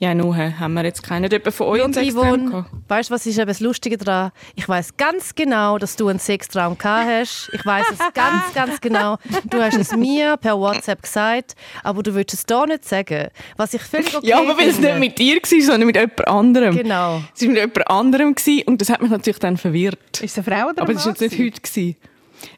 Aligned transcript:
Ja, 0.00 0.14
nur 0.14 0.36
haben 0.36 0.74
wir 0.74 0.84
jetzt 0.84 1.02
keinen 1.02 1.28
jemanden 1.28 1.50
von 1.50 1.66
euch 1.66 1.84
ins 1.84 1.96
Extrem 1.96 2.64
weißt 2.86 3.10
du, 3.10 3.14
was 3.14 3.26
ist 3.26 3.36
eben 3.36 3.48
das 3.48 3.58
Lustige 3.60 3.96
daran? 3.96 4.30
Ich 4.54 4.68
weiß 4.68 4.96
ganz 4.96 5.34
genau, 5.34 5.78
dass 5.78 5.96
du 5.96 6.08
einen 6.08 6.20
Sextraum 6.20 6.78
gehabt 6.78 7.06
hast. 7.08 7.50
Ich 7.52 7.66
weiß 7.66 7.84
es 7.92 7.98
ganz, 8.14 8.44
ganz 8.54 8.80
genau. 8.80 9.16
Du 9.50 9.60
hast 9.60 9.76
es 9.76 9.96
mir 9.96 10.36
per 10.36 10.58
WhatsApp 10.58 11.02
gesagt, 11.02 11.56
aber 11.82 12.02
du 12.02 12.14
willst 12.14 12.34
es 12.34 12.46
da 12.46 12.64
nicht 12.64 12.84
sagen. 12.84 13.28
Was 13.56 13.74
ich 13.74 13.82
völlig 13.82 14.16
okay 14.16 14.26
Ja, 14.28 14.38
aber 14.38 14.56
weil 14.56 14.68
es 14.68 14.78
nicht 14.78 14.98
mit 14.98 15.18
dir 15.18 15.36
war, 15.36 15.60
sondern 15.62 15.86
mit 15.86 15.96
jemand 15.96 16.28
anderem. 16.28 16.76
Genau. 16.76 17.22
Es 17.34 17.42
war 17.42 17.48
mit 17.48 17.58
jemand 17.58 17.90
anderem 17.90 18.34
und 18.66 18.80
das 18.80 18.90
hat 18.90 19.02
mich 19.02 19.10
natürlich 19.10 19.40
dann 19.40 19.56
verwirrt. 19.56 20.20
Ist 20.20 20.38
es 20.38 20.46
eine 20.46 20.56
Frau 20.56 20.68
oder 20.70 20.82
Aber 20.82 20.92
das 20.92 21.04
war 21.04 21.12
jetzt 21.12 21.20
nicht 21.20 21.38
heute. 21.38 21.60
Gewesen. 21.60 21.96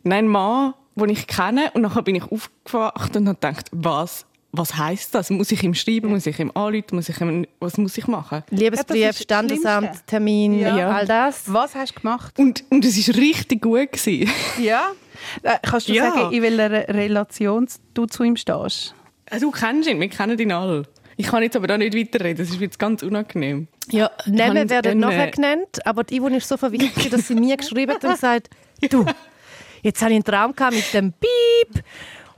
Nein, 0.03 0.27
ein 0.27 0.29
Mann, 0.29 0.75
den 0.95 1.09
ich 1.09 1.27
kenne. 1.27 1.71
Und 1.73 1.83
nachher 1.83 2.03
bin 2.03 2.15
ich 2.17 2.25
aufgewacht 2.25 3.17
und 3.17 3.29
habe 3.29 3.39
gedacht, 3.41 3.69
was, 3.73 4.27
was 4.53 4.77
heisst 4.77 5.15
das? 5.15 5.31
Muss 5.31 5.53
ich 5.53 5.63
ihm 5.63 5.75
schreiben? 5.75 6.09
Muss 6.11 6.27
ich 6.27 6.39
ihm 6.39 6.51
anrufen? 6.55 6.97
Muss 6.97 7.09
ich 7.09 7.21
ihm, 7.21 7.47
was 7.61 7.77
muss 7.79 7.97
ich 7.97 8.07
machen? 8.07 8.43
Liebesbrief, 8.51 9.19
Standesamt. 9.19 10.07
Termin, 10.07 10.59
Ja. 10.61 10.91
all 10.91 11.07
das. 11.07 11.43
Was 11.53 11.75
hast 11.75 11.95
du 11.97 12.01
gemacht? 12.01 12.39
Und, 12.39 12.65
und 12.71 12.85
es 12.85 13.09
war 13.09 13.15
richtig 13.17 13.63
gut. 13.63 13.93
Gewesen. 13.93 14.31
Ja. 14.61 14.91
Äh, 15.43 15.59
kannst 15.63 15.89
du 15.89 15.93
Ja. 15.93 16.11
sagen, 16.13 16.33
in 16.33 16.43
welcher 16.43 16.89
Relation 16.89 17.69
du 17.95 18.07
zu 18.07 18.23
ihm 18.25 18.37
stehst? 18.37 18.95
Du 19.41 19.51
kennst 19.51 19.89
ihn, 19.89 20.01
wir 20.01 20.09
kennen 20.09 20.39
ihn 20.39 20.51
alle. 20.53 20.83
Ich 21.17 21.27
kann 21.27 21.43
jetzt 21.43 21.55
aber 21.55 21.67
da 21.67 21.77
nicht 21.77 21.95
weiterreden, 21.95 22.39
das 22.39 22.49
ist 22.49 22.59
mir 22.59 22.65
jetzt 22.67 22.79
ganz 22.79 23.03
unangenehm. 23.03 23.69
Ja, 23.91 24.11
Namen 24.27 24.71
werden 24.71 24.99
nachher 24.99 25.29
äh, 25.29 25.31
genannt, 25.31 25.85
aber 25.87 26.03
die 26.03 26.19
Yvonne 26.19 26.39
ist 26.39 26.49
so 26.49 26.57
verwirrt, 26.57 27.13
dass 27.13 27.29
sie 27.29 27.35
mir 27.35 27.57
geschrieben 27.59 27.93
hat 27.93 28.03
und 28.05 28.13
gesagt, 28.13 28.49
du, 28.91 29.05
jetzt 29.83 30.01
habe 30.01 30.13
ich 30.13 30.17
einen 30.17 30.25
Traum 30.25 30.57
gehabt 30.57 30.75
mit 30.75 30.93
dem 30.95 31.13
Piep 31.13 31.85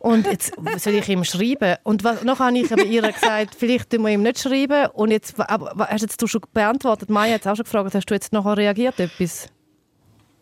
und 0.02 0.26
jetzt 0.26 0.52
soll 0.78 0.94
ich 0.94 1.08
ihm 1.08 1.24
schreiben. 1.24 1.76
Und 1.84 2.04
was, 2.04 2.22
nachher 2.24 2.46
habe 2.46 2.58
ich 2.58 2.72
aber 2.72 2.84
ihr 2.84 3.02
gesagt, 3.02 3.54
vielleicht 3.56 3.90
tun 3.90 4.02
wir 4.02 4.10
ihm 4.10 4.22
nicht 4.22 4.40
schreiben. 4.40 4.86
Und 4.94 5.10
jetzt, 5.10 5.38
aber 5.38 5.86
hast 5.88 6.02
jetzt 6.02 6.20
du 6.20 6.26
schon 6.26 6.42
beantwortet, 6.52 7.08
Maya 7.08 7.34
hat 7.34 7.42
es 7.42 7.46
auch 7.46 7.56
schon 7.56 7.64
gefragt, 7.64 7.94
hast 7.94 8.06
du 8.06 8.14
jetzt 8.14 8.32
nachher 8.32 8.56
reagiert 8.56 8.98
etwas? 9.00 9.48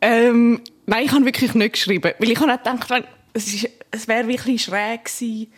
Ähm, 0.01 0.61
nein, 0.87 1.05
ich 1.05 1.13
habe 1.13 1.25
wirklich 1.25 1.55
nicht 1.55 1.75
geschrieben. 1.75 2.13
Weil 2.19 2.31
ich 2.31 2.41
habe 2.41 2.57
gedacht, 2.57 3.05
es, 3.33 3.47
ist- 3.55 3.69
es 3.91 4.09
wäre 4.09 4.27
wirklich 4.29 4.63
schräg 4.65 5.05
gewesen. 5.05 5.53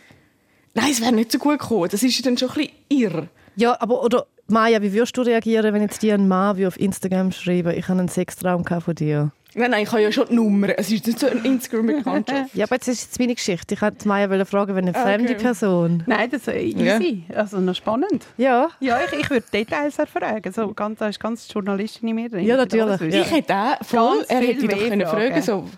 Nein, 0.73 0.91
es 0.91 1.01
wäre 1.01 1.11
nicht 1.13 1.31
so 1.31 1.37
gut 1.39 1.59
gekommen. 1.59 1.87
Das 1.89 2.03
ist 2.03 2.25
dann 2.25 2.37
schon 2.37 2.49
ein 2.49 2.55
bisschen 2.55 2.71
irr. 2.89 3.27
Ja, 3.55 3.79
aber 3.79 4.03
oder 4.03 4.25
Maya, 4.47 4.81
wie 4.81 4.91
würdest 4.91 5.15
du 5.15 5.21
reagieren, 5.21 5.73
wenn 5.73 5.81
jetzt 5.83 6.01
dir 6.01 6.15
ein 6.15 6.27
Mann 6.27 6.57
wie 6.57 6.67
auf 6.67 6.77
Instagram 6.79 7.31
schreiben, 7.31 7.71
ich 7.77 7.87
habe 7.87 7.99
einen 7.99 8.09
Sextraum 8.09 8.65
von 8.65 8.95
dir? 8.95 9.31
Nein, 9.55 9.71
nein, 9.71 9.83
ich 9.83 9.91
habe 9.91 10.01
ja 10.01 10.11
schon 10.11 10.27
die 10.29 10.35
Nummer. 10.35 10.69
Es 10.77 10.91
ist 10.91 11.05
nicht 11.05 11.19
so 11.19 11.27
eine 11.27 11.39
Instagram-Bekanntschaft. 11.41 12.51
Ja, 12.55 12.65
aber 12.65 12.75
jetzt 12.75 12.87
ist 12.87 13.03
jetzt 13.03 13.19
meine 13.19 13.35
Geschichte. 13.35 13.75
Ich 13.75 13.81
wollte 13.81 14.07
Maya 14.07 14.29
wollen 14.29 14.45
fragen, 14.45 14.75
wenn 14.75 14.85
eine 14.85 14.93
fremde 14.93 15.33
Okay. 15.33 15.41
Person. 15.43 16.03
Nein, 16.07 16.29
das 16.31 16.47
ist 16.47 16.55
easy. 16.55 17.23
Also 17.35 17.59
noch 17.59 17.75
spannend. 17.75 18.25
Ja. 18.37 18.69
Ja, 18.79 18.99
ich, 19.11 19.19
ich 19.19 19.29
würde 19.29 19.45
Details 19.53 19.99
erfragen. 19.99 20.51
So, 20.51 20.73
ganz, 20.73 20.99
da 20.99 21.07
ist 21.07 21.19
ganz 21.19 21.47
die 21.47 21.53
Journalistin 21.53 22.09
in 22.09 22.15
mir 22.15 22.29
drin. 22.29 22.45
Ja, 22.45 22.57
natürlich. 22.57 22.99
wissen. 22.99 23.21
Ich 23.21 23.31
hätte 23.31 23.53
auch 23.55 23.83
voll, 23.85 24.17
Ganz 24.17 24.29
er 24.29 24.39
hätte 24.41 24.67
doch 24.67 24.77
können 24.77 25.01
Fragen. 25.01 25.29
fragen 25.31 25.41
so. 25.41 25.69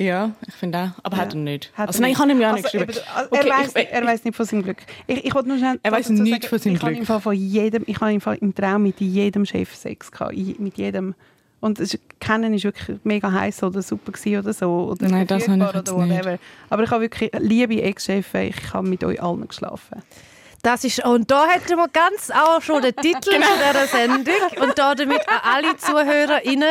Ja, 0.00 0.30
ich 0.46 0.54
finde 0.54 0.78
auch. 0.78 1.04
Aber 1.04 1.16
hat 1.16 1.32
er 1.34 1.40
nicht. 1.40 1.72
Hat 1.74 1.88
also 1.88 1.98
er 1.98 2.02
nein, 2.02 2.12
ich 2.12 2.18
habe 2.20 2.30
ihm 2.30 2.40
ja 2.40 2.52
nicht 2.52 2.66
Also, 2.66 2.78
geschrieben. 2.78 2.98
eben, 2.98 3.16
also, 3.16 3.30
Okay, 3.32 3.48
er, 3.48 3.54
weiß, 3.58 3.68
ich- 3.68 3.74
nicht- 3.74 3.90
er 3.92 4.06
weiß 4.06 4.24
nicht 4.24 4.36
von 4.36 4.46
seinem 4.46 4.62
Glück. 4.62 4.76
Ich, 5.08 5.24
ich 5.24 5.34
wollte 5.34 5.48
nur 5.48 5.58
schnell 5.58 5.80
Er 5.82 5.90
weiss 5.92 6.06
dazu 6.08 6.22
nichts 6.22 6.36
sagen, 6.42 6.48
von 6.50 6.58
seinem 6.60 6.74
ich 6.76 6.82
habe 6.82 6.90
Glück. 6.92 7.00
im 7.00 7.06
Fall 7.06 7.20
von 7.20 7.34
jedem, 7.34 7.82
ich 7.86 8.00
habe 8.00 8.12
im, 8.12 8.20
Fall 8.20 8.36
im 8.40 8.54
Traum 8.54 8.82
mit 8.84 9.00
jedem 9.00 9.44
Chef 9.44 9.74
Sex 9.74 10.12
gehabt, 10.12 10.36
mit 10.60 10.76
jedem. 10.78 11.14
Und 11.60 11.80
das 11.80 11.98
Kennen 12.20 12.54
ist 12.54 12.64
wirklich 12.64 12.98
mega 13.02 13.32
heiß 13.32 13.62
oder 13.64 13.82
super 13.82 14.12
oder 14.38 14.52
so 14.52 14.88
oder 14.90 15.08
Nein, 15.08 15.26
das 15.26 15.48
habe 15.48 15.58
ich 15.58 15.74
jetzt 15.74 15.90
oder 15.92 16.06
nicht. 16.06 16.18
whatever. 16.18 16.38
Aber 16.70 16.82
ich 16.84 16.90
habe 16.90 17.02
wirklich 17.02 17.30
liebe 17.38 17.82
Ex-Chefs, 17.82 18.28
ich 18.34 18.72
habe 18.72 18.88
mit 18.88 19.02
euch 19.02 19.20
allen 19.22 19.46
geschlafen. 19.48 20.02
Das 20.62 20.82
ist, 20.82 21.04
und 21.04 21.30
da 21.30 21.46
hätten 21.46 21.76
wir 21.76 21.86
ganz 21.88 22.30
auch 22.32 22.60
schon 22.60 22.82
den 22.82 22.94
Titel 22.96 23.30
Genau. 23.30 23.46
dieser 23.70 23.86
Sendung 23.86 24.34
und 24.60 24.76
da 24.76 24.94
damit 24.94 25.20
an 25.28 25.38
alle 25.44 25.76
ZuhörerInnen. 25.76 26.68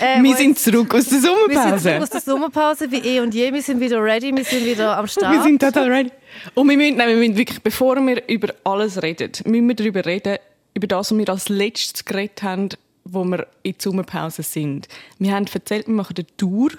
Äh, 0.00 0.20
wir 0.22 0.34
sind 0.36 0.58
zurück 0.58 0.92
aus 0.94 1.04
der 1.06 1.22
wir 1.22 1.22
sind 1.22 1.22
zurück 1.22 1.52
Sommerpause. 1.52 2.02
aus 2.02 2.10
der 2.10 2.20
Sommerpause 2.20 2.90
wie 2.90 2.98
eh 2.98 3.20
und 3.20 3.32
je. 3.32 3.52
Wir 3.52 3.62
sind 3.62 3.80
wieder 3.80 4.02
ready, 4.02 4.36
wir 4.36 4.44
sind 4.44 4.64
wieder 4.64 4.96
am 4.98 5.06
Start. 5.06 5.32
Wir 5.32 5.42
sind 5.42 5.62
total 5.62 5.88
ready. 5.90 6.10
Und 6.54 6.68
wir 6.68 6.76
müssen, 6.76 6.96
nein, 6.96 7.08
wir 7.08 7.16
müssen 7.16 7.36
wirklich, 7.36 7.62
bevor 7.62 7.96
wir 8.04 8.20
über 8.28 8.52
alles 8.64 9.00
reden, 9.00 9.30
müssen 9.44 9.68
wir 9.68 9.76
darüber 9.76 10.04
reden, 10.04 10.38
über 10.74 10.86
das, 10.88 11.12
was 11.12 11.16
wir 11.18 11.28
als 11.28 11.48
letztes 11.48 12.04
geredet 12.04 12.42
haben, 12.42 12.68
wo 13.04 13.24
wir 13.24 13.46
in 13.62 13.72
der 13.72 13.80
Sommerpause 13.80 14.42
sind. 14.42 14.88
Wir 15.18 15.34
haben 15.34 15.46
erzählt, 15.52 15.86
wir 15.86 15.94
machen 15.94 16.14
eine 16.16 16.26
Tour 16.36 16.70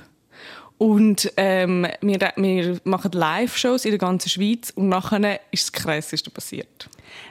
und 0.78 1.32
ähm, 1.38 1.88
wir, 2.02 2.34
wir 2.36 2.80
machen 2.84 3.12
Live-Shows 3.12 3.86
in 3.86 3.92
der 3.92 4.00
ganzen 4.00 4.30
Schweiz 4.30 4.72
und 4.76 4.90
nachher 4.90 5.40
ist 5.52 5.64
das 5.64 5.72
Krasseste 5.72 6.30
passiert. 6.30 6.90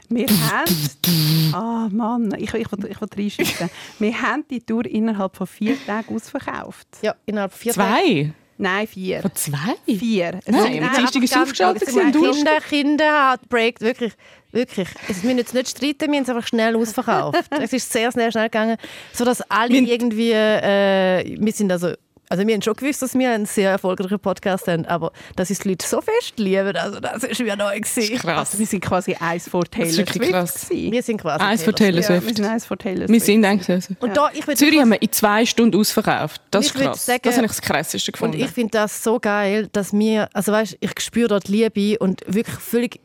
Wir 0.09 0.27
haben... 0.29 0.91
Ah, 1.53 1.89
Mann, 1.93 2.35
ich, 2.37 2.53
ich, 2.53 2.73
will, 2.73 2.91
ich 2.91 3.01
will 3.01 3.09
reinschiessen. 3.17 3.71
Wir 4.01 4.23
haben 4.23 4.45
die 4.51 4.61
Tour 4.61 4.85
innerhalb 4.87 5.37
von 5.37 5.47
vier 5.47 5.77
Tagen 5.87 6.17
ausverkauft. 6.17 6.89
ja, 7.03 7.15
innerhalb 7.27 7.53
vier 7.53 7.73
Tage. 7.73 8.03
Zwei? 8.03 8.35
Nein, 8.57 8.87
vier. 8.87 9.21
Von 9.21 9.35
zwei? 9.35 9.75
Vier. 9.87 10.41
Es 10.45 10.55
Nein, 10.55 10.85
am 10.85 10.97
Dienstag 10.97 11.23
ist 11.23 11.37
aufgeschaltet 11.37 11.89
Kinder, 11.89 12.61
Kinder 12.61 13.31
hat 13.31 13.49
breakt, 13.49 13.81
wirklich, 13.81 14.13
wirklich. 14.53 14.89
Es 15.09 15.23
müssen 15.23 15.39
jetzt 15.39 15.55
nicht 15.55 15.69
streiten, 15.69 16.11
wir 16.11 16.17
haben 16.19 16.23
es 16.23 16.29
einfach 16.29 16.47
schnell 16.47 16.77
ausverkauft. 16.77 17.41
es 17.61 17.73
ist 17.73 17.93
sehr, 17.93 18.13
sehr 18.13 18.31
schnell 18.31 18.45
gegangen, 18.45 18.77
sodass 19.13 19.43
alle 19.51 19.71
Wir- 19.71 19.89
irgendwie, 19.89 20.31
äh, 20.33 21.37
wir 21.39 21.53
sind 21.53 21.73
also, 21.73 21.95
also 22.35 22.47
wir 22.47 22.55
haben 22.55 22.63
schon 22.63 22.75
gewusst, 22.75 23.01
dass 23.03 23.15
wir 23.17 23.31
einen 23.31 23.47
sehr 23.47 23.71
erfolgreichen 23.71 24.19
Podcast 24.19 24.67
haben, 24.69 24.85
aber 24.87 25.13
dass 25.37 25.51
uns 25.51 25.61
die 25.61 25.69
Leute 25.69 25.87
so 25.87 26.01
fest 26.01 26.39
lieben, 26.39 26.77
also 26.77 26.99
das 27.01 27.23
ist 27.25 27.41
mir 27.41 27.57
neu 27.57 27.79
gewesen. 27.79 28.19
Krass. 28.19 28.39
Also 28.39 28.59
wir 28.59 28.67
sind 28.67 28.81
quasi 28.85 29.15
eins 29.15 29.49
vor 29.49 29.65
Taylor 29.65 29.87
ist 29.89 29.97
wirklich 29.99 30.17
Swift. 30.23 30.33
krass. 30.33 30.69
gewesen. 30.69 30.93
Wir 30.93 31.03
sind 31.03 31.21
quasi 31.21 31.45
Eins 31.45 31.63
von 31.63 31.75
Taylor 31.75 32.01
Ja, 32.03 32.09
wir 32.09 32.21
Swift. 32.21 32.37
sind 32.37 32.47
eins 32.47 32.67
vor 32.67 32.77
Taylor 32.79 33.01
Wir 33.03 33.07
Swift. 33.09 33.27
sind 33.27 33.45
eigentlich 33.45 33.85
so. 33.85 33.95
Und 34.01 34.17
da, 34.17 34.31
ich 34.33 34.45
Zürich 34.57 34.81
haben 34.81 34.91
wir 34.91 35.01
in 35.03 35.13
zwei 35.13 35.47
Stunden 35.47 35.79
ausverkauft. 35.79 36.41
Das 36.51 36.67
ist 36.67 36.75
krass. 36.75 37.07
sagen- 37.07 37.21
das 37.23 37.37
habe 37.37 37.47
ich 37.47 37.53
das 37.53 37.63
Krasseste 37.63 38.11
Und 38.11 38.13
gefunden. 38.13 38.41
ich 38.41 38.51
finde 38.51 38.71
das 38.73 39.03
so 39.03 39.21
geil, 39.21 39.69
dass 39.73 39.93
wir, 39.93 40.29
also 40.33 40.53
weißt, 40.53 40.77
ich 40.81 40.91
spüre 41.01 41.29
dort 41.29 41.49
Liebe 41.49 41.99
und 41.99 42.23
wirklich 42.27 42.57
völlig 42.59 43.01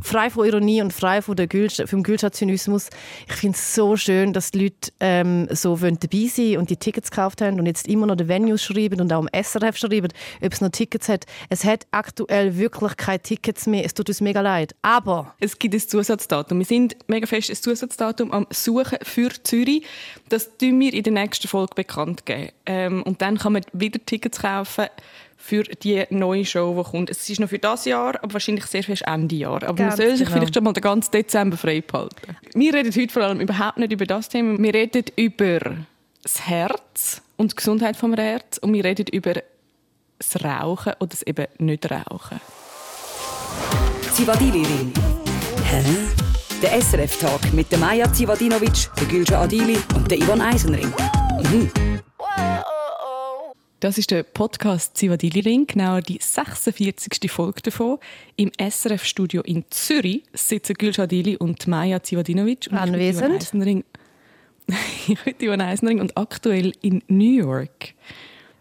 frei 0.00 0.30
von 0.30 0.46
Ironie 0.46 0.82
und 0.82 0.92
frei 0.92 1.22
von 1.22 1.36
der 1.36 1.46
Gül, 1.46 1.68
vom 1.70 2.02
Gülschat-Zynismus. 2.02 2.88
Ich 3.28 3.34
finde 3.34 3.56
es 3.56 3.74
so 3.74 3.96
schön, 3.96 4.32
dass 4.32 4.50
die 4.50 4.64
Leute 4.64 4.92
ähm, 5.00 5.48
so 5.50 5.80
wollen 5.80 5.98
dabei 5.98 6.26
sein 6.26 6.58
und 6.58 6.70
die 6.70 6.76
Tickets 6.76 7.10
gekauft 7.10 7.40
haben 7.40 7.58
und 7.58 7.66
jetzt 7.66 7.88
immer 7.88 8.06
noch 8.06 8.16
die 8.16 8.28
Venues 8.28 8.62
schreiben 8.62 9.00
und 9.00 9.12
auch 9.12 9.18
am 9.18 9.28
SRF 9.32 9.76
schreiben, 9.76 10.08
ob 10.42 10.52
es 10.52 10.60
noch 10.60 10.70
Tickets 10.70 11.08
hat. 11.08 11.26
Es 11.48 11.64
hat 11.64 11.86
aktuell 11.90 12.56
wirklich 12.56 12.96
keine 12.96 13.20
Tickets 13.20 13.66
mehr. 13.66 13.84
Es 13.84 13.94
tut 13.94 14.08
uns 14.08 14.20
mega 14.20 14.40
leid. 14.40 14.74
Aber 14.82 15.34
Es 15.40 15.58
gibt 15.58 15.74
ein 15.74 15.80
Zusatzdatum. 15.80 16.58
Wir 16.58 16.66
sind 16.66 16.96
mega 17.08 17.26
fest 17.26 17.50
ein 17.50 17.56
Zusatzdatum 17.56 18.32
am 18.32 18.46
Suchen 18.50 18.98
für 19.02 19.30
Zürich. 19.42 19.84
Das 20.28 20.56
tun 20.56 20.78
wir 20.80 20.92
in 20.92 21.02
der 21.02 21.12
nächsten 21.12 21.48
Folge 21.48 21.74
bekannt 21.74 22.26
geben. 22.26 22.50
Ähm, 22.66 23.02
und 23.02 23.22
dann 23.22 23.38
kann 23.38 23.54
man 23.54 23.62
wieder 23.72 23.98
Tickets 24.04 24.40
kaufen 24.40 24.86
für 25.40 25.62
die 25.62 26.04
neue 26.10 26.44
Show, 26.44 26.74
die 26.76 26.90
kommt. 26.90 27.10
Es 27.10 27.30
ist 27.30 27.40
noch 27.40 27.48
für 27.48 27.60
das 27.60 27.84
Jahr, 27.84 28.16
aber 28.22 28.34
wahrscheinlich 28.34 28.66
sehr 28.66 28.82
fest 28.82 29.02
Ende 29.06 29.36
Jahr. 29.36 29.62
Aber 29.62 29.74
Ganz 29.74 29.96
man 29.96 30.08
soll 30.08 30.16
sich 30.16 30.26
genau. 30.26 30.32
vielleicht 30.32 30.54
schon 30.54 30.64
mal 30.64 30.72
den 30.72 30.82
ganzen 30.82 31.12
Dezember 31.12 31.56
frei 31.56 31.80
behalten. 31.80 32.36
Wir 32.54 32.74
reden 32.74 32.92
heute 32.94 33.12
vor 33.12 33.22
allem 33.22 33.40
überhaupt 33.40 33.78
nicht 33.78 33.92
über 33.92 34.04
das 34.04 34.28
Thema. 34.28 34.58
Wir 34.58 34.74
reden 34.74 35.04
über 35.16 35.60
das 36.22 36.46
Herz 36.46 37.22
und 37.36 37.52
die 37.52 37.56
Gesundheit 37.56 37.96
vom 37.96 38.14
Herz 38.14 38.58
und 38.58 38.74
wir 38.74 38.84
reden 38.84 39.06
über 39.12 39.34
das 40.18 40.44
Rauchen 40.44 40.94
oder 40.98 41.08
das 41.08 41.22
eben 41.22 41.46
nicht 41.58 41.90
Rauchen. 41.90 42.40
Zivadili 44.12 44.66
Ring. 44.66 44.92
Hä? 45.64 45.82
Der 46.60 46.82
SRF-Tag 46.82 47.52
mit 47.52 47.70
der 47.70 47.78
Maja 47.78 48.12
Zivadinovic, 48.12 48.90
der 48.98 49.06
Gülce 49.06 49.38
Adili 49.38 49.78
und 49.94 50.10
der 50.10 50.18
Ivan 50.18 50.40
Eisenring. 50.40 50.92
Das 53.80 53.96
ist 53.96 54.10
der 54.10 54.24
Podcast 54.24 54.96
Zivadili 54.96 55.38
Ring, 55.38 55.64
genau 55.68 56.00
die 56.00 56.18
46. 56.20 57.30
Folge 57.30 57.62
davon. 57.62 57.98
Im 58.34 58.50
SRF-Studio 58.58 59.42
in 59.42 59.66
Zürich 59.70 60.24
sitzen 60.32 60.74
Gülşah 60.74 61.04
Adili 61.04 61.36
und 61.36 61.64
Maja 61.68 62.02
Zivadinovic. 62.02 62.66
Und 62.72 62.76
Anwesend. 62.76 63.36
Eisenring. 63.36 63.84
ich 65.06 65.22
bin 65.22 65.34
Ivan 65.38 65.60
Eisenring 65.60 66.00
und 66.00 66.18
aktuell 66.18 66.72
in 66.82 67.04
New 67.06 67.36
York. 67.36 67.94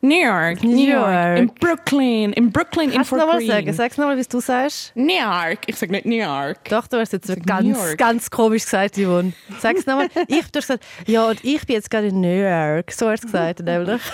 New 0.01 0.23
York, 0.23 0.63
New, 0.63 0.75
New 0.75 0.87
York. 0.87 1.11
York. 1.11 1.39
In 1.39 1.47
Brooklyn, 1.47 2.33
in 2.33 2.51
Brooklyn, 2.51 2.89
in 2.89 2.95
kannst 2.97 3.11
du 3.11 3.15
Fort 3.15 3.21
nochmal 3.25 3.39
Greene. 3.39 3.53
sagen? 3.53 3.73
Sag's 3.73 3.97
nochmal, 3.97 4.17
wie 4.17 4.23
du 4.23 4.39
sagst. 4.39 4.95
New 4.95 5.19
York. 5.19 5.61
Ich 5.65 5.77
sage 5.77 5.93
nicht 5.93 6.05
New 6.05 6.15
York. 6.15 6.69
Doch, 6.69 6.85
du 6.85 6.99
hast 6.99 7.13
jetzt 7.13 7.43
ganz, 7.43 7.97
ganz 7.97 8.29
komisch 8.29 8.65
gesagt, 8.65 8.99
Yvonne. 8.99 9.33
Sag's 9.59 9.87
nochmal. 9.87 10.09
Ich, 10.27 10.43
hast 10.43 10.53
gesagt, 10.53 10.85
ja, 11.07 11.27
und 11.27 11.43
ich 11.43 11.65
bin 11.65 11.75
jetzt 11.75 11.89
gerade 11.89 12.09
in 12.09 12.21
New 12.21 12.39
York. 12.39 12.91
So 12.91 13.09
hast 13.09 13.23
du 13.23 13.27
gesagt, 13.27 13.61
nämlich. 13.61 13.99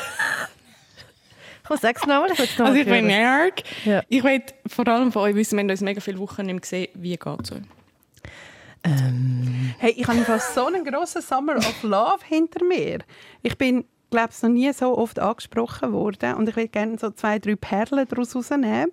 Komm, 1.65 1.77
sag's 1.81 2.01
nochmal. 2.06 2.30
Ich 2.31 2.60
noch 2.60 2.65
Also 2.65 2.80
ich 2.80 2.86
bin. 2.86 3.10
York. 3.10 3.63
Ja. 3.86 4.04
Ich 4.10 4.24
will 4.24 4.42
vor 4.68 4.88
allem 4.88 5.12
von 5.12 5.24
euch 5.24 5.36
wissen, 5.36 5.57
wir 5.57 5.63
haben 5.63 5.69
uns 5.69 5.81
mega 5.81 6.01
viele 6.01 6.19
Wochen 6.19 6.45
nicht 6.45 6.62
gesehen. 6.62 6.89
Wie 6.94 7.15
geht's 7.15 7.51
euch? 7.51 7.62
Hey, 9.77 9.92
ich 9.95 10.06
habe 10.06 10.18
einfach 10.18 10.42
so 10.42 10.65
einen 10.65 10.83
grossen 10.83 11.21
Summer 11.21 11.56
of 11.56 11.83
Love 11.83 12.19
hinter 12.27 12.65
mir. 12.65 13.00
Ich 13.42 13.57
bin, 13.57 13.86
glaube 14.12 14.30
ich, 14.36 14.42
noch 14.44 14.50
nie 14.50 14.74
so 14.74 14.98
oft 14.98 15.19
angesprochen 15.19 15.94
worden 15.94 16.36
und 16.36 16.50
ich 16.50 16.56
will 16.57 16.68
gerne 16.68 16.98
so 16.98 17.10
zwei, 17.12 17.39
drei 17.39 17.56
Perlen 17.56 18.06
daraus 18.09 18.36
rausnehmen. 18.36 18.92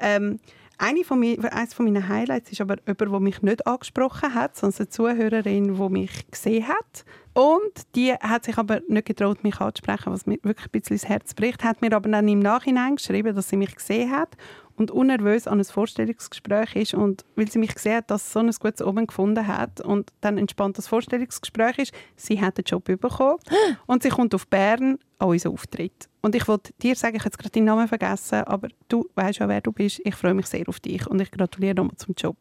Ähm, 0.00 0.40
eine 0.78 1.04
von 1.04 1.20
mir, 1.20 1.52
eines 1.52 1.74
von 1.74 1.84
meinen 1.84 2.08
Highlights 2.08 2.50
ist 2.50 2.60
aber 2.60 2.76
jemand, 2.86 3.00
der 3.00 3.20
mich 3.20 3.42
nicht 3.42 3.66
angesprochen 3.66 4.34
hat, 4.34 4.56
sondern 4.56 4.78
eine 4.78 4.88
Zuhörerin, 4.88 5.76
die 5.76 5.88
mich 5.90 6.30
gesehen 6.30 6.66
hat. 6.66 7.04
Und 7.32 7.94
die 7.94 8.12
hat 8.12 8.44
sich 8.44 8.58
aber 8.58 8.80
nicht 8.88 9.06
getraut, 9.06 9.44
mich 9.44 9.60
anzusprechen, 9.60 10.12
was 10.12 10.26
mir 10.26 10.38
wirklich 10.42 10.66
ein 10.66 10.72
bisschen 10.72 10.94
ins 10.94 11.08
Herz 11.08 11.34
bricht. 11.34 11.62
Hat 11.62 11.80
mir 11.80 11.94
aber 11.94 12.08
dann 12.08 12.26
im 12.26 12.40
Nachhinein 12.40 12.96
geschrieben, 12.96 13.34
dass 13.34 13.48
sie 13.48 13.56
mich 13.56 13.74
gesehen 13.74 14.10
hat 14.10 14.36
und 14.80 14.90
unnervös 14.90 15.46
an 15.46 15.58
ein 15.58 15.64
Vorstellungsgespräch 15.64 16.74
ist 16.74 16.94
und 16.94 17.24
weil 17.36 17.50
sie 17.50 17.58
mich 17.58 17.74
gesehen 17.74 17.96
hat, 17.96 18.10
dass 18.10 18.26
sie 18.26 18.32
so 18.32 18.38
ein 18.40 18.50
gutes 18.50 18.82
Oben 18.82 19.06
gefunden 19.06 19.46
hat 19.46 19.80
und 19.80 20.10
dann 20.22 20.38
entspannt 20.38 20.78
das 20.78 20.88
Vorstellungsgespräch 20.88 21.78
ist, 21.78 21.94
sie 22.16 22.40
hat 22.40 22.56
den 22.56 22.64
Job 22.64 22.84
bekommen 22.84 23.38
und 23.86 24.02
sie 24.02 24.08
kommt 24.08 24.34
auf 24.34 24.46
Bern 24.48 24.98
an 25.18 25.28
unseren 25.28 25.52
Auftritt. 25.52 26.08
Und 26.22 26.34
ich 26.34 26.48
wollte 26.48 26.72
dir 26.82 26.96
sagen, 26.96 27.16
ich 27.16 27.20
habe 27.20 27.28
jetzt 27.28 27.38
gerade 27.38 27.52
deinen 27.52 27.66
Namen 27.66 27.88
vergessen, 27.88 28.42
aber 28.44 28.68
du 28.88 29.08
weißt 29.14 29.38
ja, 29.38 29.48
wer 29.48 29.60
du 29.60 29.70
bist. 29.70 30.00
Ich 30.04 30.14
freue 30.14 30.34
mich 30.34 30.46
sehr 30.46 30.66
auf 30.68 30.80
dich 30.80 31.06
und 31.06 31.20
ich 31.20 31.30
gratuliere 31.30 31.74
nochmal 31.74 31.96
zum 31.96 32.14
Job 32.16 32.38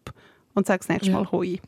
und 0.53 0.65
sage 0.65 0.79
das 0.79 0.89
nächste 0.89 1.11
Ja. 1.11 1.17
Mal 1.17 1.31
Hoi. 1.31 1.59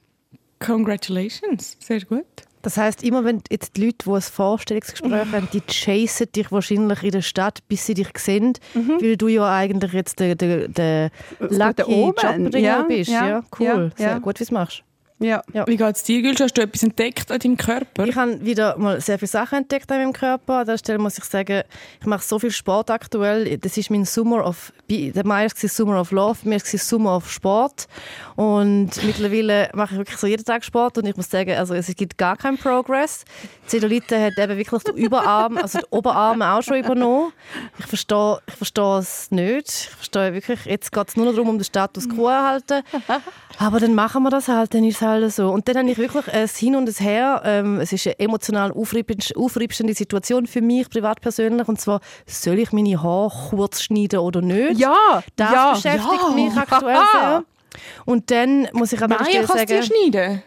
Congratulations, 0.59 1.75
sehr 1.79 2.01
gut. 2.01 2.45
Das 2.61 2.77
heißt, 2.77 3.03
immer 3.03 3.23
wenn 3.25 3.41
jetzt 3.49 3.75
die 3.77 3.85
Leute, 3.85 3.97
die 4.05 4.11
ein 4.11 4.21
Vorstellungsgespräch 4.21 5.11
haben, 5.11 5.47
die 5.53 5.61
chasen 5.61 6.31
dich 6.31 6.51
wahrscheinlich 6.51 7.03
in 7.03 7.11
der 7.11 7.21
Stadt, 7.21 7.59
bis 7.67 7.85
sie 7.85 7.93
dich 7.93 8.09
sehen, 8.17 8.53
weil 8.73 9.17
du 9.17 9.27
ja 9.27 9.49
eigentlich 9.55 9.93
jetzt 9.93 10.19
der, 10.19 10.35
der, 10.35 10.67
der 10.67 11.09
lucky 11.39 11.83
Oben. 11.83 12.15
Jobbringer 12.21 12.59
Ja, 12.59 12.81
bist. 12.83 13.11
ja, 13.11 13.27
Ja, 13.27 13.43
cool. 13.59 13.91
ja, 13.97 14.05
Sehr 14.09 14.19
gut, 14.19 14.35
wie 14.35 14.43
du 14.43 14.43
es 14.45 14.51
machst. 14.51 14.83
Ja. 15.21 15.43
Wie 15.67 15.77
geht 15.77 15.95
es 15.95 16.01
dir, 16.01 16.23
Gülsch? 16.23 16.41
Hast 16.41 16.57
du 16.57 16.63
etwas 16.63 16.81
entdeckt 16.81 17.31
an 17.31 17.37
deinem 17.37 17.55
Körper? 17.55 18.07
Ich 18.07 18.15
habe 18.15 18.43
wieder 18.43 18.75
mal 18.79 18.99
sehr 19.01 19.19
viele 19.19 19.29
Sachen 19.29 19.59
entdeckt 19.59 19.91
an 19.91 19.99
meinem 19.99 20.13
Körper. 20.13 20.59
An 20.59 20.65
der 20.65 20.79
Stelle 20.79 20.97
muss 20.97 21.15
ich 21.19 21.23
sagen, 21.25 21.61
ich 21.99 22.07
mache 22.07 22.23
so 22.23 22.39
viel 22.39 22.49
Sport 22.49 22.89
aktuell. 22.89 23.55
Das 23.59 23.77
ist 23.77 23.91
mein 23.91 24.05
Summer 24.05 24.43
of... 24.43 24.73
Der 24.89 25.25
Mai 25.25 25.45
war 25.45 25.69
Summer 25.69 26.01
of 26.01 26.11
Love, 26.11 26.39
mir 26.43 26.55
war 26.55 26.79
Summer 26.79 27.15
of 27.17 27.31
Sport. 27.31 27.87
Und 28.35 28.89
mittlerweile 29.03 29.69
mache 29.73 29.93
ich 29.93 29.99
wirklich 29.99 30.17
so 30.17 30.25
jeden 30.25 30.43
Tag 30.43 30.65
Sport. 30.65 30.97
Und 30.97 31.05
ich 31.05 31.15
muss 31.15 31.29
sagen, 31.29 31.55
also 31.55 31.75
es 31.75 31.95
gibt 31.95 32.17
gar 32.17 32.35
keinen 32.35 32.57
Progress. 32.57 33.23
Die 33.65 33.67
Zellulite 33.67 34.19
hat 34.19 34.39
eben 34.39 34.57
wirklich 34.57 34.81
den 34.83 34.97
Überarm, 34.97 35.57
also 35.57 35.79
die 35.79 35.85
Oberarme 35.91 36.51
auch 36.51 36.63
schon 36.63 36.77
übernommen. 36.77 37.31
Ich 37.77 37.85
verstehe, 37.85 38.39
ich 38.47 38.55
verstehe 38.55 38.97
es 38.97 39.29
nicht. 39.29 39.67
Ich 39.69 39.89
verstehe 39.89 40.33
wirklich, 40.33 40.65
jetzt 40.65 40.91
geht 40.91 41.09
es 41.09 41.15
nur 41.15 41.27
noch 41.27 41.33
darum, 41.33 41.49
um 41.49 41.57
den 41.59 41.63
Status 41.63 42.09
quo 42.09 42.23
zu 42.23 42.29
erhalten. 42.29 42.81
Aber 43.59 43.79
dann 43.79 43.93
machen 43.93 44.23
wir 44.23 44.31
das 44.31 44.47
halt, 44.47 44.73
dann 44.73 44.83
ist 44.83 44.95
es 44.95 45.01
halt 45.01 45.10
so. 45.29 45.49
Und 45.49 45.67
dann 45.67 45.77
habe 45.77 45.89
ich 45.91 45.97
wirklich 45.97 46.27
ein 46.33 46.47
Hin 46.47 46.75
und 46.75 46.87
ein 46.89 47.03
Her. 47.03 47.41
Ähm, 47.45 47.79
es 47.79 47.91
ist 47.93 48.07
eine 48.07 48.19
emotional 48.19 48.71
aufreibend- 48.71 49.35
aufreibende 49.35 49.93
Situation 49.93 50.47
für 50.47 50.61
mich, 50.61 50.89
privat 50.89 51.21
persönlich. 51.21 51.67
Und 51.67 51.79
zwar, 51.79 51.99
soll 52.25 52.59
ich 52.59 52.71
meine 52.71 53.01
Haare 53.01 53.31
kurz 53.49 53.81
schneiden 53.83 54.19
oder 54.19 54.41
nicht? 54.41 54.79
Ja, 54.79 55.23
Das 55.35 55.51
ja. 55.51 55.73
beschäftigt 55.73 56.23
ja. 56.27 56.33
mich 56.35 56.55
aktuell 56.55 56.99
sehr. 57.13 57.43
Und 58.05 58.31
dann 58.31 58.67
muss 58.73 58.91
ich 58.91 59.01
aber 59.01 59.15
Maya, 59.19 59.43
kannst 59.43 59.69
du 59.69 59.83
schneiden? 59.83 60.43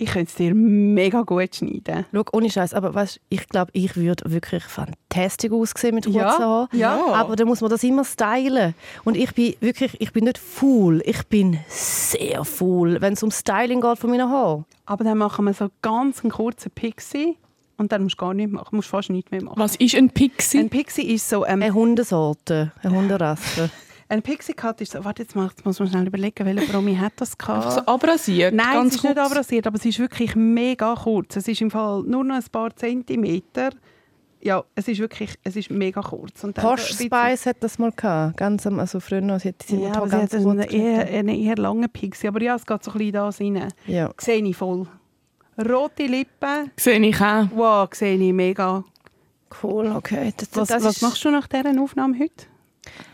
Ich 0.00 0.10
könnte 0.12 0.28
es 0.30 0.34
dir 0.36 0.54
mega 0.54 1.22
gut 1.22 1.56
schneiden. 1.56 2.06
schau, 2.12 2.22
ohne 2.32 2.50
Scheiß, 2.50 2.72
aber 2.74 2.94
weißt, 2.94 3.20
ich 3.28 3.48
glaube, 3.48 3.70
ich 3.74 3.96
würde 3.96 4.30
wirklich 4.30 4.62
fantastisch 4.64 5.50
aussehen 5.50 5.94
mit 5.96 6.04
kurzen 6.04 6.18
Ja, 6.20 6.38
Haaren. 6.38 6.68
ja. 6.72 7.04
Aber 7.14 7.34
dann 7.36 7.48
muss 7.48 7.60
man 7.60 7.70
das 7.70 7.82
immer 7.82 8.04
stylen. 8.04 8.74
Und 9.04 9.16
ich 9.16 9.34
bin 9.34 9.54
wirklich, 9.60 10.00
ich 10.00 10.12
bin 10.12 10.24
nicht 10.24 10.38
faul, 10.38 11.02
ich 11.04 11.26
bin 11.26 11.58
sehr 11.68 12.44
faul, 12.44 13.00
wenn 13.00 13.14
es 13.14 13.22
um 13.22 13.30
Styling 13.30 13.80
geht 13.80 13.98
von 13.98 14.10
meinen 14.10 14.28
Haaren. 14.30 14.64
Aber 14.86 15.04
dann 15.04 15.18
machen 15.18 15.44
wir 15.44 15.52
so 15.52 15.68
ganz 15.82 16.22
einen 16.22 16.30
kurzen 16.30 16.70
Pixie 16.70 17.36
und 17.76 17.90
dann 17.92 18.02
musst 18.04 18.14
du 18.20 18.24
gar 18.24 18.34
nichts 18.34 18.52
machen. 18.52 18.68
Du 18.70 18.76
musst 18.76 18.88
fast 18.88 19.10
nichts 19.10 19.30
mehr 19.30 19.42
machen. 19.42 19.58
Was 19.58 19.76
ist 19.76 19.94
ein 19.94 20.10
Pixie? 20.10 20.58
Ein 20.60 20.70
Pixie 20.70 21.12
ist 21.12 21.28
so... 21.28 21.44
Ähm, 21.44 21.62
Eine 21.62 21.74
Hundesorte, 21.74 22.72
eine 22.82 22.94
Hunderasse. 22.94 23.70
ein 24.08 24.22
Pixie 24.22 24.54
Cut 24.54 24.80
ist 24.80 24.92
so... 24.92 25.04
Warte, 25.04 25.22
jetzt 25.22 25.34
mal- 25.36 25.48
jetzt 25.48 25.64
muss 25.64 25.78
man 25.78 25.88
schnell 25.88 26.06
überlegen, 26.06 26.44
welcher 26.46 26.72
Promi 26.72 26.94
hat 26.96 27.12
das 27.16 27.36
gehabt. 27.36 27.58
Einfach 27.66 27.84
so 27.84 27.92
abrasiert? 27.92 28.54
Nein, 28.54 28.66
ganz 28.74 28.88
es 28.94 28.96
ist 28.96 29.04
nicht 29.04 29.14
kurz? 29.16 29.30
abrasiert, 29.30 29.66
aber 29.66 29.76
es 29.76 29.84
ist 29.84 29.98
wirklich 29.98 30.34
mega 30.36 30.94
kurz. 30.94 31.36
Es 31.36 31.46
ist 31.48 31.60
im 31.60 31.70
Fall 31.70 32.02
nur 32.04 32.24
noch 32.24 32.36
ein 32.36 32.44
paar 32.50 32.74
Zentimeter. 32.74 33.70
Ja, 34.40 34.62
es 34.76 34.86
ist 34.86 35.00
wirklich, 35.00 35.34
es 35.42 35.56
ist 35.56 35.68
mega 35.70 36.00
kurz. 36.00 36.44
Und 36.44 36.54
Posh 36.54 36.88
bisschen- 36.88 37.06
Spice 37.06 37.46
hat 37.46 37.56
das 37.60 37.78
mal 37.78 37.90
gehabt, 37.92 38.36
ganz 38.36 38.66
am, 38.68 38.78
also 38.78 39.00
früher 39.00 39.20
noch, 39.20 39.40
sie 39.40 39.48
hat 39.48 39.62
sie 39.66 39.82
Ja, 39.82 39.92
aber 39.96 40.06
sie 40.08 40.16
ganz 40.16 40.32
hat 40.32 40.40
einen 40.46 40.60
eher, 40.60 41.06
einen 41.08 41.28
eher 41.30 41.56
langen 41.56 41.88
Pixie. 41.90 42.28
Aber 42.28 42.40
ja, 42.40 42.54
es 42.54 42.64
geht 42.64 42.84
so 42.84 42.92
ein 42.92 42.98
bisschen 42.98 43.12
da 43.12 43.28
rein. 43.60 43.68
Ja. 43.86 44.10
Sehe 44.18 44.42
ich 44.42 44.56
voll. 44.56 44.86
Rote 45.58 46.06
Lippen. 46.06 46.70
Sehe 46.76 47.00
ich 47.00 47.20
auch. 47.20 47.46
Wow, 47.52 47.88
sehe 47.92 48.16
ich 48.16 48.32
mega. 48.32 48.84
Cool, 49.62 49.88
okay. 49.96 50.32
Das, 50.36 50.48
Was, 50.54 50.68
das 50.68 50.84
was 50.84 50.96
ist- 50.96 51.02
machst 51.02 51.24
du 51.24 51.30
nach 51.30 51.48
dieser 51.48 51.80
Aufnahme 51.82 52.16
heute? 52.18 52.46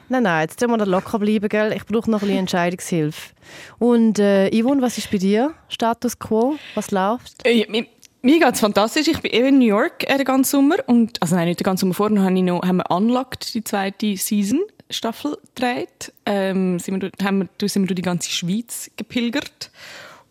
Nein, 0.08 0.22
nein, 0.24 0.42
jetzt 0.42 0.60
müssen 0.60 0.72
wir 0.72 0.78
da 0.78 0.84
locker 0.84 1.18
bleiben, 1.18 1.48
gell? 1.48 1.72
Ich 1.72 1.86
brauche 1.86 2.10
noch 2.10 2.18
ein 2.20 2.26
bisschen 2.26 2.38
Entscheidungshilfe. 2.40 3.32
Und 3.78 4.18
äh, 4.18 4.50
Yvonne, 4.50 4.82
was 4.82 4.98
ist 4.98 5.10
bei 5.10 5.18
dir? 5.18 5.54
Status 5.68 6.18
quo? 6.18 6.56
Was 6.74 6.90
läuft? 6.90 7.46
Äh, 7.46 7.66
mir 7.70 7.86
mir 8.22 8.38
geht 8.38 8.54
es 8.54 8.60
fantastisch. 8.60 9.06
Ich 9.06 9.20
bin 9.20 9.32
eben 9.32 9.46
in 9.48 9.58
New 9.58 9.66
York 9.66 10.08
äh, 10.08 10.16
den 10.16 10.24
ganzen 10.24 10.50
Sommer. 10.50 10.76
Und, 10.86 11.20
also 11.20 11.34
nein, 11.36 11.46
nicht 11.46 11.60
den 11.60 11.64
ganzen 11.64 11.80
Sommer 11.92 11.94
vorher, 11.94 12.30
noch, 12.30 12.62
haben 12.62 12.76
wir 12.78 12.90
Unlocked, 12.90 13.52
die 13.52 13.62
zweite 13.62 14.16
Season, 14.16 14.60
Staffel 14.88 15.36
gedreht. 15.54 16.10
Ähm, 16.24 16.78
sind 16.78 16.94
wir, 16.94 17.10
durch- 17.10 17.12
haben 17.22 17.40
wir, 17.40 17.48
da 17.58 17.68
sind 17.68 17.82
wir 17.82 17.88
durch 17.88 17.96
die 17.96 18.02
ganze 18.02 18.30
Schweiz 18.30 18.90
gepilgert. 18.96 19.70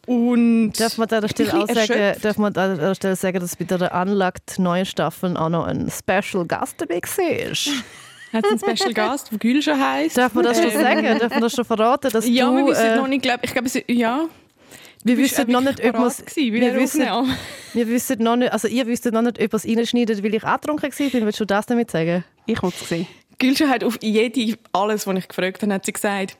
Und 0.08 0.74
Darf 0.80 0.98
man 0.98 1.08
an 1.10 1.24
ein 1.24 1.30
Stelle 1.30 1.54
auch 1.54 1.68
sagen, 1.70 2.16
darf 2.22 2.38
man 2.38 2.56
an 2.58 2.78
der 2.80 2.96
Stelle 2.96 3.16
sagen, 3.16 3.40
dass 3.40 3.56
bei 3.56 3.66
der 3.66 3.94
Unlocked 3.94 4.58
neuen 4.58 4.86
Staffeln 4.86 5.38
auch 5.38 5.50
noch 5.50 5.66
ein 5.66 5.90
Special 5.92 6.46
Gast 6.48 6.81
dabei 6.81 6.96
war? 7.00 7.74
Hat 8.33 8.44
einen 8.45 8.59
Special 8.59 8.94
Gast, 8.95 9.31
der 9.31 9.38
Gülscha 9.39 9.77
heisst. 9.77 10.18
Darf 10.18 10.33
man 10.33 10.44
das 10.44 10.57
schon 10.57 10.71
Ähm, 10.71 10.81
sagen? 10.81 11.19
Darf 11.19 11.31
man 11.31 11.41
das 11.41 11.53
schon 11.53 11.65
verraten, 11.65 12.12
dass 12.12 12.27
Ja, 12.27 12.50
du... 12.50 12.57
wir 12.57 12.65
wissen 12.68 12.85
äh, 12.85 12.95
noch 12.97 13.07
nicht, 13.07 13.21
glaub, 13.21 13.39
ich 13.44 13.53
glaube, 13.53 13.69
ja. 13.88 14.25
wir 15.03 15.18
wissen 15.18 15.51
noch 15.51 15.62
nicht, 15.62 15.80
ob 15.80 15.85
wir 15.85 15.91
gewesen 15.91 16.75
wissen, 16.75 17.01
wir 17.74 17.88
wissen 17.88 18.24
noch 18.24 18.35
nicht, 18.35 18.51
also 18.51 18.68
ihr 18.68 18.88
wisst 18.88 19.06
noch 19.06 19.21
nicht, 19.21 19.38
ob 19.39 19.53
ihr 19.53 19.53
es 19.53 19.65
reinschneidet, 19.68 20.24
weil 20.24 20.33
ich 20.35 20.44
angetrunken 20.44 20.91
war. 20.91 21.21
Willst 21.25 21.39
du 21.39 21.45
das 21.45 21.65
damit 21.65 21.91
sagen? 21.91 22.24
Ich 22.45 22.62
muss 22.62 22.74
es 22.81 22.89
sehen. 22.89 23.07
Gülscha 23.39 23.68
hat 23.68 23.83
auf 23.83 23.97
jede, 24.01 24.57
alles, 24.71 25.06
was 25.07 25.18
ich 25.18 25.27
gefragt 25.27 25.62
habe, 25.62 25.74
hat 25.74 25.86
sie 25.86 25.91
gesagt, 25.94 26.38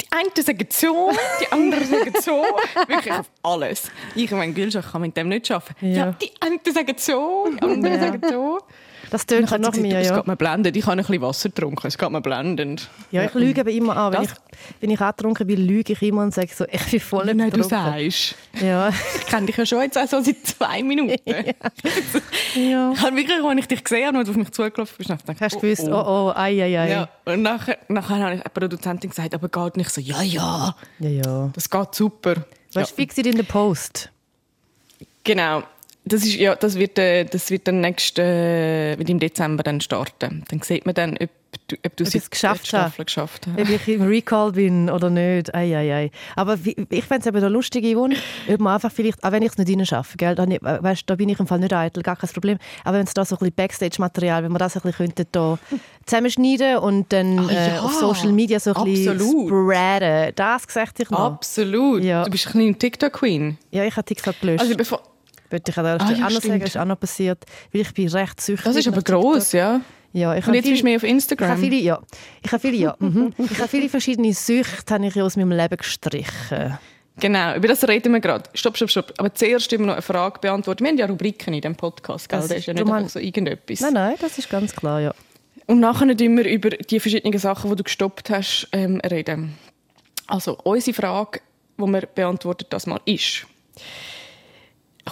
die 0.00 0.06
einen 0.12 0.28
sagen 0.36 0.66
so, 0.70 1.10
die 1.40 1.50
anderen 1.52 1.84
sagen 1.90 2.12
so. 2.22 2.44
Wirklich 2.86 3.12
auf 3.12 3.26
alles. 3.42 3.90
Ich 4.14 4.30
meine, 4.30 4.52
Gülscha 4.52 4.82
kann 4.82 5.00
mit 5.00 5.16
dem 5.16 5.28
nicht 5.28 5.50
arbeiten. 5.50 5.90
Ja, 5.92 5.96
Ja. 6.06 6.12
die 6.12 6.30
einen 6.40 6.60
sagen 6.72 6.94
so, 6.98 7.48
die 7.52 7.62
anderen 7.62 7.94
Ja. 7.94 8.00
sagen 8.00 8.20
so. 8.30 8.58
Das 9.10 9.26
tönt 9.26 9.48
sie 9.48 9.58
mir, 9.58 9.62
gesagt, 9.88 10.02
es 10.02 10.08
ja. 10.08 10.16
geht 10.16 10.26
mir 10.26 10.36
blendend. 10.36 10.76
Ich 10.76 10.84
habe 10.86 10.92
ein 10.92 10.98
bisschen 10.98 11.22
Wasser 11.22 11.48
getrunken, 11.48 11.86
es 11.86 11.96
geht 11.98 12.10
mir 12.10 12.20
blendend. 12.20 12.88
Ja, 13.10 13.24
ich 13.24 13.34
lüge 13.34 13.60
aber 13.60 13.70
immer 13.70 13.96
an. 13.96 14.12
Wenn 14.12 14.22
Das- 14.22 14.32
ich, 14.32 14.38
wenn 14.80 14.90
ich 14.90 15.00
angetrunken 15.00 15.46
bin, 15.46 15.66
lüge 15.66 15.92
ich 15.92 16.02
immer 16.02 16.22
und 16.22 16.34
sage 16.34 16.48
so, 16.54 16.64
ich 16.70 16.84
bin 16.90 17.00
voll 17.00 17.26
Nein, 17.26 17.50
du 17.50 17.58
betrunken. 17.58 17.68
sagst. 17.68 18.34
Ja. 18.60 18.88
Ich 18.88 19.26
kenne 19.26 19.46
dich 19.46 19.56
ja 19.56 19.66
schon 19.66 19.82
jetzt 19.82 19.98
auch 19.98 20.08
so 20.08 20.20
seit 20.20 20.44
zwei 20.46 20.82
Minuten. 20.82 21.16
ja. 21.26 22.92
Ich 22.92 23.00
habe 23.02 23.16
wirklich, 23.16 23.42
als 23.44 23.58
ich 23.60 23.68
dich 23.68 23.84
gesehen 23.84 24.06
habe 24.08 24.18
und 24.18 24.26
du 24.26 24.30
auf 24.30 24.36
mich 24.36 24.50
zugelaufen 24.50 24.94
bist, 24.98 25.10
gedacht, 25.10 25.40
Hast 25.40 25.54
du 25.56 25.60
gewusst, 25.60 25.88
oh 25.88 25.94
oh, 25.94 26.32
ei, 26.34 26.62
ei, 26.62 26.78
ei. 26.80 26.90
Ja, 26.90 27.08
und 27.24 27.42
nachher, 27.42 27.78
nachher 27.88 28.38
hat 28.38 28.44
die 28.44 28.48
Produzentin 28.60 29.10
gesagt, 29.10 29.34
aber 29.34 29.48
geht 29.48 29.76
nicht 29.76 29.90
so, 29.90 30.00
ja, 30.00 30.22
ja, 30.22 30.74
ja. 30.98 31.08
ja. 31.08 31.50
das 31.54 31.68
geht 31.68 31.94
super. 31.94 32.34
Weißt 32.72 32.90
du, 32.92 32.94
fix 32.94 33.18
it 33.18 33.26
in 33.26 33.36
the 33.36 33.42
post. 33.42 34.10
Genau. 35.24 35.62
Das, 36.08 36.22
ist, 36.24 36.36
ja, 36.36 36.54
das, 36.54 36.76
wird, 36.78 36.98
äh, 37.00 37.24
das 37.24 37.50
wird 37.50 37.66
dann 37.66 37.80
nächst, 37.80 38.18
äh, 38.18 38.96
wird 38.96 39.10
im 39.10 39.18
Dezember 39.18 39.62
dann 39.64 39.80
starten. 39.80 40.44
Dann 40.48 40.62
sieht 40.62 40.86
man 40.86 40.94
dann, 40.94 41.14
ob 41.20 41.28
du, 41.66 41.76
ob 41.84 41.96
du 41.96 42.04
Ob 42.04 42.14
ich's 42.14 42.30
geschafft 42.30 42.68
Staffel 42.68 43.04
geschafft 43.04 43.48
hast. 43.48 43.60
Ob 43.60 43.68
ich 43.68 43.88
im 43.88 44.02
Recall 44.02 44.52
bin 44.52 44.88
oder 44.88 45.10
nicht. 45.10 45.52
Ei, 45.52 45.76
ei, 45.76 45.92
ei. 45.94 46.10
Aber 46.36 46.56
ich 46.90 47.04
fände 47.04 47.20
es 47.22 47.26
eben 47.26 47.40
noch 47.40 47.48
lustig, 47.50 47.84
Yvonne, 47.92 48.14
ob 48.48 48.60
man 48.60 48.74
einfach 48.74 48.92
vielleicht, 48.92 49.24
auch 49.24 49.32
wenn 49.32 49.42
ich 49.42 49.50
es 49.50 49.58
nicht 49.58 49.68
reinschaffe, 49.68 50.16
gell, 50.16 50.36
dann, 50.36 50.50
weißt, 50.60 51.02
da 51.10 51.16
bin 51.16 51.28
ich 51.28 51.40
im 51.40 51.48
Fall 51.48 51.58
nicht 51.58 51.72
eitel, 51.72 52.04
gar 52.04 52.14
kein 52.14 52.30
Problem. 52.30 52.58
Aber 52.84 52.98
wenn 52.98 53.06
es 53.06 53.12
da 53.14 53.24
so 53.24 53.34
ein 53.34 53.38
bisschen 53.40 53.54
Backstage-Material, 53.56 54.44
wenn 54.44 54.52
wir 54.52 54.58
das 54.58 54.76
ein 54.76 54.82
bisschen 54.82 55.06
könnten, 55.08 55.26
da 55.32 55.58
zusammenschneiden 56.06 56.76
und 56.78 57.12
dann 57.12 57.38
Ah, 57.40 57.50
äh, 57.50 57.74
ja. 57.74 57.80
auf 57.80 57.92
Social 57.94 58.30
Media 58.30 58.60
so 58.60 58.72
ein 58.74 58.84
bisschen 58.84 59.14
Absolut. 59.20 59.48
spreaden. 59.48 60.32
Das 60.36 60.66
gesagt 60.68 61.00
ich 61.00 61.10
noch. 61.10 61.18
Absolut. 61.18 62.04
Ja. 62.04 62.22
Du 62.24 62.30
bist 62.30 62.46
ein 62.46 62.52
kleine 62.52 62.74
TikTok-Queen. 62.74 63.58
Ja, 63.72 63.82
ich 63.84 63.96
habe 63.96 64.04
TikTok 64.04 64.40
gelöscht. 64.40 64.60
Also 64.60 64.76
bevor, 64.76 65.02
Wollte 65.50 65.70
ich 65.70 65.78
an 65.78 65.84
der 65.84 65.94
Ah, 66.00 66.04
Stelle 66.04 66.18
ja, 66.20 66.26
auch 66.26 66.30
noch 66.30 66.40
sagen, 66.42 66.60
ist 66.62 66.76
auch 66.76 66.84
noch 66.84 66.98
passiert, 67.00 67.44
weil 67.72 67.80
ich 67.82 67.94
bin 67.94 68.08
recht 68.08 68.40
süchtig. 68.40 68.64
das 68.64 68.76
ist 68.76 68.88
aber 68.88 69.02
gross, 69.02 69.52
ja. 69.52 69.80
Ja, 70.12 70.34
ich 70.34 70.46
Und 70.46 70.54
jetzt 70.54 70.68
bist 70.68 70.80
du 70.80 70.84
mehr 70.86 70.96
auf 70.96 71.02
Ich 71.02 71.08
habe 71.10 71.16
Instagram. 71.16 71.58
viele, 71.58 71.76
ja. 71.76 72.00
Ich 72.42 72.50
habe 72.52 72.60
viele, 72.60 72.76
ja. 72.76 72.96
Mhm. 73.00 73.34
Ich 73.38 73.58
habe 73.58 73.68
viele 73.68 73.88
verschiedene 73.88 74.32
Süchte 74.32 74.94
habe 74.94 75.06
ich 75.06 75.20
aus 75.20 75.36
meinem 75.36 75.52
Leben 75.52 75.76
gestrichen. 75.76 76.78
Genau, 77.18 77.54
über 77.56 77.68
das 77.68 77.86
reden 77.86 78.12
wir 78.12 78.20
gerade. 78.20 78.48
Stopp, 78.54 78.76
stopp, 78.76 78.90
stopp. 78.90 79.12
Aber 79.18 79.32
zuerst 79.34 79.72
immer 79.72 79.86
noch 79.86 79.92
eine 79.94 80.02
Frage 80.02 80.38
beantworten. 80.40 80.84
Wir 80.84 80.90
haben 80.90 80.98
ja 80.98 81.06
Rubriken 81.06 81.54
in 81.54 81.60
diesem 81.60 81.74
Podcast, 81.76 82.28
gell? 82.28 82.38
Das 82.40 82.48
Das, 82.48 82.58
ist- 82.58 82.66
ja 82.66 82.74
nicht 82.74 82.82
einfach 82.90 83.08
so 83.08 83.18
irgendetwas. 83.18 83.80
Nein, 83.80 83.92
nein, 83.94 84.14
das 84.20 84.36
ist 84.38 84.48
ganz 84.50 84.74
klar, 84.74 85.00
ja. 85.00 85.14
Und 85.66 85.80
nachher 85.80 86.06
nicht 86.06 86.20
immer 86.20 86.44
über 86.46 86.70
die 86.70 87.00
verschiedenen 87.00 87.38
Sachen, 87.38 87.70
die 87.70 87.76
du 87.76 87.82
gestoppt 87.84 88.30
hast, 88.30 88.68
ähm, 88.72 89.00
reden. 89.00 89.54
Also, 90.26 90.58
unsere 90.64 90.94
Frage, 90.94 91.40
die 91.78 91.82
wir 91.86 92.02
beantwortet 92.02 92.68
das 92.70 92.86
mal 92.86 93.00
ist. 93.06 93.46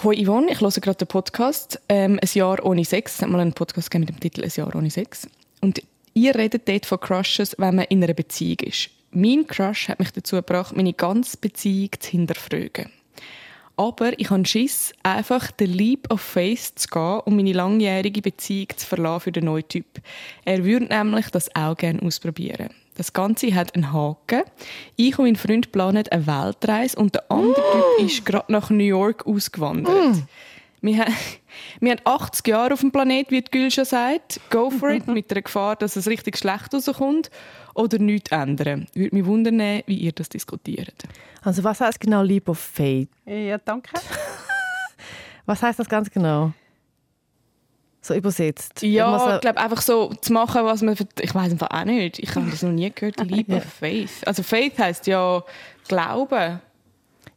Hoi 0.03 0.25
Yvonne, 0.25 0.51
ich 0.51 0.59
höre 0.59 0.71
gerade 0.71 0.97
den 0.97 1.07
Podcast 1.07 1.79
ähm, 1.87 2.19
«Ein 2.21 2.29
Jahr 2.33 2.63
ohne 2.65 2.83
Sex». 2.83 3.15
Es 3.15 3.21
hat 3.21 3.29
mal 3.29 3.39
einen 3.39 3.53
Podcast 3.53 3.93
mit 3.93 4.09
dem 4.09 4.19
Titel 4.19 4.43
«Ein 4.43 4.51
Jahr 4.53 4.75
ohne 4.75 4.91
Sex». 4.91 5.25
Und 5.61 5.81
ihr 6.13 6.35
redet 6.35 6.67
dort 6.67 6.85
von 6.85 6.99
Crushes, 6.99 7.55
wenn 7.57 7.75
man 7.75 7.85
in 7.85 8.03
einer 8.03 8.13
Beziehung 8.13 8.59
ist. 8.59 8.89
mein 9.11 9.47
Crush 9.47 9.87
hat 9.87 9.99
mich 9.99 10.11
dazu 10.11 10.35
gebracht, 10.35 10.75
meine 10.75 10.91
ganze 10.91 11.37
Beziehung 11.37 11.91
zu 11.97 12.11
hinterfragen. 12.11 12.91
Aber 13.77 14.19
ich 14.19 14.29
habe 14.29 14.45
Schiss, 14.45 14.93
einfach 15.01 15.49
den 15.51 15.71
Leap 15.71 16.11
of 16.11 16.19
Faith 16.19 16.73
zu 16.75 16.89
gehen 16.89 17.21
und 17.21 17.37
meine 17.37 17.53
langjährige 17.53 18.21
Beziehung 18.21 18.67
zu 18.75 18.85
verlassen 18.85 19.23
für 19.23 19.31
den 19.31 19.45
neuen 19.45 19.67
Typ. 19.67 19.85
Er 20.43 20.65
würde 20.65 20.87
nämlich 20.87 21.29
das 21.29 21.55
auch 21.55 21.77
gerne 21.77 22.01
ausprobieren. 22.01 22.69
Das 22.95 23.11
Ganze 23.11 23.53
hat 23.53 23.75
einen 23.75 23.91
Haken. 23.91 24.43
Ich 24.95 25.19
und 25.19 25.25
mein 25.25 25.35
Freund 25.35 25.71
planen 25.71 26.05
eine 26.09 26.27
Weltreise 26.27 26.97
und 26.97 27.13
der 27.13 27.29
andere 27.29 27.55
Typ 27.55 28.07
ist 28.07 28.25
gerade 28.25 28.51
nach 28.51 28.69
New 28.69 28.83
York 28.83 29.27
ausgewandert. 29.27 30.23
Wir, 30.81 30.99
haben, 30.99 31.15
wir 31.79 31.91
haben 31.93 32.01
80 32.03 32.47
Jahre 32.47 32.73
auf 32.73 32.81
dem 32.81 32.91
Planet, 32.91 33.31
wie 33.31 33.41
die 33.41 33.49
Gül 33.49 33.71
schon 33.71 33.85
sagt. 33.85 34.39
Go 34.51 34.69
for 34.69 34.91
it, 34.91 35.07
mit 35.07 35.31
der 35.31 35.41
Gefahr, 35.41 35.75
dass 35.75 35.95
es 35.95 36.07
richtig 36.07 36.37
schlecht 36.37 36.71
rauskommt. 36.71 37.31
Oder 37.73 37.97
nichts 37.97 38.29
ändern. 38.29 38.85
Würde 38.93 39.15
mich 39.15 39.25
wundern, 39.25 39.81
wie 39.87 39.97
ihr 39.97 40.11
das 40.11 40.29
diskutiert. 40.29 40.93
Also 41.41 41.63
was 41.63 41.81
heißt 41.81 41.99
genau 41.99 42.21
Leap 42.21 42.49
of 42.49 42.59
Faith? 42.59 43.09
Ja, 43.25 43.57
danke. 43.57 43.89
Was 45.47 45.61
heißt 45.61 45.79
das 45.79 45.87
ganz 45.87 46.09
genau? 46.09 46.53
So 48.05 48.13
übersetzt. 48.13 48.83
Ja, 48.83 49.35
ich 49.35 49.41
glaube 49.41 49.59
einfach 49.59 49.81
so 49.81 50.13
zu 50.21 50.31
machen, 50.31 50.63
was 50.63 50.83
man... 50.83 50.95
Ich 51.21 51.33
weiß 51.33 51.51
einfach 51.53 51.71
auch 51.71 51.85
nicht. 51.85 52.19
Ich 52.19 52.35
habe 52.35 52.45
das 52.51 52.61
noch 52.61 52.71
nie 52.71 52.91
gehört, 52.93 53.19
Leap 53.25 53.49
of 53.51 53.63
Faith. 53.63 54.11
Also 54.27 54.43
Faith 54.43 54.77
heisst 54.77 55.07
ja 55.07 55.41
Glauben. 55.87 56.59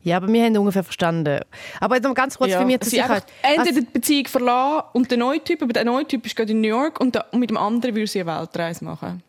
Ja, 0.03 0.17
aber 0.19 0.29
wir 0.31 0.45
haben 0.45 0.57
ungefähr 0.59 0.85
verstanden. 0.85 1.41
Aber 1.81 1.95
jetzt 1.97 2.05
noch 2.05 2.15
ganz 2.15 2.37
kurz 2.37 2.53
für 2.53 2.65
mich 2.67 2.81
zur 2.81 2.91
Sie 2.91 3.01
einfach 3.01 3.17
Sicherheit. 3.17 3.33
Also, 3.43 3.61
entweder 3.63 3.81
die 3.81 3.93
Beziehung 3.93 4.27
verlassen 4.27 4.83
und 4.93 5.11
der 5.11 5.19
neue 5.19 5.43
Typ, 5.43 5.63
aber 5.63 5.73
der 5.73 5.85
neue 5.85 6.07
Typ 6.07 6.27
ist 6.27 6.37
gerade 6.37 6.53
in 6.53 6.61
New 6.61 6.69
York 6.69 7.01
und, 7.01 7.15
der, 7.15 7.25
und 7.33 7.41
mit 7.41 7.49
dem 7.51 7.57
anderen 7.57 7.95
würde 7.95 8.07
sie 8.07 8.21
eine 8.21 8.39
Weltreise 8.39 8.85
machen. 8.85 9.23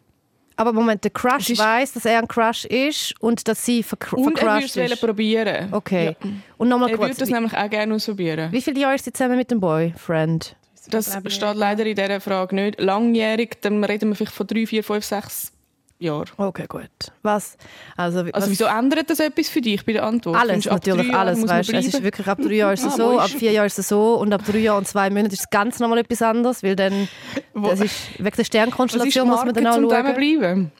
aber 0.57 0.73
Moment, 0.73 1.03
der 1.05 1.11
Crush 1.11 1.49
ist- 1.51 1.59
weiß, 1.59 1.93
dass 1.93 2.03
er 2.05 2.19
ein 2.19 2.27
Crush 2.27 2.65
ist 2.65 3.13
und 3.21 3.47
dass 3.47 3.65
sie 3.65 3.81
vercr 3.81 4.13
Und 4.17 4.19
er 4.19 4.25
würde 4.25 4.37
vercrushed 4.39 4.77
es 4.77 4.91
ist. 4.91 4.99
probieren. 5.01 5.69
Okay. 5.73 6.17
Ja. 6.21 6.29
Und 6.57 6.67
nochmal 6.67 6.89
Er 6.89 6.97
würde 6.99 7.07
kurz. 7.07 7.17
das 7.17 7.29
nämlich 7.29 7.55
auch 7.55 7.69
gerne 7.69 7.95
ausprobieren. 7.95 8.51
wie 8.51 8.61
viele 8.61 8.79
Jahre 8.81 8.95
ist 8.95 9.05
sie 9.05 9.13
zusammen 9.13 9.37
mit 9.37 9.49
dem 9.51 9.61
Boyfriend? 9.61 10.55
Das 10.89 11.17
steht 11.27 11.55
leider 11.55 11.85
in 11.85 11.95
dieser 11.95 12.19
Frage 12.21 12.55
nicht. 12.55 12.79
Langjährig, 12.79 13.61
dann 13.61 13.83
reden 13.83 14.09
wir 14.09 14.15
vielleicht 14.15 14.33
von 14.33 14.47
drei, 14.47 14.65
vier, 14.65 14.83
fünf, 14.83 15.05
sechs 15.05 15.51
Jahren. 15.99 16.25
Okay, 16.37 16.65
gut. 16.67 16.89
Was? 17.23 17.57
Also, 17.97 18.25
was, 18.25 18.33
Also 18.33 18.49
wieso 18.49 18.65
ändert 18.65 19.09
das 19.09 19.19
etwas 19.19 19.49
für 19.49 19.59
dich 19.59 19.85
bei 19.85 19.93
der 19.93 20.05
Antwort? 20.05 20.35
Alles, 20.37 20.63
Findest 20.63 20.71
natürlich 20.71 21.13
alles. 21.13 21.47
Weißt, 21.47 21.73
es 21.73 21.85
ist 21.85 21.91
bleiben? 21.91 22.03
wirklich 22.05 22.27
ab 22.27 22.37
drei 22.41 22.53
Jahren 22.53 22.73
ist 22.73 22.85
es 22.85 22.93
Ah, 22.93 22.97
so, 22.97 23.19
ab 23.19 23.29
vier 23.29 23.51
Jahren 23.51 23.67
ist 23.67 23.79
es 23.79 23.87
so 23.89 24.15
und 24.15 24.31
ab 24.31 24.41
drei 24.45 24.59
Jahren 24.59 24.77
und 24.79 24.87
zwei 24.87 25.09
Monaten 25.09 25.33
ist 25.33 25.41
es 25.41 25.49
ganz 25.49 25.79
nochmal 25.79 25.97
etwas 25.99 26.21
anderes, 26.21 26.63
weil 26.63 26.75
dann 26.77 27.09
das 27.53 27.81
ist 27.81 28.17
wegen 28.17 28.35
der 28.35 28.43
Sternkonstellation 28.45 29.27
muss 29.27 29.43
man 29.43 29.53
dann 29.53 29.67
auch 29.67 29.75
schauen. 29.75 29.89
Zusammenbleiben? 29.89 30.71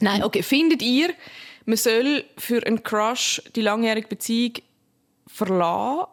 Nein, 0.00 0.22
okay. 0.22 0.42
Findet 0.44 0.80
ihr, 0.80 1.10
man 1.64 1.76
soll 1.76 2.24
für 2.38 2.64
einen 2.64 2.82
Crush 2.84 3.42
die 3.56 3.62
langjährige 3.62 4.06
Beziehung 4.06 4.52
verlassen 5.26 6.06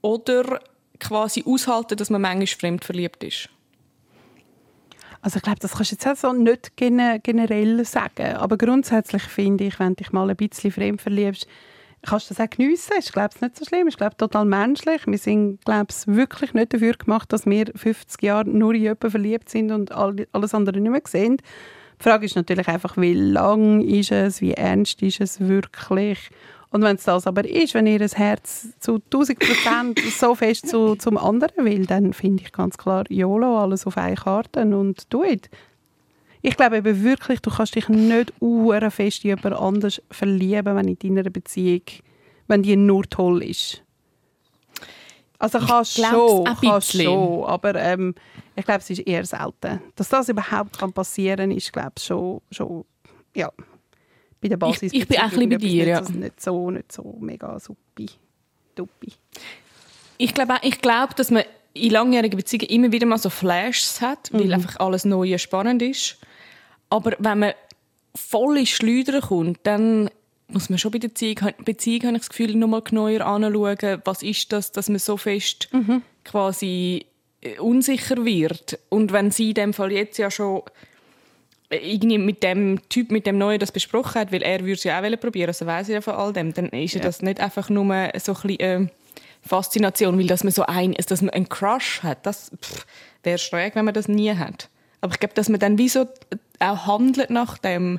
oder 0.00 0.60
quasi 1.02 1.44
aushalten, 1.46 1.96
dass 1.96 2.10
man 2.10 2.20
manchmal 2.22 2.46
fremd 2.46 2.84
verliebt 2.84 3.22
ist? 3.24 3.48
Also 5.20 5.36
ich 5.36 5.42
glaube, 5.42 5.60
das 5.60 5.72
kannst 5.74 5.92
du 5.92 5.94
jetzt 5.94 6.06
auch 6.06 6.16
so 6.16 6.32
nicht 6.32 6.76
gene- 6.76 7.20
generell 7.22 7.84
sagen. 7.84 8.34
Aber 8.36 8.56
grundsätzlich 8.58 9.22
finde 9.22 9.64
ich, 9.64 9.78
wenn 9.78 9.94
dich 9.94 10.10
mal 10.12 10.28
ein 10.28 10.36
bisschen 10.36 10.72
fremd 10.72 11.00
verliebst, 11.00 11.46
kannst 12.02 12.28
du 12.30 12.34
das 12.34 12.44
auch 12.44 12.50
geniessen. 12.50 12.94
Ich 12.98 13.12
glaube, 13.12 13.28
es 13.28 13.36
ist 13.36 13.42
nicht 13.42 13.56
so 13.56 13.64
schlimm. 13.64 13.86
Ich 13.86 13.96
glaube, 13.96 14.16
total 14.16 14.44
menschlich. 14.44 15.02
Wir 15.06 15.18
sind, 15.18 15.64
glaube 15.64 15.86
ich, 15.90 16.06
wirklich 16.08 16.54
nicht 16.54 16.74
dafür 16.74 16.94
gemacht, 16.94 17.32
dass 17.32 17.46
wir 17.46 17.66
50 17.74 18.20
Jahre 18.22 18.48
nur 18.48 18.74
in 18.74 18.82
jemanden 18.82 19.10
verliebt 19.10 19.48
sind 19.48 19.70
und 19.70 19.92
all- 19.92 20.26
alles 20.32 20.54
andere 20.54 20.80
nicht 20.80 20.90
mehr 20.90 21.02
sehen. 21.06 21.36
Die 22.00 22.02
Frage 22.02 22.26
ist 22.26 22.34
natürlich 22.34 22.66
einfach, 22.66 22.96
wie 22.96 23.14
lang 23.14 23.80
ist 23.80 24.10
es, 24.10 24.40
wie 24.40 24.54
ernst 24.54 25.02
ist 25.02 25.20
es 25.20 25.38
wirklich? 25.38 26.30
Und 26.72 26.82
wenn 26.82 26.96
es 26.96 27.04
das 27.04 27.26
aber 27.26 27.44
ist, 27.44 27.74
wenn 27.74 27.86
ihr 27.86 27.98
das 27.98 28.16
Herz 28.16 28.68
zu 28.80 28.94
1000 28.94 29.38
Prozent 29.38 30.00
so 30.18 30.34
fest 30.34 30.68
zu, 30.68 30.96
zum 30.96 31.18
anderen 31.18 31.66
will, 31.66 31.84
dann 31.84 32.14
finde 32.14 32.42
ich 32.42 32.52
ganz 32.52 32.78
klar 32.78 33.04
YOLO, 33.10 33.58
alles 33.58 33.86
auf 33.86 33.98
eine 33.98 34.16
Karte 34.16 34.62
und 34.62 35.12
do 35.12 35.22
it. 35.22 35.50
Ich 36.40 36.56
glaube 36.56 36.78
eben 36.78 37.04
wirklich, 37.04 37.40
du 37.40 37.50
kannst 37.50 37.76
dich 37.76 37.90
nicht 37.90 38.32
uhren 38.40 38.90
fest 38.90 39.22
in 39.24 39.36
jemand 39.36 39.54
anders 39.54 40.00
verlieben, 40.10 40.74
wenn 40.74 40.88
in 40.88 41.14
deiner 41.14 41.28
Beziehung, 41.28 41.82
wenn 42.48 42.62
die 42.62 42.74
nur 42.74 43.04
toll 43.04 43.42
ist. 43.42 43.82
Also 45.38 45.58
kannst 45.58 46.02
schon, 46.02 46.44
kannst 46.44 46.92
schon, 46.92 47.44
aber 47.44 47.74
ähm, 47.74 48.14
ich 48.56 48.64
glaube, 48.64 48.80
es 48.80 48.88
ist 48.88 49.00
eher 49.00 49.26
selten. 49.26 49.80
Dass 49.94 50.08
das 50.08 50.30
überhaupt 50.30 50.78
kann 50.78 50.92
passieren 50.92 51.50
ist, 51.50 51.70
glaube 51.72 51.92
ich, 51.98 52.04
schon, 52.04 52.40
schon, 52.50 52.86
ja, 53.34 53.50
bei 54.42 54.48
der 54.48 54.56
Basis. 54.56 54.92
ich 54.92 55.06
bin 55.08 55.18
auch 55.18 55.22
ein 55.22 55.30
bisschen 55.30 55.48
bei 55.50 55.56
dir, 55.56 55.86
ja. 55.86 56.00
Nicht 56.00 56.42
so, 56.42 56.70
nicht 56.70 56.92
so 56.92 57.16
mega 57.20 57.58
suppi, 57.58 58.10
duppi. 58.74 59.12
Ich 60.18 60.34
glaube, 60.34 60.56
ich 60.62 60.80
glaube, 60.80 61.14
dass 61.14 61.30
man 61.30 61.44
in 61.74 61.90
langjährigen 61.90 62.36
Beziehungen 62.36 62.68
immer 62.68 62.92
wieder 62.92 63.06
mal 63.06 63.18
so 63.18 63.30
Flashs 63.30 64.00
hat, 64.00 64.30
weil 64.32 64.52
einfach 64.52 64.78
alles 64.78 65.04
Neue 65.04 65.38
spannend 65.38 65.80
ist. 65.80 66.18
Aber 66.90 67.14
wenn 67.18 67.38
man 67.38 67.52
voll 68.14 68.58
ins 68.58 68.68
Schleudern 68.68 69.22
kommt, 69.22 69.60
dann 69.62 70.10
muss 70.48 70.68
man 70.68 70.78
schon 70.78 70.90
bei 70.90 70.98
der 70.98 71.08
Beziehung, 71.08 71.38
Beziehung 71.64 72.02
habe 72.02 72.16
ich 72.16 72.22
das 72.22 72.28
Gefühl, 72.28 72.54
nochmal 72.56 72.82
genauer 72.82 73.22
anschauen, 73.22 74.02
was 74.04 74.22
ist 74.22 74.52
das, 74.52 74.72
dass 74.72 74.90
man 74.90 74.98
so 74.98 75.16
fest 75.16 75.70
quasi 76.24 77.06
äh, 77.40 77.58
unsicher 77.58 78.24
wird. 78.24 78.78
Und 78.90 79.12
wenn 79.12 79.30
sie 79.30 79.50
in 79.50 79.54
dem 79.54 79.72
Fall 79.72 79.92
jetzt 79.92 80.18
ja 80.18 80.30
schon 80.30 80.62
irgendwie 81.72 82.18
mit 82.18 82.42
dem 82.42 82.80
Typ, 82.88 83.10
mit 83.10 83.26
dem 83.26 83.38
Neuen 83.38 83.58
das 83.58 83.72
besprochen 83.72 84.20
hat, 84.20 84.32
weil 84.32 84.42
er 84.42 84.60
würde 84.60 84.72
es 84.72 84.84
ja 84.84 85.00
auch 85.00 85.20
probieren, 85.20 85.48
also 85.48 85.66
weiss 85.66 85.88
er 85.88 85.96
ja 85.96 86.00
von 86.00 86.14
all 86.14 86.32
dem, 86.32 86.52
dann 86.52 86.68
ist 86.68 86.94
ja. 86.94 87.00
das 87.00 87.22
nicht 87.22 87.40
einfach 87.40 87.68
nur 87.70 87.84
so 88.18 88.32
ein 88.32 88.40
bisschen 88.42 88.60
äh, 88.60 88.86
Faszination, 89.42 90.18
weil 90.18 90.26
dass 90.26 90.44
man 90.44 90.52
so 90.52 90.64
ein, 90.64 90.92
dass 90.92 91.22
man 91.22 91.30
einen 91.30 91.48
Crush 91.48 92.02
hat, 92.02 92.24
das 92.26 92.52
wäre 93.22 93.38
schräg, 93.38 93.74
wenn 93.74 93.84
man 93.84 93.94
das 93.94 94.08
nie 94.08 94.34
hat. 94.34 94.68
Aber 95.00 95.12
ich 95.14 95.20
glaube, 95.20 95.34
dass 95.34 95.48
man 95.48 95.58
dann 95.58 95.78
wie 95.78 95.88
so 95.88 96.06
auch 96.60 96.86
handelt 96.86 97.30
nach 97.30 97.58
dem. 97.58 97.98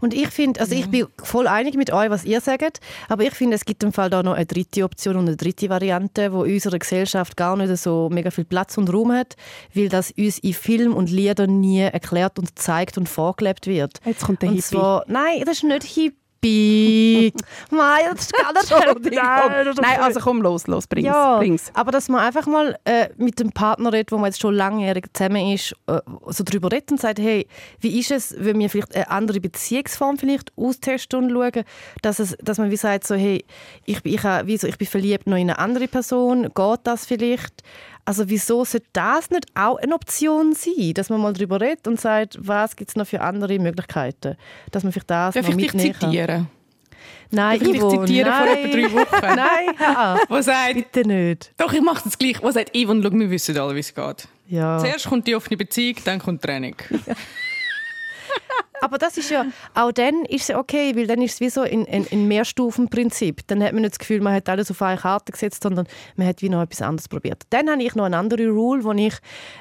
Und 0.00 0.14
ich 0.14 0.28
finde, 0.28 0.60
also 0.60 0.74
ich 0.74 0.88
bin 0.90 1.06
voll 1.22 1.46
einig 1.46 1.74
mit 1.74 1.92
euch, 1.92 2.10
was 2.10 2.24
ihr 2.24 2.40
sagt, 2.40 2.80
aber 3.08 3.24
ich 3.24 3.34
finde, 3.34 3.56
es 3.56 3.64
gibt 3.64 3.82
im 3.82 3.92
Fall 3.92 4.10
da 4.10 4.22
noch 4.22 4.34
eine 4.34 4.46
dritte 4.46 4.84
Option 4.84 5.16
und 5.16 5.28
eine 5.28 5.36
dritte 5.36 5.68
Variante, 5.68 6.32
wo 6.32 6.44
in 6.44 6.54
unserer 6.54 6.78
Gesellschaft 6.78 7.36
gar 7.36 7.56
nicht 7.56 7.76
so 7.76 8.08
mega 8.10 8.30
viel 8.30 8.44
Platz 8.44 8.78
und 8.78 8.92
Raum 8.92 9.12
hat, 9.12 9.36
weil 9.74 9.88
das 9.88 10.10
uns 10.12 10.38
in 10.38 10.54
Film 10.54 10.94
und 10.94 11.10
Liedern 11.10 11.60
nie 11.60 11.80
erklärt 11.80 12.38
und 12.38 12.56
gezeigt 12.56 12.98
und 12.98 13.08
vorgelebt 13.08 13.66
wird. 13.66 14.00
Jetzt 14.04 14.24
kommt 14.24 14.42
der 14.42 14.50
und 14.50 14.56
Hippie. 14.56 14.68
zwar, 14.68 15.04
nein, 15.06 15.42
das 15.44 15.58
ist 15.58 15.64
nicht 15.64 15.84
Hippie. 15.84 16.19
Nein, 16.42 17.32
das 18.14 18.20
ist 18.22 18.32
gar 18.36 18.52
nicht. 18.52 18.70
Nein, 19.14 19.64
Nein, 19.64 19.66
nicht- 19.66 20.00
also 20.00 20.20
komm 20.20 20.42
los, 20.42 20.66
los, 20.66 20.86
bring's. 20.86 21.06
ja, 21.06 21.38
bring's. 21.38 21.70
aber 21.74 21.90
dass 21.92 22.08
man 22.08 22.20
einfach 22.20 22.46
mal 22.46 22.76
äh, 22.84 23.08
mit 23.16 23.38
dem 23.40 23.52
Partner 23.52 23.92
redet, 23.92 24.12
wo 24.12 24.16
man 24.18 24.26
jetzt 24.26 24.40
schon 24.40 24.54
langjährig 24.54 25.06
zusammen 25.12 25.52
ist, 25.52 25.74
äh, 25.86 26.00
so 26.28 26.44
drüber 26.44 26.72
redet 26.72 26.90
und 26.92 27.00
sagt, 27.00 27.18
hey, 27.18 27.46
wie 27.80 27.98
ist 27.98 28.10
es, 28.10 28.34
wenn 28.38 28.58
wir 28.58 28.70
vielleicht 28.70 28.94
eine 28.94 29.10
andere 29.10 29.40
Beziehungsform 29.40 30.18
vielleicht 30.18 30.52
austesten 30.56 31.24
und 31.24 31.30
schauen, 31.30 31.64
dass, 32.02 32.18
es, 32.18 32.36
dass 32.42 32.58
man 32.58 32.70
wie 32.70 32.76
sagt, 32.76 33.06
so, 33.06 33.14
hey, 33.14 33.44
ich, 33.84 34.02
bin- 34.02 34.14
ich, 34.14 34.22
habe- 34.22 34.46
wie 34.46 34.56
so, 34.56 34.66
ich 34.66 34.78
bin 34.78 34.86
verliebt 34.88 35.26
noch 35.26 35.36
in 35.36 35.42
eine 35.50 35.58
andere 35.58 35.88
Person, 35.88 36.50
geht 36.54 36.80
das 36.84 37.06
vielleicht? 37.06 37.62
Also 38.04 38.28
wieso 38.28 38.64
sollte 38.64 38.86
das 38.92 39.30
nicht 39.30 39.46
auch 39.54 39.76
eine 39.76 39.94
Option 39.94 40.54
sein, 40.54 40.94
dass 40.94 41.10
man 41.10 41.20
mal 41.20 41.32
drüber 41.32 41.60
redet 41.60 41.86
und 41.86 42.00
sagt, 42.00 42.38
was 42.40 42.76
gibt 42.76 42.90
es 42.90 42.96
noch 42.96 43.06
für 43.06 43.20
andere 43.20 43.58
Möglichkeiten, 43.58 44.36
dass 44.70 44.82
man 44.82 44.92
vielleicht 44.92 45.10
das 45.10 45.34
Darf 45.34 45.48
noch 45.48 45.56
ich 45.56 45.70
dich 45.72 45.92
zitieren? 45.92 46.48
Nein, 47.32 47.60
Darf 47.60 47.68
ich 47.68 47.76
Ivo, 47.76 47.90
zitieren 47.90 48.32
vor 48.32 48.46
nein. 48.46 48.58
etwa 48.58 48.76
drei 48.76 48.92
Wochen? 48.92 49.20
Nein, 49.36 49.74
ja, 49.78 50.18
Was 50.28 50.44
sagt, 50.46 50.74
bitte 50.74 51.06
nicht. 51.06 51.52
doch, 51.56 51.72
ich 51.72 51.80
mache 51.80 52.02
das 52.02 52.18
gleich. 52.18 52.42
Was 52.42 52.54
sagt 52.54 52.76
Yvonne? 52.76 53.02
Schau, 53.04 53.12
wir 53.12 53.30
wissen 53.30 53.56
alle, 53.56 53.74
wie 53.76 53.80
es 53.80 53.94
geht. 53.94 54.28
Ja. 54.48 54.78
Zuerst 54.78 55.06
kommt 55.08 55.28
die 55.28 55.36
offene 55.36 55.56
Beziehung, 55.56 55.96
dann 56.04 56.18
kommt 56.18 56.42
die 56.42 56.46
Trennung. 56.48 56.74
Aber 58.82 58.98
das 58.98 59.18
ist 59.18 59.30
ja, 59.30 59.46
auch 59.74 59.92
dann 59.92 60.24
ist 60.24 60.48
es 60.48 60.56
okay, 60.56 60.96
weil 60.96 61.06
dann 61.06 61.20
ist 61.20 61.34
es 61.34 61.40
wie 61.40 61.50
so 61.50 61.60
ein, 61.60 61.86
ein, 61.86 62.06
ein 62.10 62.28
Mehrstufenprinzip. 62.28 63.46
Dann 63.46 63.62
hat 63.62 63.72
man 63.72 63.82
nicht 63.82 63.92
das 63.92 63.98
Gefühl, 63.98 64.20
man 64.20 64.34
hat 64.34 64.48
alles 64.48 64.70
auf 64.70 64.80
eine 64.82 64.98
Karte 64.98 65.32
gesetzt, 65.32 65.62
sondern 65.62 65.86
man 66.16 66.26
hat 66.26 66.40
wie 66.42 66.48
noch 66.48 66.62
etwas 66.62 66.82
anderes 66.82 67.08
probiert. 67.08 67.42
Dann 67.50 67.68
habe 67.68 67.82
ich 67.82 67.94
noch 67.94 68.04
eine 68.04 68.16
andere 68.16 68.48
Rule, 68.48 68.84
wo 68.84 68.92
ich 68.92 69.14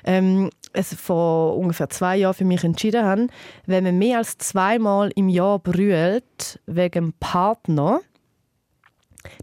ähm, 0.06 0.50
es 0.74 0.94
vor 0.94 1.58
ungefähr 1.58 1.90
zwei 1.90 2.18
Jahren 2.18 2.34
für 2.34 2.46
mich 2.46 2.64
entschieden 2.64 3.04
habe. 3.04 3.28
Wenn 3.66 3.84
man 3.84 3.98
mehr 3.98 4.20
als 4.20 4.38
zweimal 4.38 5.12
im 5.16 5.28
Jahr 5.30 5.60
brüllt 5.60 6.60
wegen 6.66 7.14
Partner, 7.20 8.02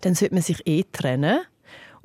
dann 0.01 0.15
sollte 0.15 0.35
man 0.35 0.43
sich 0.43 0.67
eh 0.67 0.85
trennen. 0.91 1.41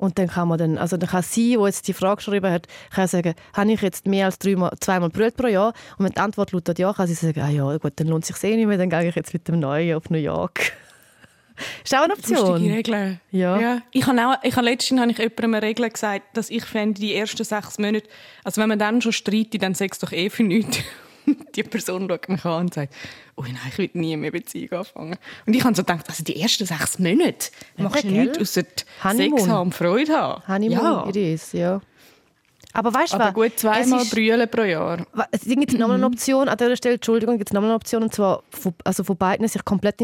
Und 0.02 0.18
dann 0.18 0.26
kann 0.26 0.48
man 0.48 0.58
dann, 0.58 0.78
also 0.78 0.96
dann 0.96 1.08
kann 1.08 1.22
sie, 1.22 1.56
die 1.56 1.64
jetzt 1.64 1.86
die 1.86 1.92
Frage 1.92 2.16
geschrieben 2.16 2.50
hat, 2.50 2.66
kann 2.90 3.06
sagen, 3.06 3.34
habe 3.52 3.72
ich 3.72 3.80
jetzt 3.82 4.04
mehr 4.04 4.26
als 4.26 4.36
dreimal, 4.36 4.72
zweimal 4.80 5.10
brüllt 5.10 5.36
pro 5.36 5.46
Jahr? 5.46 5.74
Und 5.96 6.04
wenn 6.04 6.10
die 6.10 6.18
Antwort 6.18 6.50
lautet 6.50 6.80
ja, 6.80 6.92
kann 6.92 7.06
sie 7.06 7.14
sagen, 7.14 7.40
ah 7.40 7.48
ja, 7.48 7.76
gut, 7.76 7.92
dann 7.94 8.08
lohnt 8.08 8.24
es 8.28 8.36
sich 8.36 8.50
eh 8.50 8.56
nicht 8.56 8.66
mehr, 8.66 8.78
dann 8.78 8.90
gehe 8.90 9.08
ich 9.08 9.14
jetzt 9.14 9.32
mit 9.32 9.46
dem 9.46 9.60
Neuen 9.60 9.94
auf 9.94 10.10
New 10.10 10.18
York. 10.18 10.72
ist 11.84 11.94
auch 11.94 12.00
eine 12.00 12.14
Lustige 12.14 12.40
Option. 12.40 12.72
Regeln. 12.72 13.20
Ja. 13.30 13.60
ja. 13.60 13.82
Ich 13.92 14.04
habe 14.04 14.26
auch, 14.26 14.34
ich 14.42 14.56
habe 14.56 14.64
letztens 14.64 15.00
habe 15.00 15.12
ich 15.12 15.18
jemandem 15.18 15.54
eine 15.54 15.62
Regel 15.62 15.88
gesagt, 15.88 16.36
dass 16.36 16.50
ich 16.50 16.64
fände, 16.64 17.00
die 17.00 17.14
ersten 17.14 17.44
sechs 17.44 17.78
Monate, 17.78 18.08
also 18.42 18.60
wenn 18.60 18.70
man 18.70 18.80
dann 18.80 19.00
schon 19.02 19.12
streitet, 19.12 19.62
dann 19.62 19.76
sechs 19.76 20.00
doch 20.00 20.10
eh 20.10 20.30
für 20.30 20.42
nichts. 20.42 20.80
die 21.54 21.62
Person 21.62 22.08
schaut 22.08 22.28
mich 22.28 22.44
an 22.44 22.60
und 22.62 22.74
sagt, 22.74 22.94
oh 23.36 23.42
nein, 23.42 23.56
ich 23.68 23.78
will 23.78 23.90
nie 23.94 24.16
mehr 24.16 24.30
Beziehung 24.30 24.72
anfangen. 24.80 25.16
Und 25.46 25.54
ich 25.54 25.64
habe 25.64 25.74
so 25.74 25.82
gedacht, 25.82 26.08
also 26.08 26.22
die 26.24 26.40
ersten 26.40 26.66
sechs 26.66 26.98
Monate 26.98 27.50
machst 27.76 28.04
du 28.04 28.08
nichts 28.08 28.38
außer. 28.38 28.62
Sex 28.62 28.86
haben 29.04 29.60
und 29.66 29.74
Freude 29.74 30.12
haben. 30.12 30.42
Honeymoon, 30.46 30.84
ja. 30.84 31.08
it 31.08 31.16
is, 31.16 31.52
ja. 31.52 31.80
Aber 32.74 32.94
weißt 32.94 33.12
du 33.12 33.18
was? 33.18 33.34
gut 33.34 33.58
zweimal 33.58 34.04
brüllen 34.06 34.48
pro 34.48 34.62
Jahr. 34.62 35.06
Es 35.30 35.42
gibt 35.42 35.72
nochmal 35.74 35.98
Mhm. 35.98 36.04
eine 36.04 36.06
Option, 36.06 36.48
an 36.48 36.56
dieser 36.56 36.76
Stelle, 36.76 36.94
Entschuldigung, 36.94 37.36
gibt 37.36 37.50
es 37.50 37.52
nochmal 37.52 37.70
eine 37.70 37.76
Option, 37.76 38.02
und 38.02 38.14
zwar 38.14 38.42
von, 38.48 38.72
also 38.84 39.04
von 39.04 39.16
beiden 39.16 39.46
sich 39.46 39.62
komplett 39.64 40.00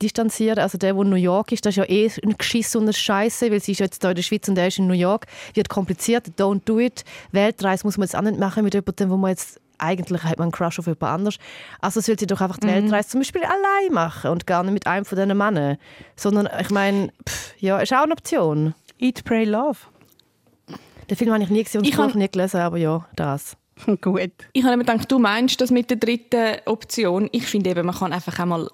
distanzieren. 0.00 0.58
Also 0.58 0.78
der, 0.78 0.94
der 0.94 1.02
in 1.02 1.10
New 1.10 1.16
York 1.16 1.52
ist, 1.52 1.66
das 1.66 1.72
ist 1.72 1.76
ja 1.76 1.84
eh 1.84 2.10
ein 2.24 2.36
Geschiss 2.38 2.74
und 2.74 2.84
eine 2.84 2.94
Scheiße, 2.94 3.50
weil 3.50 3.60
sie 3.60 3.72
ist 3.72 3.80
jetzt 3.80 4.00
hier 4.00 4.10
in 4.10 4.16
der 4.16 4.22
Schweiz 4.22 4.48
und 4.48 4.54
der 4.54 4.68
ist 4.68 4.78
in 4.78 4.86
New 4.86 4.94
York. 4.94 5.26
Wird 5.52 5.68
kompliziert, 5.68 6.28
don't 6.38 6.62
do 6.64 6.80
it. 6.80 7.04
Weltreise 7.32 7.86
muss 7.86 7.98
man 7.98 8.06
jetzt 8.06 8.16
auch 8.16 8.22
nicht 8.22 8.38
machen 8.38 8.64
mit 8.64 8.72
jemandem, 8.72 9.10
wo 9.10 9.16
man 9.18 9.30
jetzt 9.32 9.60
eigentlich 9.78 10.22
hat 10.22 10.38
man 10.38 10.46
einen 10.46 10.52
Crush 10.52 10.78
auf 10.78 10.86
jemand 10.86 11.02
anders. 11.02 11.36
Also 11.80 12.00
soll 12.00 12.18
sie 12.18 12.26
doch 12.26 12.40
einfach 12.40 12.58
die 12.58 12.66
Weltreise 12.66 13.08
zum 13.10 13.20
Beispiel 13.20 13.42
allein 13.44 13.92
machen 13.92 14.30
und 14.30 14.46
gar 14.46 14.62
nicht 14.62 14.74
mit 14.74 14.86
einem 14.86 15.04
von 15.04 15.16
diesen 15.16 15.36
Männern. 15.36 15.76
Sondern, 16.16 16.48
ich 16.60 16.70
meine, 16.70 17.12
pff, 17.28 17.54
ja, 17.58 17.78
ist 17.78 17.92
auch 17.92 18.02
eine 18.02 18.12
Option. 18.12 18.74
Eat, 18.98 19.24
Pray, 19.24 19.44
Love. 19.44 19.78
Den 21.08 21.16
Film 21.16 21.32
habe 21.32 21.42
ich 21.42 21.50
nie 21.50 21.62
gesehen 21.62 21.80
und 21.80 21.86
Ich 21.88 21.96
han- 21.96 22.10
nie 22.18 22.28
gelesen, 22.28 22.60
aber 22.60 22.78
ja, 22.78 23.06
das. 23.14 23.56
Gut. 24.00 24.32
Ich 24.52 24.64
habe 24.64 24.76
mir 24.76 24.84
gedacht, 24.84 25.10
du 25.10 25.18
meinst 25.18 25.60
das 25.60 25.70
mit 25.70 25.90
der 25.90 25.98
dritten 25.98 26.56
Option. 26.64 27.28
Ich 27.32 27.46
finde 27.46 27.70
eben, 27.70 27.86
man 27.86 27.94
kann 27.94 28.12
einfach 28.12 28.38
einmal 28.38 28.68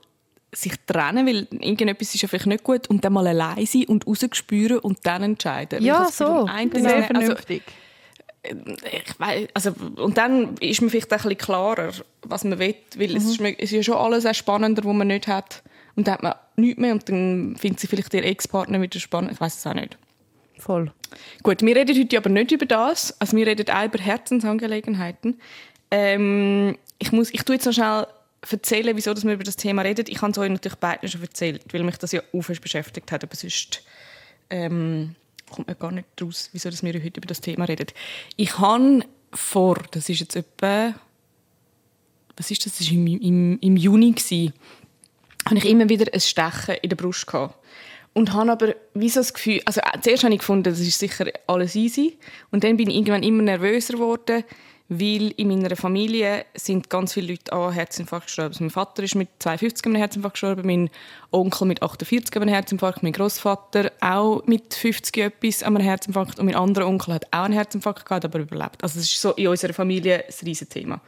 sich 0.55 0.75
trennen, 0.87 1.27
weil 1.27 1.49
irgendetwas 1.51 2.15
ist 2.15 2.23
ja 2.23 2.29
vielleicht 2.29 2.47
nicht 2.47 2.63
gut 2.63 2.89
und 2.89 3.05
dann 3.05 3.15
mal 3.15 3.27
allein 3.27 3.65
sein 3.65 3.85
und 3.87 4.07
rausspüren 4.07 4.79
und 4.79 4.99
dann 5.05 5.23
entscheiden. 5.23 5.83
Ja, 5.83 6.01
habe 6.01 6.13
so. 6.13 6.45
einen 6.45 6.71
Sehr 6.73 6.95
also, 6.95 7.07
vernünftig. 7.07 7.63
Ich 8.43 9.21
weiss, 9.21 9.49
also, 9.55 9.73
und 9.97 10.19
dann 10.19 10.57
ist 10.57 10.83
mir 10.83 10.91
vielleicht 10.91 11.13
ein 11.13 11.19
bisschen 11.19 11.39
klarer, 11.39 11.93
was 12.23 12.45
man 12.45 12.59
will, 12.59 12.75
weil 12.97 13.17
es, 13.17 13.25
ist, 13.25 13.41
es 13.41 13.57
ist 13.59 13.71
ja 13.71 13.83
schon 13.83 13.97
alles 13.97 14.27
auch 14.27 14.35
spannender, 14.35 14.85
was 14.85 14.95
man 14.95 15.07
nicht 15.07 15.29
hat. 15.29 15.63
Und 15.95 16.09
dann 16.09 16.15
hat 16.15 16.23
man 16.23 16.35
nichts 16.57 16.81
mehr 16.81 16.93
und 16.93 17.09
dann 17.09 17.57
findet 17.57 17.81
sie 17.81 17.87
vielleicht 17.87 18.13
ihr 18.15 18.25
Ex-Partner 18.25 18.81
wieder 18.81 18.99
spannend. 18.99 19.33
Ich 19.33 19.41
weiß 19.41 19.57
es 19.57 19.67
auch 19.67 19.75
nicht. 19.75 19.97
Voll. 20.59 20.91
Gut, 21.43 21.63
wir 21.63 21.77
reden 21.77 21.99
heute 21.99 22.17
aber 22.17 22.31
nicht 22.31 22.53
über 22.53 22.67
das. 22.67 23.21
Also 23.21 23.37
wir 23.37 23.47
reden 23.47 23.69
auch 23.69 23.85
über 23.85 23.99
Herzensangelegenheiten. 23.99 25.41
Ähm, 25.91 26.79
ich, 26.99 27.13
muss, 27.13 27.33
ich 27.33 27.43
tue 27.43 27.57
jetzt 27.57 27.67
noch 27.67 27.73
schnell 27.73 28.07
erzählen, 28.51 28.97
wieso 28.97 29.13
dass 29.13 29.25
wir 29.25 29.35
über 29.35 29.45
das 29.45 29.57
Thema 29.57 29.83
reden. 29.83 30.07
Ich 30.09 30.23
habe 30.23 30.33
es 30.33 30.39
euch 30.39 30.51
natürlich 30.51 30.79
beiden 30.79 31.09
schon 31.09 31.23
erzählt, 31.23 31.63
weil 31.73 31.83
mich 31.83 31.99
das 31.99 32.13
ja 32.13 32.23
auch 32.33 32.43
fest 32.43 32.63
beschäftigt 32.63 33.13
hat. 33.13 33.23
Aber 33.23 33.37
sonst 33.37 33.85
ähm, 34.51 35.15
kommt 35.53 35.69
man 35.69 35.79
gar 35.79 35.93
nicht 35.93 36.07
raus, 36.21 36.51
wieso 36.53 36.71
dass 36.71 36.83
wir 36.83 36.95
heute 36.95 37.21
über 37.21 37.27
das 37.27 37.41
Thema 37.41 37.65
reden. 37.67 37.87
Ich 38.37 38.59
habe 38.59 39.05
vor, 39.33 39.79
das 39.93 40.09
ist 40.09 40.21
jetzt 40.21 40.37
etwa, 40.37 40.95
was 42.37 42.51
ist 42.51 42.67
das, 42.67 42.79
das 42.79 42.87
war 42.89 42.95
im, 42.95 43.07
im, 43.07 43.59
im 43.61 43.77
Juni, 43.77 44.13
gewesen, 44.13 44.53
habe 45.47 45.59
ich 45.59 45.65
immer 45.67 45.89
wieder 45.89 46.13
ein 46.13 46.21
Stechen 46.21 46.77
in 46.83 46.89
der 46.89 46.97
Brust 46.97 47.27
gehabt. 47.27 47.57
Und 48.15 48.33
habe 48.35 48.53
aber 48.53 48.75
wie 48.95 49.09
so 49.09 49.21
das 49.21 49.33
Gefühl, 49.33 49.63
also 49.65 49.81
äh, 49.81 50.01
zuerst 50.01 50.25
habe 50.25 50.35
ich 50.35 50.41
gefunden, 50.41 50.65
das 50.65 50.81
ist 50.81 50.99
sicher 50.99 51.27
alles 51.47 51.75
easy. 51.75 52.19
Und 52.51 52.63
dann 52.63 52.77
bin 52.77 52.91
ich 52.91 52.97
irgendwann 52.97 53.23
immer 53.23 53.43
nervöser 53.43 53.95
geworden, 53.95 54.45
weil 55.01 55.33
in 55.37 55.49
meiner 55.49 55.75
Familie 55.77 56.45
sind 56.55 56.91
ganz 56.91 57.15
viele 57.15 57.33
Leute 57.33 57.53
an 57.53 57.73
Herzinfarkt 57.73 58.27
gestorben. 58.27 58.53
Also 58.53 58.65
mein 58.65 58.71
Vater 58.71 59.03
ist 59.03 59.15
mit 59.15 59.29
52 59.39 59.87
an 59.87 59.93
einem 59.93 60.01
Herzinfarkt 60.01 60.35
gestorben, 60.35 60.63
mein 60.67 60.91
Onkel 61.31 61.67
mit 61.67 61.83
48 61.83 62.37
an 62.37 62.43
einem 62.43 62.55
Herzinfarkt, 62.55 63.03
mein 63.03 63.13
Großvater 63.13 63.93
auch 64.01 64.45
mit 64.47 64.75
50 64.75 65.17
etwas 65.19 65.63
an 65.63 65.77
einem 65.77 65.87
Herzinfarkt 65.87 66.39
und 66.39 66.47
mein 66.47 66.55
anderer 66.55 66.87
Onkel 66.87 67.15
hat 67.15 67.27
auch 67.31 67.45
einen 67.45 67.55
Herzinfarkt 67.55 68.05
gehabt, 68.05 68.25
aber 68.25 68.39
überlebt. 68.41 68.83
Also 68.83 68.99
das 68.99 69.05
ist 69.05 69.21
so 69.21 69.33
in 69.33 69.49
unserer 69.49 69.73
Familie 69.73 70.25
ein 70.27 70.47
riesen 70.47 70.69
Thema. 70.69 71.01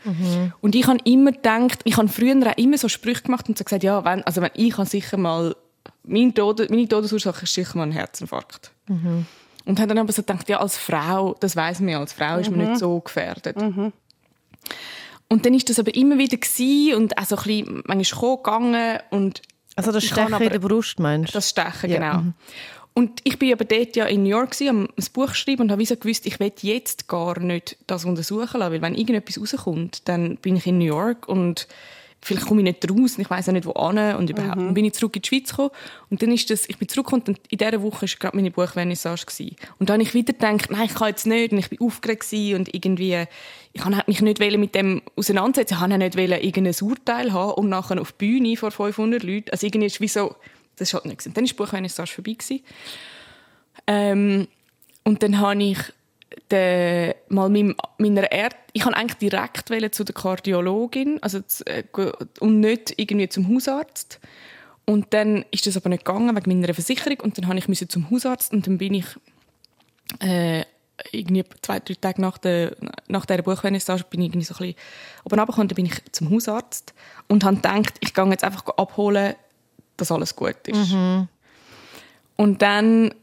Und 0.60 0.74
ich 0.74 0.86
habe 0.86 0.98
immer 1.04 1.32
gedacht, 1.32 1.80
ich 1.84 1.96
habe 1.96 2.08
früher 2.08 2.34
auch 2.46 2.58
immer 2.58 2.78
so 2.78 2.88
Sprüche 2.88 3.22
gemacht 3.22 3.48
und 3.48 3.58
so 3.58 3.64
gesagt, 3.64 3.82
ja, 3.82 4.04
wenn, 4.04 4.22
also 4.22 4.40
wenn 4.40 4.50
ich 4.54 4.74
sicher 4.76 5.16
mal 5.16 5.54
mein 6.04 6.34
Tod, 6.34 6.68
meine 6.70 6.88
Todesursache 6.88 7.44
ist 7.44 7.54
sicher 7.54 7.76
mal 7.76 7.84
ein 7.84 7.92
Herzinfarkt. 7.92 8.72
Und 9.66 9.78
habe 9.80 9.88
dann 9.88 9.98
aber 9.98 10.12
so 10.12 10.22
gedacht, 10.22 10.48
ja, 10.48 10.60
als 10.60 10.76
Frau, 10.76 11.34
das 11.40 11.56
weiß 11.56 11.80
man 11.80 11.88
ja, 11.90 12.00
als 12.00 12.12
Frau 12.12 12.38
ist 12.38 12.50
man 12.50 12.60
nicht 12.68 12.78
so 12.78 13.00
gefährdet. 13.00 13.56
Und 13.56 15.46
dann 15.46 15.54
ist 15.54 15.68
das 15.70 15.78
aber 15.78 15.94
immer 15.94 16.18
wieder 16.18 16.36
gewesen 16.36 16.94
und 16.96 17.18
auch 17.18 17.24
so 17.24 17.36
ein 17.36 17.42
bisschen, 17.44 17.82
manchmal 17.86 18.36
gekommen, 18.36 18.72
gegangen 18.72 18.98
und 19.10 19.42
Also 19.76 19.90
das 19.90 20.04
Stechen 20.04 20.28
in 20.28 20.34
aber- 20.34 20.50
der 20.50 20.58
Brust, 20.58 20.98
meinst 21.00 21.30
du? 21.30 21.38
das 21.38 21.50
Stechen, 21.50 21.90
Ja, 21.90 21.96
genau. 22.18 22.32
Und 22.96 23.20
ich 23.24 23.40
bin 23.40 23.52
aber 23.52 23.64
dort 23.64 23.96
ja 23.96 24.04
in 24.04 24.22
New 24.22 24.28
York 24.28 24.52
gewesen, 24.52 24.68
am 24.68 24.82
ein 24.84 25.04
Buch 25.12 25.26
geschrieben 25.28 25.62
und 25.62 25.72
habe 25.72 25.80
wie 25.80 25.86
so 25.86 25.96
gewusst, 25.96 26.26
ich 26.26 26.38
will 26.38 26.52
jetzt 26.60 27.08
gar 27.08 27.40
nicht 27.40 27.76
das 27.88 28.04
untersuchen 28.04 28.60
lassen, 28.60 28.72
weil 28.72 28.82
wenn 28.82 28.94
irgendetwas 28.94 29.40
rauskommt, 29.40 30.08
dann 30.08 30.36
bin 30.36 30.54
ich 30.54 30.66
in 30.66 30.78
New 30.78 30.84
York 30.84 31.26
und 31.28 31.66
vielleicht 32.24 32.46
komme 32.46 32.62
ich 32.62 32.64
nicht 32.64 32.90
raus 32.90 33.16
und 33.16 33.20
ich 33.20 33.30
weiß 33.30 33.48
auch 33.48 33.52
nicht, 33.52 33.66
wo 33.66 33.72
an 33.72 34.16
und 34.16 34.30
überhaupt. 34.30 34.56
Dann 34.56 34.72
bin 34.72 34.86
ich 34.86 34.94
zurück 34.94 35.14
in 35.14 35.22
die 35.22 35.28
Schweiz 35.28 35.50
gekommen 35.50 35.70
und 36.08 36.22
dann 36.22 36.32
ist 36.32 36.48
das, 36.48 36.66
ich 36.68 36.78
bin 36.78 36.88
zurückgekommen 36.88 37.22
und 37.28 37.40
in 37.50 37.58
dieser 37.58 37.82
Woche 37.82 38.02
war 38.02 38.08
gerade 38.18 38.36
meine 38.36 38.50
Buchvernissage 38.50 39.26
gewesen. 39.26 39.56
Und 39.78 39.90
dann 39.90 39.94
habe 39.94 40.04
ich 40.04 40.14
wieder 40.14 40.32
gedacht, 40.32 40.70
nein, 40.70 40.86
ich 40.86 40.94
kann 40.94 41.08
jetzt 41.08 41.26
nicht 41.26 41.52
und 41.52 41.58
ich 41.58 41.68
bin 41.68 41.80
aufgeregt 41.80 42.26
und 42.32 42.74
irgendwie, 42.74 43.24
ich 43.72 43.82
kann 43.82 44.02
mich 44.06 44.22
nicht 44.22 44.40
mit 44.40 44.74
dem 44.74 45.02
auseinandersetzen, 45.16 45.74
ich 45.74 45.80
wollte 45.80 45.98
nicht 45.98 46.16
irgendein 46.16 46.74
Urteil 46.80 47.32
haben 47.32 47.52
und 47.52 47.68
nachher 47.68 48.00
auf 48.00 48.12
die 48.12 48.26
Bühne 48.26 48.56
vor 48.56 48.70
500 48.70 49.22
Leuten, 49.22 49.50
also 49.50 49.66
irgendwie 49.66 49.86
ist 49.86 50.00
wie 50.00 50.08
so, 50.08 50.34
das 50.76 50.88
ist 50.88 50.94
halt 50.94 51.04
nicht 51.04 51.18
gewesen. 51.18 51.34
Dann 51.34 51.44
ist 51.44 51.50
die 51.50 51.56
Buchvernissage 51.56 52.10
vorbei 52.10 52.32
gewesen. 52.32 52.60
Ähm, 53.86 54.48
und 55.04 55.22
dann 55.22 55.38
habe 55.38 55.62
ich 55.62 55.78
den, 56.50 57.14
mal 57.28 57.48
meinem, 57.48 57.76
meiner 57.98 58.30
Erd 58.30 58.56
ich 58.72 58.84
habe 58.84 58.96
eigentlich 58.96 59.30
direkt 59.30 59.70
wollen 59.70 59.92
zu 59.92 60.04
der 60.04 60.14
Kardiologin 60.14 61.22
also 61.22 61.40
zu, 61.40 61.64
äh, 61.66 61.84
und 62.40 62.60
nicht 62.60 62.94
irgendwie 62.98 63.28
zum 63.28 63.48
Hausarzt. 63.48 64.20
Und 64.84 65.14
dann 65.14 65.44
ist 65.50 65.66
das 65.66 65.76
aber 65.76 65.88
nicht 65.88 66.04
gegangen 66.04 66.36
wegen 66.36 66.60
meiner 66.60 66.74
Versicherung 66.74 67.20
und 67.20 67.38
dann 67.38 67.46
habe 67.46 67.58
ich 67.58 67.68
müssen 67.68 67.88
zum 67.88 68.10
Hausarzt 68.10 68.52
und 68.52 68.66
dann 68.66 68.76
bin 68.76 68.94
ich 68.94 69.06
äh, 70.20 70.64
irgendwie 71.12 71.44
zwei 71.62 71.80
drei 71.80 71.94
Tage 71.94 72.20
nach 72.20 72.36
der 72.36 72.76
nach 73.08 73.24
der 73.26 73.42
Buchvernissage 73.42 74.04
bin 74.10 74.20
ich 74.20 74.26
irgendwie 74.28 74.44
so 74.44 74.54
ein 74.54 74.58
bisschen 74.58 74.76
oben 75.24 75.38
runtergekommen, 75.40 75.68
dann 75.68 75.76
bin 75.76 75.86
ich 75.86 76.12
zum 76.12 76.30
Hausarzt 76.30 76.92
und 77.28 77.44
habe 77.44 77.56
gedacht 77.56 77.94
ich 78.00 78.12
gehe 78.12 78.28
jetzt 78.28 78.44
einfach 78.44 78.66
abholen 78.76 79.34
dass 79.96 80.10
alles 80.10 80.34
gut 80.34 80.56
ist. 80.66 80.90
Und 82.36 82.62
dann 82.62 83.14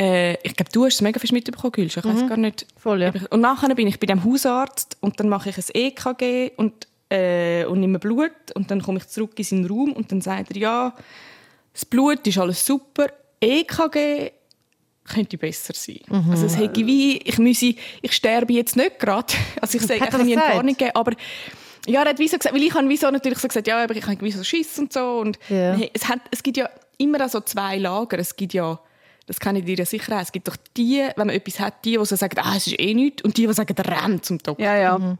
äh, 0.00 0.32
ich 0.42 0.56
glaube, 0.56 0.70
du 0.72 0.86
hast 0.86 0.94
es 0.94 1.00
mega 1.02 1.20
viel 1.20 1.32
mitbekommen, 1.32 1.72
Gülsch. 1.72 1.96
Ich 1.98 2.04
weiß 2.04 2.26
gar 2.26 2.38
nicht. 2.38 2.66
Voll, 2.76 3.02
ja. 3.02 3.12
Und 3.28 3.40
nachher 3.40 3.74
bin 3.74 3.86
ich 3.86 4.00
bei 4.00 4.06
dem 4.06 4.24
Hausarzt 4.24 4.96
und 5.00 5.20
dann 5.20 5.28
mache 5.28 5.50
ich 5.50 5.58
ein 5.58 5.64
EKG 5.74 6.52
und, 6.56 6.86
äh, 7.10 7.64
und 7.66 7.80
nehme 7.80 7.98
Blut 7.98 8.32
und 8.54 8.70
dann 8.70 8.80
komme 8.80 8.98
ich 8.98 9.08
zurück 9.08 9.32
in 9.36 9.44
seinen 9.44 9.66
Raum 9.66 9.92
und 9.92 10.10
dann 10.10 10.22
sagt 10.22 10.52
er, 10.52 10.56
ja, 10.56 10.94
das 11.74 11.84
Blut 11.84 12.26
ist 12.26 12.38
alles 12.38 12.64
super, 12.64 13.08
EKG 13.40 14.32
könnte 15.04 15.36
besser 15.36 15.74
sein. 15.74 16.00
Mhm. 16.08 16.30
Also 16.30 16.46
es 16.46 16.56
hätte 16.56 16.86
wie, 16.86 17.18
ich 17.18 17.38
müsse, 17.38 17.74
ich 18.00 18.12
sterbe 18.12 18.52
jetzt 18.52 18.76
nicht 18.76 18.98
gerade. 18.98 19.34
Also 19.60 19.76
ich 19.76 19.84
sage, 19.84 20.02
ich 20.02 20.10
kann 20.10 20.24
nie 20.24 20.36
eine? 20.36 20.56
Panik 20.56 20.78
geben, 20.78 20.92
aber 20.94 21.12
ja, 21.86 22.02
er 22.02 22.10
hat 22.10 22.18
wie 22.18 22.28
so 22.28 22.38
gesagt, 22.38 22.54
weil 22.54 22.62
ich 22.62 22.72
habe 22.74 22.88
wie 22.88 22.96
so 22.96 23.10
natürlich 23.10 23.38
so 23.38 23.48
gesagt, 23.48 23.66
ja, 23.66 23.82
aber 23.82 23.94
ich 23.96 24.06
habe 24.06 24.20
wie 24.20 24.30
so 24.30 24.42
Schiss 24.44 24.78
und 24.78 24.92
so 24.92 25.18
und 25.18 25.38
hey, 25.48 25.90
es, 25.92 26.08
hat, 26.08 26.20
es 26.30 26.42
gibt 26.42 26.56
ja 26.56 26.70
immer 26.96 27.28
so 27.28 27.40
zwei 27.40 27.78
Lager. 27.78 28.18
Es 28.18 28.36
gibt 28.36 28.54
ja, 28.54 28.78
das 29.26 29.38
kennen 29.38 29.64
die 29.64 29.74
ja 29.74 29.84
sicher 29.84 30.16
auch, 30.16 30.22
es 30.22 30.32
gibt 30.32 30.48
doch 30.48 30.56
die, 30.76 31.06
wenn 31.16 31.26
man 31.26 31.36
etwas 31.36 31.60
hat, 31.60 31.84
die, 31.84 31.96
die 31.96 32.04
so 32.04 32.16
sagen, 32.16 32.38
ah, 32.42 32.56
es 32.56 32.66
ist 32.66 32.78
eh 32.78 32.94
nichts 32.94 33.22
und 33.22 33.36
die, 33.36 33.46
die 33.46 33.52
sagen, 33.52 33.74
renn 33.76 34.22
zum 34.22 34.38
Doktor. 34.38 34.64
Ja, 34.64 34.76
ja. 34.76 34.98
Mhm. 34.98 35.18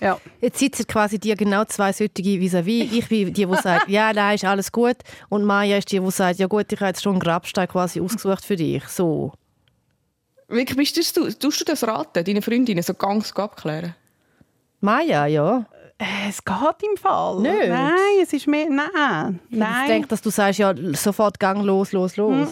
ja. 0.00 0.18
Jetzt 0.40 0.58
sitzen 0.58 0.86
quasi 0.86 1.18
dir 1.18 1.36
genau 1.36 1.64
zwei 1.64 1.92
solche 1.92 2.12
vis-à-vis. 2.22 2.92
Ich 2.92 3.08
bin 3.08 3.32
die, 3.32 3.46
die 3.46 3.56
sagt, 3.56 3.88
ja, 3.88 4.12
nein, 4.12 4.34
ist 4.34 4.44
alles 4.44 4.70
gut. 4.72 4.96
Und 5.28 5.44
Maya 5.44 5.78
ist 5.78 5.90
die, 5.90 6.00
die 6.00 6.10
sagt, 6.10 6.38
ja 6.38 6.46
gut, 6.46 6.72
ich 6.72 6.80
habe 6.80 6.88
jetzt 6.88 7.02
schon 7.02 7.12
einen 7.12 7.20
Grabstein 7.20 7.68
quasi 7.68 8.00
ausgesucht 8.00 8.44
für 8.44 8.56
dich. 8.56 8.84
So. 8.88 9.32
Wirklich, 10.48 10.76
bist 10.76 11.16
du, 11.16 11.30
tust 11.32 11.60
du 11.60 11.64
das 11.64 11.82
raten, 11.82 12.24
deine 12.24 12.42
Freundinnen 12.42 12.82
so 12.82 12.94
ganz 12.94 13.32
abklären? 13.32 13.94
Maya, 14.80 15.26
ja. 15.26 15.66
Äh, 15.98 16.28
Es 16.28 16.44
geht 16.44 16.82
im 16.90 16.96
Fall. 16.96 17.40
Nicht? 17.40 17.68
Nein, 17.68 17.94
es 18.22 18.32
ist 18.32 18.46
mehr. 18.46 18.66
Nein. 18.68 19.40
Ich 19.48 19.58
Nein. 19.58 19.88
denke, 19.88 20.08
dass 20.08 20.20
du 20.20 20.30
sagst, 20.30 20.58
ja, 20.58 20.74
sofort 20.92 21.40
Gang 21.40 21.62
los, 21.62 21.92
los, 21.92 22.16
los. 22.16 22.48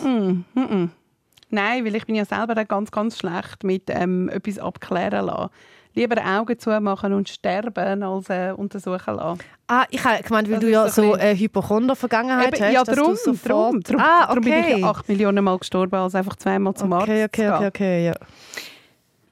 Nein, 1.51 1.85
weil 1.85 1.95
ich 1.95 2.07
bin 2.07 2.15
ja 2.15 2.25
selber 2.25 2.55
ganz, 2.65 2.91
ganz 2.91 3.19
schlecht 3.19 3.63
mit 3.63 3.85
ähm, 3.89 4.29
etwas 4.29 4.59
abklären 4.59 5.27
lassen. 5.27 5.51
Lieber 5.97 6.17
Augen 6.25 6.59
zumachen 6.59 7.13
und 7.13 7.29
sterben, 7.29 8.03
als 8.03 8.29
äh, 8.29 8.53
untersuchen 8.57 9.15
lassen. 9.15 9.39
Ah, 9.69 9.85
ich 9.91 10.03
habe 10.05 10.23
gemeint, 10.25 10.49
weil 10.49 10.55
Das 10.57 10.65
du 10.65 10.71
ja 10.71 10.89
so 10.89 11.13
eine 11.13 11.39
Hypochonder-Vergangenheit 11.39 12.55
Eben, 12.55 12.65
hast, 12.65 12.73
ja, 12.73 12.83
dass 12.83 12.97
darum, 12.97 13.13
du 13.13 13.17
sofort... 13.17 13.49
darum, 13.49 13.81
darum, 13.83 14.01
ah, 14.03 14.27
darum 14.27 14.43
bin 14.43 14.53
ich 14.55 14.65
okay. 14.65 14.81
ja 14.81 14.91
acht 14.91 15.09
Millionen 15.09 15.45
Mal 15.45 15.57
gestorben, 15.59 15.95
als 15.95 16.17
einfach 16.17 16.35
zweimal 16.35 16.75
zum 16.75 16.93
okay, 16.93 17.23
Arzt 17.23 17.35
okay, 17.39 17.47
zu 17.47 17.53
okay, 17.53 17.59
gehen. 17.59 17.67
okay, 17.69 18.07
ja. 18.07 18.15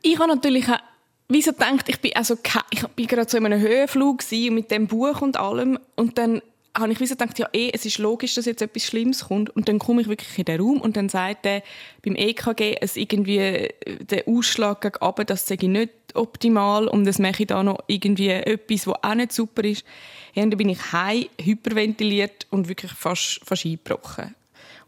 Ich 0.02 0.18
habe 0.20 0.28
natürlich 0.28 0.68
auch, 0.68 0.78
wie 1.32 1.42
so 1.42 1.52
gedacht, 1.52 1.88
ich 1.88 2.00
bin, 2.00 2.14
also, 2.14 2.36
ich 2.70 2.86
bin 2.88 3.06
gerade 3.06 3.30
so 3.30 3.38
in 3.38 3.46
einem 3.46 3.60
Höhenflug 3.60 4.22
und 4.30 4.54
mit 4.54 4.70
dem 4.70 4.86
Buch 4.86 5.20
und 5.22 5.36
allem 5.36 5.78
und 5.96 6.18
dann 6.18 6.42
habe 6.76 6.92
ich 6.92 7.00
wie 7.00 7.06
so 7.06 7.14
gedacht, 7.14 7.38
ja, 7.38 7.48
eh, 7.52 7.70
es 7.72 7.84
ist 7.84 7.98
logisch, 7.98 8.34
dass 8.34 8.46
jetzt 8.46 8.62
etwas 8.62 8.84
Schlimmes 8.84 9.26
kommt. 9.26 9.50
Und 9.50 9.68
dann 9.68 9.78
komme 9.78 10.00
ich 10.00 10.08
wirklich 10.08 10.38
in 10.38 10.46
den 10.46 10.60
Raum 10.60 10.80
und 10.80 10.96
dann 10.96 11.08
sagt 11.08 11.44
er 11.44 11.62
beim 12.02 12.16
EKG, 12.16 12.76
es 12.80 12.96
irgendwie 12.96 13.38
äh, 13.38 13.68
der 14.00 14.26
Ausschlag 14.26 14.80
gegen 14.80 14.96
runter, 14.96 15.24
das 15.24 15.50
ich 15.50 15.60
nicht 15.62 15.92
optimal 16.14 16.88
und 16.88 17.04
das 17.04 17.18
mache 17.18 17.42
ich 17.42 17.46
da 17.48 17.62
noch 17.62 17.78
irgendwie 17.86 18.28
etwas, 18.30 18.86
was 18.86 19.02
auch 19.02 19.14
nicht 19.14 19.32
super 19.32 19.64
ist. 19.64 19.84
Ja, 20.34 20.44
und 20.44 20.50
dann 20.50 20.58
bin 20.58 20.70
ich 20.70 20.92
heim, 20.92 21.26
hyperventiliert 21.38 22.46
und 22.50 22.68
wirklich 22.68 22.92
fast, 22.92 23.40
fast 23.44 23.66
eingebrochen. 23.66 24.34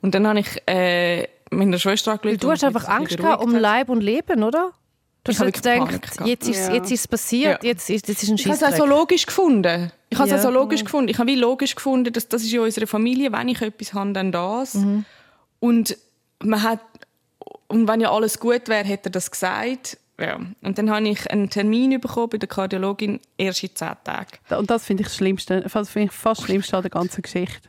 Und 0.00 0.14
dann 0.14 0.26
habe 0.26 0.40
ich 0.40 0.62
äh, 0.66 1.28
meiner 1.50 1.78
Schwester 1.78 2.12
angerufen. 2.12 2.40
Du 2.40 2.50
hast 2.50 2.64
einfach 2.64 2.88
Angst 2.88 3.16
gehabt 3.16 3.42
um 3.42 3.54
Leib 3.54 3.88
und 3.90 4.00
Leben, 4.00 4.42
oder? 4.42 4.72
Du 5.24 5.32
Ich 5.32 5.38
hast 5.38 5.40
habe 5.40 5.50
jetzt 5.50 5.64
wirklich 5.64 6.00
gedacht, 6.02 6.26
jetzt 6.28 6.48
ist, 6.48 6.68
Ja. 6.68 6.74
jetzt 6.74 6.90
ist 6.92 7.00
es 7.00 7.08
passiert, 7.08 7.62
Ja. 7.62 7.68
jetzt, 7.70 7.88
ist, 7.88 8.06
jetzt 8.08 8.22
ist 8.22 8.28
ein 8.28 8.34
Ich 8.37 8.44
habe 8.46 8.56
es 8.56 8.62
auch 8.62 8.76
so 8.76 8.84
logisch 8.84 9.24
gefunden. 9.24 9.90
Ich 10.10 10.18
habe 10.18 10.28
es 10.28 10.32
Ja. 10.32 10.38
auch 10.38 10.42
so 10.42 10.50
logisch 10.50 10.84
gefunden. 10.84 11.08
Ich 11.08 11.18
habe 11.18 11.30
wie 11.30 11.34
logisch 11.37 11.74
gefunden, 11.74 12.12
dass 12.12 12.28
das 12.28 12.42
ist 12.42 12.52
in 12.52 12.60
unserer 12.60 12.87
Familie, 12.87 13.32
wenn 13.32 13.48
ich 13.48 13.62
etwas 13.62 13.94
habe, 13.94 14.12
dann 14.12 14.30
das. 14.32 14.74
Mhm. 14.74 15.04
Und 15.60 15.96
man 16.42 16.62
hat 16.62 16.80
und 17.68 17.88
wenn 17.88 18.00
ja 18.02 18.12
alles 18.12 18.38
gut 18.38 18.68
wäre, 18.68 18.84
hätte 18.84 19.08
er 19.08 19.12
das 19.12 19.30
gesagt. 19.30 19.96
Ja. 20.20 20.38
Und 20.62 20.78
dann 20.78 20.90
habe 20.90 21.08
ich 21.08 21.28
einen 21.30 21.48
Termin 21.50 21.98
bekommen 21.98 22.28
bei 22.28 22.38
der 22.38 22.48
Kardiologin 22.48 23.18
erst 23.38 23.62
in 23.64 23.74
zehn 23.74 23.92
Tagen. 24.04 24.38
Und 24.50 24.70
das 24.70 24.84
finde 24.84 25.00
ich 25.02 25.08
das 25.08 25.16
Schlimmste, 25.16 25.62
das 25.62 25.88
finde 25.90 26.06
ich 26.06 26.12
fast 26.12 26.40
das 26.42 26.46
Schlimmste 26.46 26.76
an 26.76 26.82
der 26.82 26.90
ganzen 26.90 27.22
Geschichte. 27.22 27.66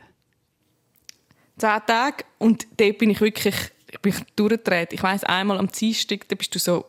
Zehn 1.58 1.80
Tage 1.86 2.24
und 2.38 2.66
dort 2.76 2.98
bin 2.98 3.10
ich 3.10 3.20
wirklich 3.20 3.54
bin 4.02 4.12
ich 4.12 4.20
durchgedreht. 4.34 4.92
Ich 4.92 5.02
weiss, 5.02 5.22
einmal 5.24 5.58
am 5.58 5.68
Dienstag, 5.68 6.28
da 6.28 6.34
bist 6.34 6.54
du 6.54 6.58
so, 6.58 6.86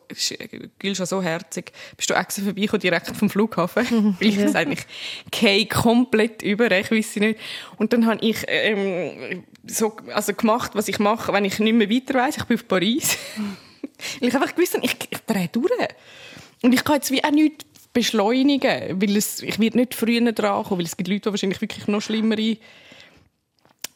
Gül 0.79 0.95
schon 0.95 1.05
so 1.05 1.21
herzig, 1.21 1.71
bist 1.95 2.09
du 2.09 2.15
extra 2.15 2.43
vorbeigekommen, 2.43 2.81
direkt 2.81 3.15
vom 3.15 3.29
Flughafen. 3.29 4.17
Weil 4.19 4.27
ich 4.27 4.37
gesagt 4.37 4.71
ich 4.71 5.31
gehe 5.31 5.65
komplett 5.67 6.41
über, 6.41 6.71
ich 6.71 6.91
weiss 6.91 7.15
nicht. 7.15 7.39
Und 7.77 7.93
dann 7.93 8.05
habe 8.07 8.25
ich 8.25 8.43
ähm, 8.47 9.43
so, 9.65 9.95
also 10.13 10.33
gemacht, 10.33 10.71
was 10.73 10.87
ich 10.87 10.99
mache, 10.99 11.31
wenn 11.33 11.45
ich 11.45 11.59
nicht 11.59 11.73
mehr 11.73 11.89
weiter 11.89 12.15
weiss. 12.15 12.37
Ich 12.37 12.45
bin 12.45 12.57
auf 12.57 12.67
Paris. 12.67 13.17
Weil 14.19 14.29
ich 14.29 14.35
einfach 14.35 14.55
gewusst 14.55 14.73
habe, 14.75 14.85
ich, 14.85 14.95
ich 15.09 15.19
drehe 15.19 15.49
durch. 15.49 15.71
Und 16.63 16.73
ich 16.73 16.83
kann 16.83 16.95
jetzt 16.95 17.11
wie 17.11 17.23
auch 17.23 17.31
nichts 17.31 17.65
beschleunigen, 17.93 19.01
weil 19.01 19.17
es, 19.17 19.41
ich 19.41 19.57
werde 19.57 19.77
nicht 19.77 19.95
früher 19.95 20.31
dran 20.31 20.63
kommen, 20.63 20.79
weil 20.79 20.85
es 20.85 20.97
gibt 20.97 21.07
Leute, 21.07 21.21
die 21.21 21.31
wahrscheinlich 21.31 21.61
wirklich 21.61 21.87
noch 21.87 22.01
schlimmere 22.01 22.57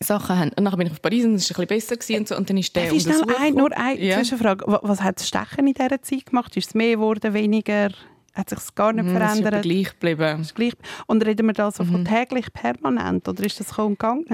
Sachen 0.01 0.37
haben. 0.37 0.51
Und 0.55 0.65
dann 0.65 0.77
bin 0.77 0.87
ich 0.87 0.93
auf 0.93 1.01
Paris 1.01 1.25
und 1.25 1.35
es 1.35 1.49
war 1.53 1.59
ein 1.59 1.67
bisschen 1.67 1.97
besser. 1.97 1.97
Gewesen 1.97 2.19
und, 2.19 2.27
so. 2.27 2.37
und 2.37 2.49
dann 2.49 2.57
ist 2.57 2.75
der 2.75 2.91
ich 2.91 3.01
schnell 3.03 3.21
ein, 3.39 3.53
nur 3.53 3.71
eine 3.77 3.99
Ja. 4.03 4.17
Zwischenfrage. 4.17 4.65
Wa- 4.67 4.79
Was 4.83 5.01
hat 5.01 5.19
das 5.19 5.27
Stechen 5.27 5.67
in 5.67 5.73
dieser 5.73 6.01
Zeit 6.01 6.25
gemacht? 6.27 6.55
Ist 6.57 6.67
es 6.69 6.73
mehr 6.75 6.95
geworden, 6.95 7.33
weniger? 7.33 7.89
Hat 8.33 8.49
sich 8.49 8.59
es 8.59 8.73
gar 8.75 8.93
nicht 8.93 9.03
Mm, 9.03 9.09
Es 9.09 9.13
ist 9.15 9.21
aber 9.21 9.25
verändert? 9.59 9.63
gleich 9.63 9.89
geblieben. 9.99 10.41
Ist 10.41 10.55
gleich- 10.55 10.73
Und 11.05 11.25
reden 11.25 11.47
wir 11.47 11.53
da 11.53 11.69
so 11.69 11.83
Mhm. 11.83 11.91
von 11.91 12.05
täglich 12.05 12.53
permanent? 12.53 13.27
Oder 13.27 13.43
ist 13.45 13.59
das 13.59 13.77
und 13.77 13.99
gegangen? 13.99 14.25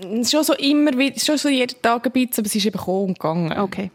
Es 0.00 0.20
ist 0.20 0.30
schon 0.32 0.42
so 0.44 0.54
immer 0.54 0.96
wieder, 0.96 1.10
es 1.16 1.18
ist 1.22 1.26
schon 1.26 1.36
so 1.38 1.48
jeden 1.50 1.80
Tag 1.82 2.06
ein 2.06 2.12
bisschen, 2.12 2.32
aber 2.38 2.46
es 2.46 2.54
ist 2.54 2.64
eben 2.64 2.78
und 2.78 3.18
gegangen. 3.18 3.52
Okay. 3.58 3.90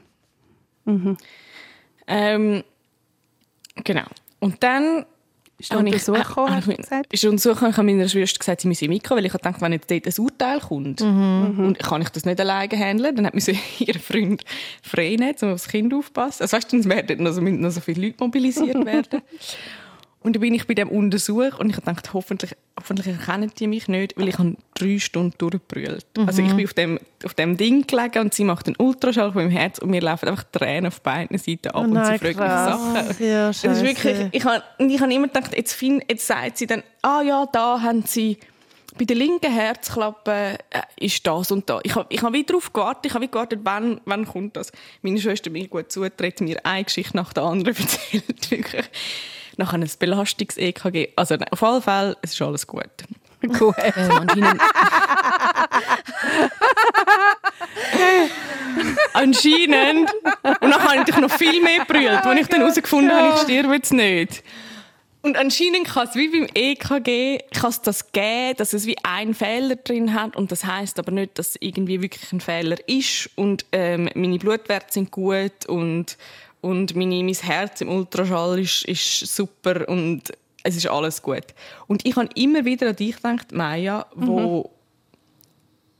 Ähm, 2.07 2.63
genau. 3.83 4.05
Und 4.39 4.61
dann 4.63 5.05
Ist 5.59 5.71
der 5.71 5.79
habe 5.79 5.87
ich- 5.89 5.93
Untersuch 5.95 6.15
äh, 6.15 6.23
gekommen, 6.23 6.55
hast 6.55 6.67
du 6.67 6.75
gesagt? 6.75 7.13
Ist 7.13 7.23
der 7.23 7.29
Untersuch 7.31 7.53
gekommen, 7.53 7.71
ich 7.71 7.77
habe 7.77 7.87
meiner 7.91 8.09
Schwester 8.09 8.39
gesagt, 8.39 8.61
sie 8.61 8.67
müsse 8.67 8.87
mitkommen, 8.87 9.17
weil 9.19 9.25
ich 9.25 9.33
dachte, 9.33 9.61
wenn 9.61 9.71
jetzt 9.73 9.89
dort 9.89 10.05
ein 10.07 10.13
Urteil 10.23 10.59
kommt 10.59 11.01
Mhm. 11.01 11.65
und 11.65 11.79
kann 11.79 12.01
ich 12.01 12.09
das 12.09 12.25
nicht 12.25 12.39
alleine 12.39 12.77
handeln, 12.77 13.15
dann 13.15 13.25
hat 13.25 13.33
müssen 13.33 13.57
ihr 13.79 13.95
Freund 13.99 14.43
frei 14.83 15.15
nehmen, 15.19 15.35
um 15.41 15.53
aufs 15.53 15.67
Kind 15.67 15.93
aufzupassen. 15.93 16.43
Also 16.43 16.55
weißt 16.57 16.71
du, 16.73 16.77
dann 16.81 16.89
werden 16.91 17.23
noch 17.23 17.31
so, 17.31 17.41
noch 17.41 17.71
so 17.71 17.81
viele 17.81 18.05
Leute 18.07 18.17
mobilisiert 18.19 18.85
werden. 18.85 19.21
Und 20.27 20.33
dann 20.33 20.41
bin 20.41 20.53
ich 20.53 20.67
bei 20.67 20.73
dem 20.73 20.89
Untersuch 20.89 21.57
und 21.57 21.69
ich 21.69 21.77
dachte, 21.77 22.11
hoffentlich, 22.11 22.53
hoffentlich 22.77 23.07
erkennen 23.07 23.49
die 23.57 23.65
mich 23.65 23.87
nicht, 23.87 24.17
weil 24.17 24.27
ich 24.27 24.37
habe 24.37 24.57
drei 24.73 24.99
Stunden 24.99 25.33
durchgebrüllt. 25.37 26.05
Also 26.25 26.41
ich 26.41 26.53
bin 26.53 26.65
auf 26.65 26.73
dem, 26.73 26.99
auf 27.23 27.33
dem 27.33 27.55
Ding 27.55 27.87
gelegen 27.87 28.19
und 28.19 28.33
sie 28.33 28.43
macht 28.43 28.67
einen 28.67 28.75
Ultraschall 28.77 29.31
von 29.31 29.43
meinem 29.43 29.51
Herz 29.51 29.79
und 29.79 29.89
mir 29.89 30.01
laufen 30.01 30.27
einfach 30.27 30.43
Tränen 30.51 30.87
auf 30.87 30.99
beiden 30.99 31.37
Seiten 31.37 31.69
ab 31.69 31.75
Oh 31.77 31.83
und 31.83 31.93
nein, 31.93 32.19
sie 32.19 32.33
fragt 32.33 32.39
mich. 32.39 32.45
Sachen. 32.45 33.25
Ja, 33.25 33.49
Es 33.51 33.63
ist 33.63 33.83
wirklich, 33.83 34.27
ich 34.33 34.43
habe, 34.43 34.61
und 34.79 34.89
ich 34.89 34.99
habe 34.99 35.13
immer 35.13 35.27
gedacht, 35.27 35.55
jetzt, 35.55 35.71
find, 35.71 36.03
jetzt 36.09 36.27
sagt 36.27 36.57
sie 36.57 36.67
dann, 36.67 36.83
ah 37.03 37.21
ja, 37.21 37.45
da 37.49 37.81
haben 37.81 38.03
sie, 38.05 38.37
bei 38.97 39.05
der 39.05 39.15
linken 39.15 39.49
Herzklappe 39.53 40.57
äh, 40.71 40.81
ist 40.99 41.25
das 41.25 41.51
und 41.51 41.69
da. 41.69 41.79
Ich 41.83 41.95
habe, 41.95 42.07
ich 42.09 42.21
habe 42.21 42.33
wieder 42.33 42.47
darauf 42.47 42.73
gewartet, 42.73 43.05
ich 43.05 43.13
habe 43.13 43.23
wie 43.23 43.31
gewartet, 43.31 43.61
wann, 43.63 44.01
wann 44.03 44.25
kommt 44.27 44.57
das. 44.57 44.73
Meine 45.01 45.21
Schwester 45.21 45.49
mir 45.51 45.69
gut 45.69 45.89
zutreten, 45.89 46.43
mir 46.47 46.65
eine 46.65 46.83
Geschichte 46.83 47.15
nach 47.15 47.31
der 47.31 47.43
anderen 47.43 47.77
erzählt, 47.79 48.51
wirklich. 48.51 48.89
Nachher 49.57 49.79
ein 49.79 49.89
Belastungs-EKG. 49.99 51.09
Also 51.15 51.35
nein, 51.35 51.49
auf 51.51 51.63
alle 51.63 51.81
Fälle, 51.81 52.17
es 52.21 52.33
ist 52.33 52.41
alles 52.41 52.65
gut. 52.65 52.83
Gut. 53.59 53.75
Ähm, 53.77 54.11
anscheinend, 54.11 54.61
anscheinend. 59.13 60.11
Und 60.59 60.71
dann 60.71 60.83
habe 60.83 61.05
ich 61.07 61.17
noch 61.17 61.29
viel 61.31 61.61
mehr 61.61 61.85
gebrüllt, 61.85 62.25
als 62.25 62.41
ich 62.41 62.47
dann 62.47 62.61
herausgefunden 62.61 63.15
habe, 63.15 63.35
ich 63.35 63.41
sterbe 63.41 63.75
jetzt 63.75 63.93
nicht. 63.93 64.43
Und 65.21 65.37
anscheinend 65.37 65.87
kann 65.87 66.07
es 66.07 66.15
wie 66.15 66.29
beim 66.29 66.47
EKG 66.53 67.39
kann 67.51 67.69
es 67.69 67.81
das 67.81 68.11
geben, 68.11 68.55
dass 68.57 68.73
es 68.73 68.85
wie 68.85 68.97
einen 69.03 69.33
Fehler 69.33 69.75
drin 69.75 70.13
hat 70.13 70.35
und 70.35 70.51
das 70.51 70.63
heißt 70.63 70.97
aber 70.99 71.11
nicht, 71.11 71.37
dass 71.37 71.49
es 71.49 71.57
irgendwie 71.59 72.01
wirklich 72.01 72.31
ein 72.31 72.39
Fehler 72.39 72.77
ist 72.87 73.29
und 73.35 73.65
ähm, 73.71 74.09
meine 74.15 74.37
Blutwerte 74.37 74.93
sind 74.93 75.11
gut 75.11 75.65
und 75.67 76.17
und 76.67 76.95
meine, 76.95 77.23
mein 77.23 77.33
Herz 77.33 77.81
im 77.81 77.89
Ultraschall 77.89 78.59
ist, 78.59 78.85
ist 78.85 79.19
super 79.35 79.87
und 79.87 80.23
es 80.63 80.75
ist 80.75 80.87
alles 80.87 81.21
gut. 81.21 81.45
Und 81.87 82.05
ich 82.05 82.15
habe 82.15 82.29
immer 82.35 82.65
wieder 82.65 82.89
an 82.89 82.95
dich 82.95 83.15
gedacht, 83.15 83.51
Maya, 83.51 84.05
wo 84.15 84.71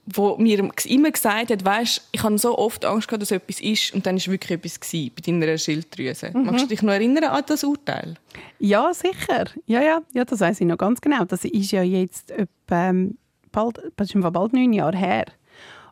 wo 0.07 0.37
mir 0.37 0.71
immer 0.85 1.11
gesagt 1.11 1.51
hat, 1.51 1.65
weißt, 1.65 2.09
ich 2.13 2.23
habe 2.23 2.37
so 2.37 2.57
oft 2.57 2.85
Angst 2.85 3.09
gehabt, 3.09 3.21
dass 3.21 3.31
etwas 3.31 3.59
ist 3.59 3.93
und 3.93 4.05
dann 4.05 4.15
ist 4.15 4.29
wirklich 4.29 4.51
etwas 4.51 4.79
gewesen, 4.79 5.11
bei 5.13 5.21
deiner 5.21 5.57
Schilddrüse. 5.57 6.31
Magst 6.33 6.63
du 6.63 6.67
dich 6.69 6.81
noch 6.81 6.93
erinnern 6.93 7.25
an 7.25 7.43
das 7.45 7.63
Urteil? 7.65 8.15
Ja, 8.57 8.93
sicher. 8.93 9.45
Ja, 9.65 9.81
ja, 9.81 10.01
ja 10.13 10.23
das 10.23 10.39
weiß 10.39 10.61
ich 10.61 10.67
noch 10.67 10.77
ganz 10.77 11.01
genau. 11.01 11.25
Das 11.25 11.43
ist 11.43 11.71
ja 11.71 11.83
jetzt 11.83 12.31
etwa, 12.31 12.89
ähm, 12.89 13.17
bald, 13.51 13.81
das 13.97 14.15
ist 14.15 14.21
bald 14.21 14.53
neun 14.53 14.71
Jahre 14.71 14.97
her. 14.97 15.25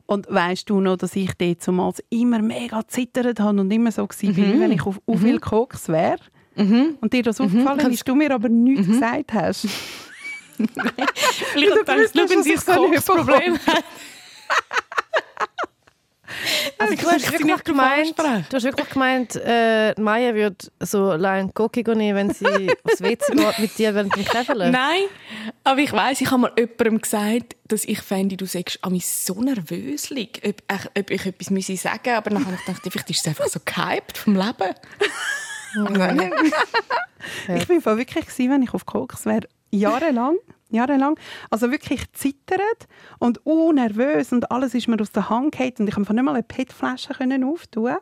Und 0.08 0.28
weißt 0.30 0.70
du 0.70 0.82
noch, 0.82 0.98
dass 0.98 1.16
ich 1.16 1.34
dort 1.34 1.62
zumals 1.62 2.04
immer 2.10 2.40
mega 2.40 2.88
zittert 2.88 3.40
habe 3.40 3.60
und 3.60 3.72
immer 3.72 3.92
so 3.92 4.04
war, 4.04 4.32
mhm. 4.32 4.60
wenn 4.60 4.72
ich 4.72 4.86
auf, 4.86 5.02
auf 5.06 5.20
viel 5.20 5.40
Koks 5.40 5.90
wäre? 5.90 6.20
Und 7.02 7.12
dir 7.12 7.24
das 7.24 7.42
aufgefallen 7.42 7.92
ist, 7.92 8.08
du 8.08 8.16
mir 8.16 8.32
aber 8.32 8.50
nichts 8.50 8.88
gesagt 8.88 9.34
hast. 9.34 9.68
Vielleicht 10.58 11.76
du 11.76 11.84
denkst 11.84 12.12
du, 12.14 12.30
wenn 12.30 12.44
sie 12.44 12.52
nicht 12.52 12.66
Koksproblem 12.66 13.60
hat. 13.68 13.84
Also, 16.78 16.96
du, 16.96 17.10
hast 17.10 17.32
wirklich 17.32 17.64
gemeint, 17.64 18.18
du 18.50 18.56
hast 18.58 18.64
wirklich 18.64 18.90
gemeint, 18.90 19.36
äh, 19.38 19.94
Maya 20.00 20.34
würde 20.36 20.58
so 20.82 21.12
allein 21.12 21.54
Cocky 21.54 21.84
nehmen, 21.96 22.16
wenn 22.16 22.34
sie 22.34 22.70
aufs 22.84 23.02
WC 23.02 23.34
geht 23.34 23.60
mit 23.60 23.78
dir 23.78 23.96
während 23.96 24.16
dem 24.16 24.26
Käfeln. 24.26 24.72
Nein, 24.72 25.04
aber 25.64 25.80
ich 25.80 25.92
weiß, 25.94 26.20
ich 26.22 26.30
habe 26.32 26.42
mal 26.42 26.52
jemandem 26.58 27.00
gesagt, 27.02 27.56
dass 27.68 27.86
ich 27.86 28.02
fände, 28.02 28.36
du 28.38 28.46
sagst 28.46 28.80
an 28.84 28.92
mich 28.92 29.08
so 29.08 29.42
nervöslich, 29.42 30.42
ob, 30.46 30.56
ich- 30.72 31.00
ob 31.00 31.10
ich 31.12 31.26
etwas 31.26 31.50
müsse 31.50 31.78
sagen 31.78 32.10
aber 32.16 32.30
dann 32.32 32.46
habe 32.46 32.56
ich 32.56 32.66
gedacht, 32.66 32.82
vielleicht 32.90 33.10
ist 33.10 33.20
es 33.22 33.28
einfach 33.28 33.48
so 33.48 33.60
gehypt 33.64 34.18
vom 34.18 34.36
Leben. 34.36 34.76
Ich 37.56 37.68
bin 37.68 37.82
voll 37.82 37.98
wirklich 37.98 38.26
gewesen, 38.28 38.52
wenn 38.52 38.62
ich 38.64 38.74
auf 38.74 38.86
Koks 38.86 39.26
wäre, 39.26 39.48
jahrelang, 39.72 40.36
jahrelang, 40.70 41.18
also 41.50 41.72
wirklich 41.72 42.12
zittert 42.14 42.88
und 43.20 43.46
unnervös 43.46 44.32
und 44.32 44.52
alles 44.52 44.74
ist 44.74 44.88
mir 44.88 45.00
aus 45.00 45.12
der 45.12 45.30
Hand 45.30 45.52
gefallen 45.54 45.74
und 45.80 45.88
ich 45.88 45.96
konnte 45.96 46.14
nicht 46.14 46.24
mal 46.24 46.34
eine 46.34 46.44
PET-Flasche 46.44 47.14
auftun. 47.46 47.98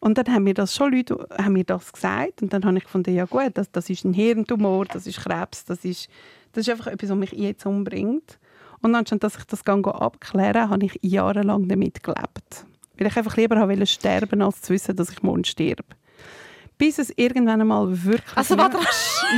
Und 0.00 0.18
dann 0.18 0.26
haben 0.26 0.44
mir 0.44 0.54
das 0.54 0.74
schon 0.74 0.92
Leute 0.92 1.26
haben 1.38 1.54
mir 1.54 1.64
das 1.64 1.92
gesagt 1.92 2.42
und 2.42 2.52
dann 2.52 2.64
habe 2.64 2.78
ich 2.78 2.84
gefunden, 2.84 3.14
ja 3.14 3.24
gut, 3.24 3.52
das, 3.54 3.70
das 3.70 3.90
ist 3.90 4.04
ein 4.04 4.12
Hirntumor, 4.12 4.86
das 4.86 5.06
ist 5.06 5.20
Krebs, 5.20 5.64
das 5.64 5.84
ist, 5.84 6.08
das 6.52 6.66
ist 6.66 6.70
einfach 6.70 6.88
etwas, 6.88 7.10
was 7.10 7.16
mich 7.16 7.32
jetzt 7.32 7.66
umbringt. 7.66 8.38
Und 8.82 8.94
anstatt 8.94 9.22
dass 9.22 9.36
ich 9.36 9.44
das 9.44 9.64
abklären, 9.66 10.70
habe 10.70 10.86
ich 10.86 10.98
jahrelang 11.02 11.68
damit 11.68 12.02
gelebt, 12.02 12.66
weil 12.96 13.06
ich 13.06 13.16
einfach 13.16 13.36
lieber 13.36 13.56
habe 13.56 13.72
wollte 13.72 13.86
sterben, 13.86 14.42
als 14.42 14.62
zu 14.62 14.72
wissen, 14.72 14.96
dass 14.96 15.10
ich 15.10 15.22
morgen 15.22 15.44
sterbe. 15.44 15.84
Bis 16.78 16.98
es 16.98 17.12
irgendwann 17.16 17.60
einmal 17.60 18.04
wirklich... 18.04 18.36
Also, 18.36 18.56
warte, 18.56 18.78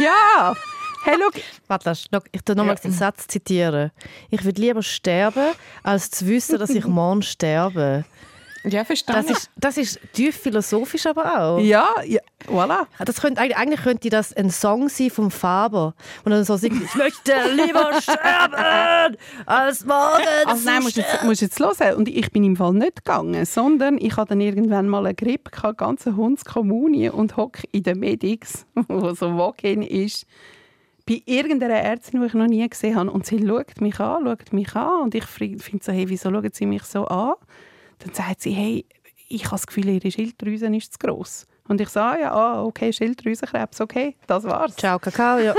Ja! 0.01 0.55
Hey, 1.05 1.17
schau, 1.19 1.41
warte, 1.69 1.89
lass- 1.91 2.07
schau, 2.13 2.21
ich 2.31 2.43
tu 2.43 2.55
nochmal 2.55 2.77
den 2.77 2.93
Satz 2.93 3.27
zitieren. 3.27 3.91
Ich 4.31 4.45
würde 4.45 4.61
lieber 4.61 4.83
sterben, 4.83 5.53
als 5.83 6.11
zu 6.11 6.27
wissen, 6.27 6.59
dass 6.59 6.71
ich 6.71 6.87
morgen 6.87 7.23
sterbe. 7.23 8.05
Ja, 8.65 8.85
verstehe 8.85 9.17
Das 9.17 9.27
ist, 9.29 9.51
das 9.57 9.77
ist 9.77 9.99
tief 10.13 10.37
philosophisch 10.37 11.07
aber 11.07 11.41
auch. 11.41 11.59
ja, 11.59 11.89
ja, 12.07 12.21
voilà. 12.47 12.87
Das 13.05 13.21
könnte, 13.21 13.41
eigentlich, 13.41 13.81
könnte 13.83 14.09
das 14.09 14.33
ein 14.37 14.51
Song 14.51 14.89
sein 14.89 15.11
vom 15.11 15.33
Faber. 15.33 15.95
Und 16.25 16.31
dann 16.31 16.45
so 16.45 16.57
singt, 16.57 16.81
ich 16.81 16.95
möchte 16.95 17.33
lieber 17.57 17.91
sterben, 18.01 19.17
als 19.47 19.85
morgen 19.85 20.23
Also 20.47 20.65
nein, 20.65 20.81
musst 20.85 20.97
jetzt, 20.97 21.25
musst 21.25 21.41
jetzt 21.43 21.59
hören. 21.59 21.97
Und 21.97 22.09
ich 22.09 22.31
bin 22.31 22.45
im 22.45 22.55
Fall 22.55 22.73
nicht 22.75 23.05
gegangen, 23.05 23.45
sondern 23.47 23.99
ich 23.99 24.17
hatte 24.17 24.29
dann 24.29 24.41
irgendwann 24.41 24.87
mal 24.89 25.07
eine 25.07 25.15
Grippe, 25.17 25.51
gehabt, 25.51 25.79
ganze 25.79 26.15
Hundskommunie 26.15 27.09
und 27.09 27.37
hocke 27.37 27.65
in 27.73 27.83
den 27.83 27.99
Medics, 27.99 28.65
wo 28.87 29.13
so 29.13 29.37
Walk-in 29.37 29.83
ist, 29.83 30.25
bei 31.07 31.23
irgendeiner 31.27 31.75
Ärztin, 31.75 32.21
die 32.21 32.27
ich 32.27 32.35
noch 32.35 32.47
nie 32.47 32.69
gesehen 32.69 32.97
habe. 32.97 33.11
Und 33.11 33.27
sie 33.27 33.45
schaut 33.47 33.81
mich 33.81 33.99
an, 34.01 34.25
schaut 34.25 34.53
mich 34.53 34.75
an 34.77 35.03
und 35.03 35.15
ich 35.15 35.25
finde 35.25 35.85
so, 35.85 35.93
hey, 35.93 36.09
wieso 36.09 36.31
schaut 36.31 36.55
sie 36.55 36.67
mich 36.67 36.85
so 36.85 37.07
an? 37.07 37.35
Dann 37.99 38.15
sagt 38.15 38.43
sie, 38.43 38.53
hey, 38.53 38.87
ich 39.29 39.45
habe 39.45 39.55
das 39.55 39.67
Gefühl, 39.67 39.89
ihre 39.89 40.11
Schilddrüse 40.11 40.67
ist 40.77 40.93
zu 40.93 40.99
gross. 40.99 41.47
Und 41.69 41.81
ich 41.81 41.89
sage, 41.89 42.23
ja, 42.23 42.33
ah, 42.33 42.65
okay, 42.65 42.93
Schilddrüsenkrebs, 42.93 43.81
okay, 43.81 44.17
das 44.27 44.45
war's. 44.45 44.77
Ciao, 44.77 44.99
Kakao, 44.99 45.39
ja. 45.39 45.55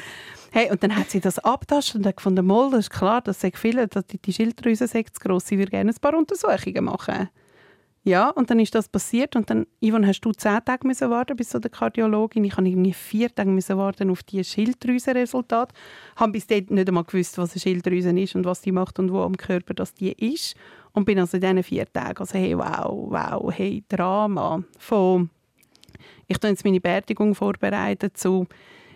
hey, 0.52 0.70
und 0.70 0.82
dann 0.82 0.96
hat 0.96 1.10
sie 1.10 1.20
das 1.20 1.38
abtastet 1.38 1.96
und 1.96 2.06
hat 2.06 2.16
gefunden, 2.16 2.46
mal, 2.46 2.70
das 2.70 2.80
ist 2.80 2.90
klar, 2.90 3.20
das 3.20 3.40
sagt 3.40 3.58
viele, 3.58 3.88
dass 3.88 4.06
die, 4.06 4.18
die 4.18 4.32
Schilddrüse 4.32 4.86
sei 4.86 5.02
zu 5.02 5.20
gross, 5.20 5.46
sie 5.46 5.58
würde 5.58 5.72
gerne 5.72 5.90
ein 5.90 6.00
paar 6.00 6.14
Untersuchungen 6.14 6.84
machen. 6.84 7.28
Ja, 8.08 8.30
und 8.30 8.48
dann 8.48 8.58
ist 8.58 8.74
das 8.74 8.88
passiert 8.88 9.36
und 9.36 9.50
dann, 9.50 9.66
Yvonne, 9.82 10.06
hast 10.06 10.22
du 10.22 10.32
zehn 10.32 10.64
Tage 10.64 10.86
müssen 10.86 11.10
warten 11.10 11.36
bis 11.36 11.50
zu 11.50 11.60
der 11.60 11.70
Kardiologin. 11.70 12.42
Ich 12.42 12.56
habe 12.56 12.66
irgendwie 12.66 12.94
vier 12.94 13.34
Tage 13.34 13.50
müssen 13.50 13.76
warten 13.76 14.08
auf 14.08 14.22
die 14.22 14.42
Schilddrüsenresultat. 14.42 15.74
Habe 16.16 16.32
bis 16.32 16.46
dahin 16.46 16.68
nicht 16.70 16.88
einmal 16.88 17.04
gewusst, 17.04 17.36
was 17.36 17.52
eine 17.52 17.60
Schilddrüse 17.60 18.18
ist 18.18 18.34
und 18.34 18.46
was 18.46 18.62
die 18.62 18.72
macht 18.72 18.98
und 18.98 19.12
wo 19.12 19.20
am 19.20 19.36
Körper 19.36 19.74
das 19.74 19.92
die 19.92 20.12
ist. 20.12 20.56
Und 20.92 21.04
bin 21.04 21.18
also 21.18 21.36
in 21.36 21.42
diesen 21.42 21.62
vier 21.62 21.92
Tagen, 21.92 22.18
also 22.18 22.38
hey, 22.38 22.56
wow, 22.56 23.10
wow, 23.10 23.52
hey, 23.54 23.84
Drama. 23.90 24.62
Von, 24.78 25.28
ich 26.28 26.36
habe 26.36 26.48
jetzt 26.48 26.64
meine 26.64 26.80
Beerdigung 26.80 27.34
vorbereitet 27.34 28.16
zu, 28.16 28.46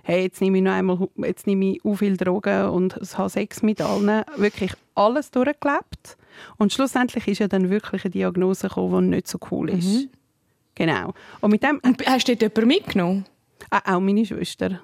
hey, 0.04 0.22
jetzt 0.22 0.40
nehme 0.40 0.56
ich 0.56 0.64
noch 0.64 0.72
einmal, 0.72 1.08
jetzt 1.18 1.46
nehme 1.46 1.76
ich 1.76 1.98
viel 1.98 2.16
Drogen 2.16 2.70
und 2.70 2.98
habe 3.18 3.28
Sex 3.28 3.62
mit 3.62 3.82
allen. 3.82 4.24
Wirklich 4.38 4.72
alles 4.94 5.30
durchgelebt. 5.30 6.16
Und 6.56 6.72
schlussendlich 6.72 7.26
ist 7.28 7.38
ja 7.38 7.48
dann 7.48 7.70
wirklich 7.70 8.04
eine 8.04 8.10
Diagnose 8.10 8.68
gekommen, 8.68 9.10
die 9.10 9.16
nicht 9.16 9.28
so 9.28 9.38
cool 9.50 9.70
ist. 9.70 9.86
Mhm. 9.86 10.08
Genau. 10.74 11.12
Und 11.40 11.50
mit 11.50 11.62
dem... 11.62 11.80
Und 11.82 12.04
hast 12.06 12.28
du 12.28 12.36
dort 12.36 12.56
jemanden 12.56 12.68
mitgenommen? 12.68 13.24
Ah, 13.70 13.96
auch 13.96 14.00
meine 14.00 14.24
Schwester. 14.24 14.80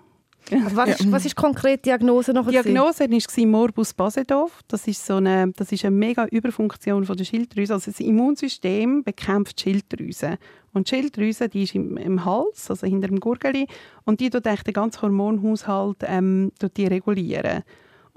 Also 0.50 0.76
was, 0.76 1.00
ist, 1.00 1.12
was 1.12 1.24
ist 1.26 1.36
konkret 1.36 1.84
die 1.84 1.90
Diagnose 1.90 2.32
noch? 2.32 2.46
Die 2.46 2.52
Diagnose 2.52 3.04
war 3.10 3.46
Morbus 3.46 3.92
Basedov. 3.92 4.60
Das 4.68 4.86
ist, 4.86 5.04
so 5.04 5.16
eine, 5.16 5.52
das 5.52 5.72
ist 5.72 5.84
eine 5.84 5.94
mega 5.94 6.26
Überfunktion 6.26 7.04
von 7.04 7.16
der 7.16 7.24
Schilddrüse. 7.24 7.74
Also 7.74 7.90
das 7.90 8.00
Immunsystem 8.00 9.02
bekämpft 9.02 9.58
die 9.58 9.70
Schilddrüse. 9.70 10.38
Und 10.72 10.90
die 10.90 10.96
Schilddrüse 10.96 11.48
die 11.48 11.64
ist 11.64 11.74
im, 11.74 11.96
im 11.96 12.24
Hals, 12.24 12.70
also 12.70 12.86
hinter 12.86 13.08
dem 13.08 13.20
Gurgeli, 13.20 13.66
und 14.04 14.20
die 14.20 14.30
tut 14.30 14.46
den 14.46 14.56
ganzen 14.72 15.02
Hormonhaushalt 15.02 15.98
ähm, 16.02 16.52
die 16.76 16.86
regulieren. 16.86 17.62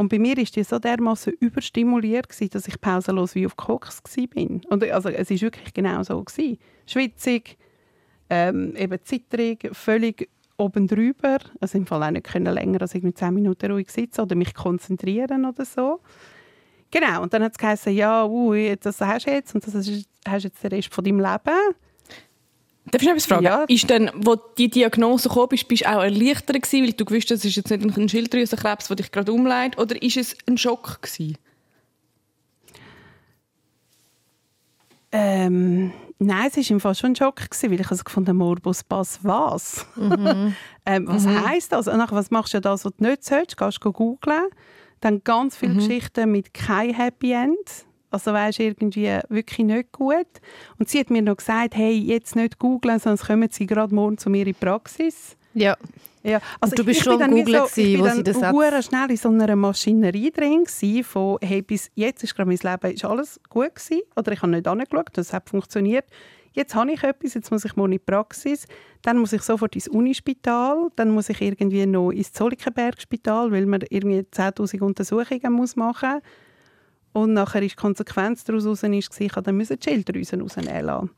Und 0.01 0.09
bei 0.09 0.17
mir 0.17 0.35
war 0.35 0.43
die 0.43 0.63
so 0.63 0.79
dermaßen 0.79 1.31
überstimuliert, 1.39 2.27
gewesen, 2.27 2.49
dass 2.49 2.67
ich 2.67 2.81
pausenlos 2.81 3.35
wie 3.35 3.45
auf 3.45 3.55
Koks 3.55 4.01
war. 4.03 4.71
Und 4.71 4.83
also, 4.91 5.09
es 5.09 5.29
war 5.29 5.41
wirklich 5.41 5.73
genau 5.75 6.01
so. 6.01 6.23
Gewesen. 6.23 6.57
Schwitzig, 6.87 7.55
ähm, 8.27 8.75
eben 8.75 8.97
zitterig, 9.03 9.69
völlig 9.73 10.27
oben 10.57 10.87
drüber. 10.87 11.37
Also 11.59 11.77
im 11.77 11.85
Fall 11.85 12.01
auch 12.01 12.09
nicht 12.09 12.25
können 12.25 12.51
länger 12.51 12.81
als 12.81 12.95
irgendwie 12.95 13.13
10 13.13 13.31
Minuten 13.31 13.71
ruhig 13.71 13.91
sitzen 13.91 14.21
oder 14.21 14.35
mich 14.35 14.55
konzentrieren 14.55 15.45
oder 15.45 15.65
so. 15.65 15.99
Genau, 16.89 17.21
und 17.21 17.31
dann 17.31 17.43
hat 17.43 17.51
es 17.51 17.59
geheißen, 17.59 17.93
ja, 17.93 18.25
uh, 18.25 18.55
das 18.81 18.99
hast 19.01 19.27
du 19.27 19.31
jetzt 19.31 19.53
und 19.53 19.67
das 19.67 19.75
hast 19.75 19.87
du 19.87 20.47
jetzt 20.47 20.63
den 20.63 20.71
Rest 20.71 20.91
von 20.91 21.03
deinem 21.03 21.19
Leben. 21.19 21.75
Darf 22.91 23.01
ich 23.01 23.07
noch 23.07 23.15
etwas 23.15 23.25
fragen? 23.25 23.45
Ja. 23.45 23.63
Ist 23.63 23.89
dann, 23.89 24.11
wo 24.15 24.35
die 24.35 24.69
Diagnose 24.69 25.29
kam, 25.29 25.47
bist, 25.47 25.67
bist 25.67 25.83
du 25.83 25.89
auch 25.89 26.03
erleichtert 26.03 26.61
gewesen, 26.61 26.85
weil 26.85 26.93
du 26.93 27.05
gewusst 27.05 27.31
hast, 27.31 27.39
es 27.39 27.45
ist 27.45 27.55
jetzt 27.55 27.69
nicht 27.69 27.97
ein 27.97 28.09
Schilddrüsenkrebs, 28.09 28.87
der 28.87 28.95
dich 28.97 29.11
gerade 29.11 29.31
umleitet, 29.31 29.79
oder 29.79 30.01
ist 30.01 30.17
es 30.17 30.35
ein 30.47 30.57
Schock 30.57 31.01
gewesen? 31.01 31.37
Ähm, 35.13 35.91
nein, 36.19 36.49
es 36.53 36.57
war 36.57 36.71
im 36.71 36.79
Fall 36.79 36.95
schon 36.95 37.11
ein 37.11 37.15
Schock, 37.15 37.37
gewesen, 37.37 37.71
weil 37.71 37.79
ich 37.79 37.91
also 37.91 38.03
gefunden 38.03 38.35
Morbus 38.35 38.83
Pass 38.83 39.19
was? 39.23 39.85
Mhm. 39.95 40.55
ähm, 40.85 41.07
was 41.07 41.25
mhm. 41.25 41.47
heisst 41.47 41.71
das? 41.71 41.87
Und 41.87 41.97
nachher, 41.97 42.15
was 42.15 42.31
machst 42.31 42.53
du 42.53 42.61
das, 42.61 42.85
was 42.85 42.93
du 42.97 43.03
nicht 43.03 43.23
sollst? 43.23 43.57
Gehst 43.57 43.79
du 43.83 43.91
googeln. 43.91 44.47
Dann 44.99 45.23
ganz 45.23 45.57
viele 45.57 45.73
mhm. 45.73 45.79
Geschichten 45.79 46.31
mit 46.31 46.53
kein 46.53 46.93
Happy 46.93 47.31
End 47.31 47.85
also 48.11 48.33
weißt 48.33 48.59
irgendwie 48.59 49.17
wirklich 49.29 49.65
nicht 49.65 49.91
gut. 49.91 50.27
Und 50.77 50.89
sie 50.89 50.99
hat 50.99 51.09
mir 51.09 51.21
noch 51.21 51.37
gesagt, 51.37 51.75
hey, 51.75 51.97
jetzt 51.97 52.35
nicht 52.35 52.59
googeln, 52.59 52.99
sonst 52.99 53.25
kommen 53.25 53.49
sie 53.51 53.65
gerade 53.65 53.95
morgen 53.95 54.17
zu 54.17 54.29
mir 54.29 54.39
in 54.39 54.45
die 54.45 54.53
Praxis. 54.53 55.35
Ja. 55.53 55.75
Ja, 56.23 56.39
also 56.59 56.73
und 56.73 56.79
du 56.79 56.85
bist 56.85 56.99
ich, 56.99 57.03
schon 57.03 57.19
am 57.19 57.31
Googlen, 57.31 57.63
so, 57.67 57.81
ich 57.81 57.99
wo 57.99 58.07
sie 58.07 58.21
das 58.21 58.43
hat. 58.43 58.85
schnell 58.85 59.09
in 59.09 59.17
so 59.17 59.29
einer 59.29 59.55
Maschinerie 59.55 60.29
drin 60.29 60.65
von, 61.03 61.39
hey, 61.41 61.63
bis 61.63 61.89
jetzt 61.95 62.23
ist 62.23 62.35
gerade 62.35 62.47
mein 62.47 62.59
Leben 62.61 62.93
ist 62.93 63.05
alles 63.05 63.39
gut 63.49 63.73
gewesen, 63.73 64.03
oder 64.15 64.31
ich 64.31 64.41
habe 64.43 64.51
nicht 64.51 64.67
angeschaut, 64.67 65.09
das 65.13 65.33
hat 65.33 65.49
funktioniert. 65.49 66.05
Jetzt 66.53 66.75
habe 66.75 66.91
ich 66.91 67.01
etwas, 67.01 67.33
jetzt 67.33 67.49
muss 67.49 67.65
ich 67.65 67.75
morgen 67.75 67.93
in 67.93 67.97
die 67.97 68.03
Praxis, 68.05 68.67
dann 69.01 69.17
muss 69.17 69.33
ich 69.33 69.41
sofort 69.41 69.73
ins 69.73 69.87
Unispital, 69.87 70.89
dann 70.95 71.09
muss 71.09 71.29
ich 71.29 71.41
irgendwie 71.41 71.87
noch 71.87 72.11
ins 72.11 72.33
Zollikenbergspital, 72.33 73.51
weil 73.51 73.65
man 73.65 73.81
irgendwie 73.89 74.19
10'000 74.19 74.81
Untersuchungen 74.81 75.53
muss 75.53 75.75
machen 75.75 76.15
muss. 76.15 76.21
Und 77.13 77.33
nachher 77.33 77.61
ist 77.61 77.73
die 77.73 77.75
Konsequenz 77.75 78.43
daraus 78.43 78.65
ist, 78.65 79.19
ich 79.19 79.33
dann 79.33 79.59
die 79.59 79.65
Schilddrüsen 79.83 80.41
rausnehmen 80.41 80.85
lassen. 80.85 81.09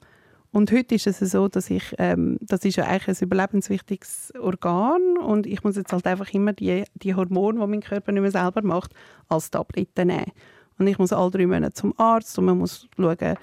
Und 0.51 0.71
heute 0.71 0.93
ist 0.95 1.08
es 1.08 1.19
so, 1.19 1.47
dass 1.47 1.71
ich, 1.71 1.95
ähm, 1.97 2.38
das 2.41 2.63
ist 2.63 2.75
ja 2.75 2.86
eigentlich 2.86 3.17
ein 3.19 3.25
überlebenswichtiges 3.25 4.34
Organ 4.39 5.17
und 5.17 5.47
ich 5.47 5.63
muss 5.63 5.77
jetzt 5.77 5.91
halt 5.91 6.06
einfach 6.06 6.32
immer 6.32 6.53
die, 6.53 6.84
die 6.93 7.15
Hormone, 7.15 7.60
die 7.60 7.67
mein 7.67 7.82
Körper 7.82 8.12
nicht 8.12 8.21
mehr 8.21 8.29
selber 8.29 8.62
macht, 8.62 8.91
als 9.29 9.49
Tabletten 9.49 10.10
nehmen. 10.10 10.32
Und 10.77 10.86
ich 10.86 10.99
muss 10.99 11.12
alle 11.12 11.32
drei 11.32 11.47
Monate 11.47 11.73
zum 11.73 11.97
Arzt 11.97 12.38
und 12.38 12.45
man 12.45 12.60
muss 12.60 12.88
schauen, 12.95 13.38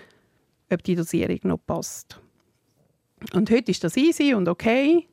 ob 0.72 0.82
die 0.84 0.94
Dosierung 0.94 1.40
noch 1.42 1.58
passt. 1.66 2.20
Und 3.34 3.50
heute 3.50 3.72
ist 3.72 3.82
das 3.82 3.96
easy 3.96 4.32
und 4.34 4.48
okay. 4.48 5.09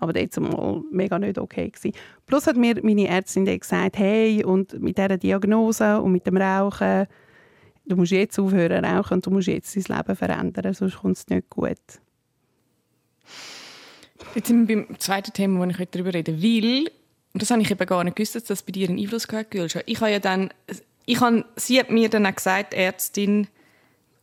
Aber 0.00 0.12
das 0.14 0.36
war 0.36 0.82
mega 0.90 1.18
nicht 1.18 1.38
okay. 1.38 1.70
Gewesen. 1.70 1.94
Plus 2.26 2.46
hat 2.46 2.56
mir 2.56 2.74
meine 2.82 3.06
Ärztin 3.06 3.44
gesagt, 3.44 3.98
hey, 3.98 4.42
und 4.42 4.80
mit 4.80 4.96
dieser 4.98 5.18
Diagnose 5.18 6.00
und 6.00 6.12
mit 6.12 6.26
dem 6.26 6.38
Rauchen, 6.38 7.06
du 7.84 7.96
musst 7.96 8.12
jetzt 8.12 8.38
aufhören 8.38 8.84
rauchen 8.84 9.14
und 9.14 9.26
du 9.26 9.30
musst 9.30 9.48
jetzt 9.48 9.76
dein 9.76 9.98
Leben 9.98 10.16
verändern, 10.16 10.74
sonst 10.74 10.98
kommt 10.98 11.18
es 11.18 11.28
nicht 11.28 11.50
gut. 11.50 11.76
Jetzt 14.34 14.48
sind 14.48 14.68
wir 14.68 14.76
beim 14.86 14.98
zweiten 14.98 15.32
Thema, 15.32 15.66
das 15.66 15.74
ich 15.74 15.80
heute 15.80 15.98
darüber 15.98 16.14
rede. 16.14 16.42
Weil, 16.42 16.90
und 17.32 17.42
das 17.42 17.50
habe 17.50 17.62
ich 17.62 17.70
eben 17.70 17.86
gar 17.86 18.04
nicht 18.04 18.16
gewusst, 18.16 18.34
dass 18.34 18.44
das 18.44 18.62
bei 18.62 18.72
dir 18.72 18.88
einen 18.88 18.98
Einfluss 18.98 19.28
gehabt 19.28 19.54
hat, 19.54 19.84
Ich 19.86 20.00
habe 20.00 20.10
ja 20.10 20.18
dann, 20.18 20.50
ich 21.04 21.20
habe, 21.20 21.44
sie 21.56 21.78
hat 21.78 21.90
mir 21.90 22.08
dann 22.08 22.26
auch 22.26 22.34
gesagt, 22.34 22.74
Ärztin, 22.74 23.48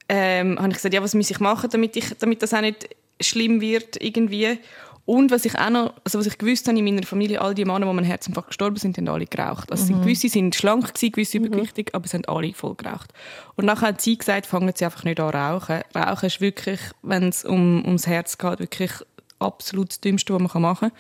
ähm, 0.10 0.58
habe 0.58 0.70
ich 0.70 0.76
gesagt, 0.76 0.94
ja, 0.94 1.04
was 1.04 1.14
muss 1.14 1.30
ich 1.30 1.40
machen, 1.40 1.70
damit, 1.72 1.96
ich, 1.96 2.18
damit 2.18 2.42
das 2.42 2.54
auch 2.54 2.62
nicht 2.62 2.90
schlimm 3.20 3.62
wird 3.62 4.02
irgendwie. 4.02 4.60
Und 5.08 5.32
was 5.32 5.46
ich 5.46 5.58
auch 5.58 5.70
noch, 5.70 5.94
also 6.04 6.20
was 6.20 6.26
ich 6.26 6.38
gewusst 6.38 6.68
habe 6.68 6.78
in 6.78 6.84
meiner 6.84 7.04
Familie, 7.04 7.40
all 7.40 7.56
die 7.56 7.64
Männer, 7.64 7.90
die 7.90 7.98
an 7.98 8.04
Herzinfarkt 8.04 8.50
gestorben 8.50 8.76
sind, 8.76 8.98
haben 8.98 9.08
alle 9.08 9.26
geraucht. 9.26 9.72
Also 9.72 9.94
mhm. 9.94 10.02
gewisse 10.02 10.28
sind 10.28 10.54
schlank 10.54 10.94
gewesen, 10.94 11.12
gewisse 11.14 11.40
mhm. 11.40 11.46
übergewichtig, 11.46 11.96
aber 11.96 12.06
sie 12.10 12.18
haben 12.18 12.26
alle 12.26 12.54
voll 12.54 12.76
geraucht. 12.76 13.14
Und 13.56 13.64
nachher 13.64 13.88
hat 13.88 14.02
sie 14.02 14.18
gesagt, 14.18 14.46
fangen 14.46 14.70
sie 14.76 14.84
einfach 14.84 15.06
nicht 15.06 15.22
an 15.22 15.30
rauchen. 15.30 15.80
Rauchen 15.96 16.26
ist 16.26 16.42
wirklich, 16.42 16.82
wenn 17.04 17.30
es 17.30 17.46
um, 17.46 17.86
ums 17.86 18.06
Herz 18.06 18.38
geht, 18.38 18.60
wirklich 18.60 18.92
absolut 19.40 19.92
das 19.92 20.02
Dümmste, 20.02 20.34
was 20.34 20.54
man 20.54 20.62
machen 20.62 20.90
kann. 20.90 20.98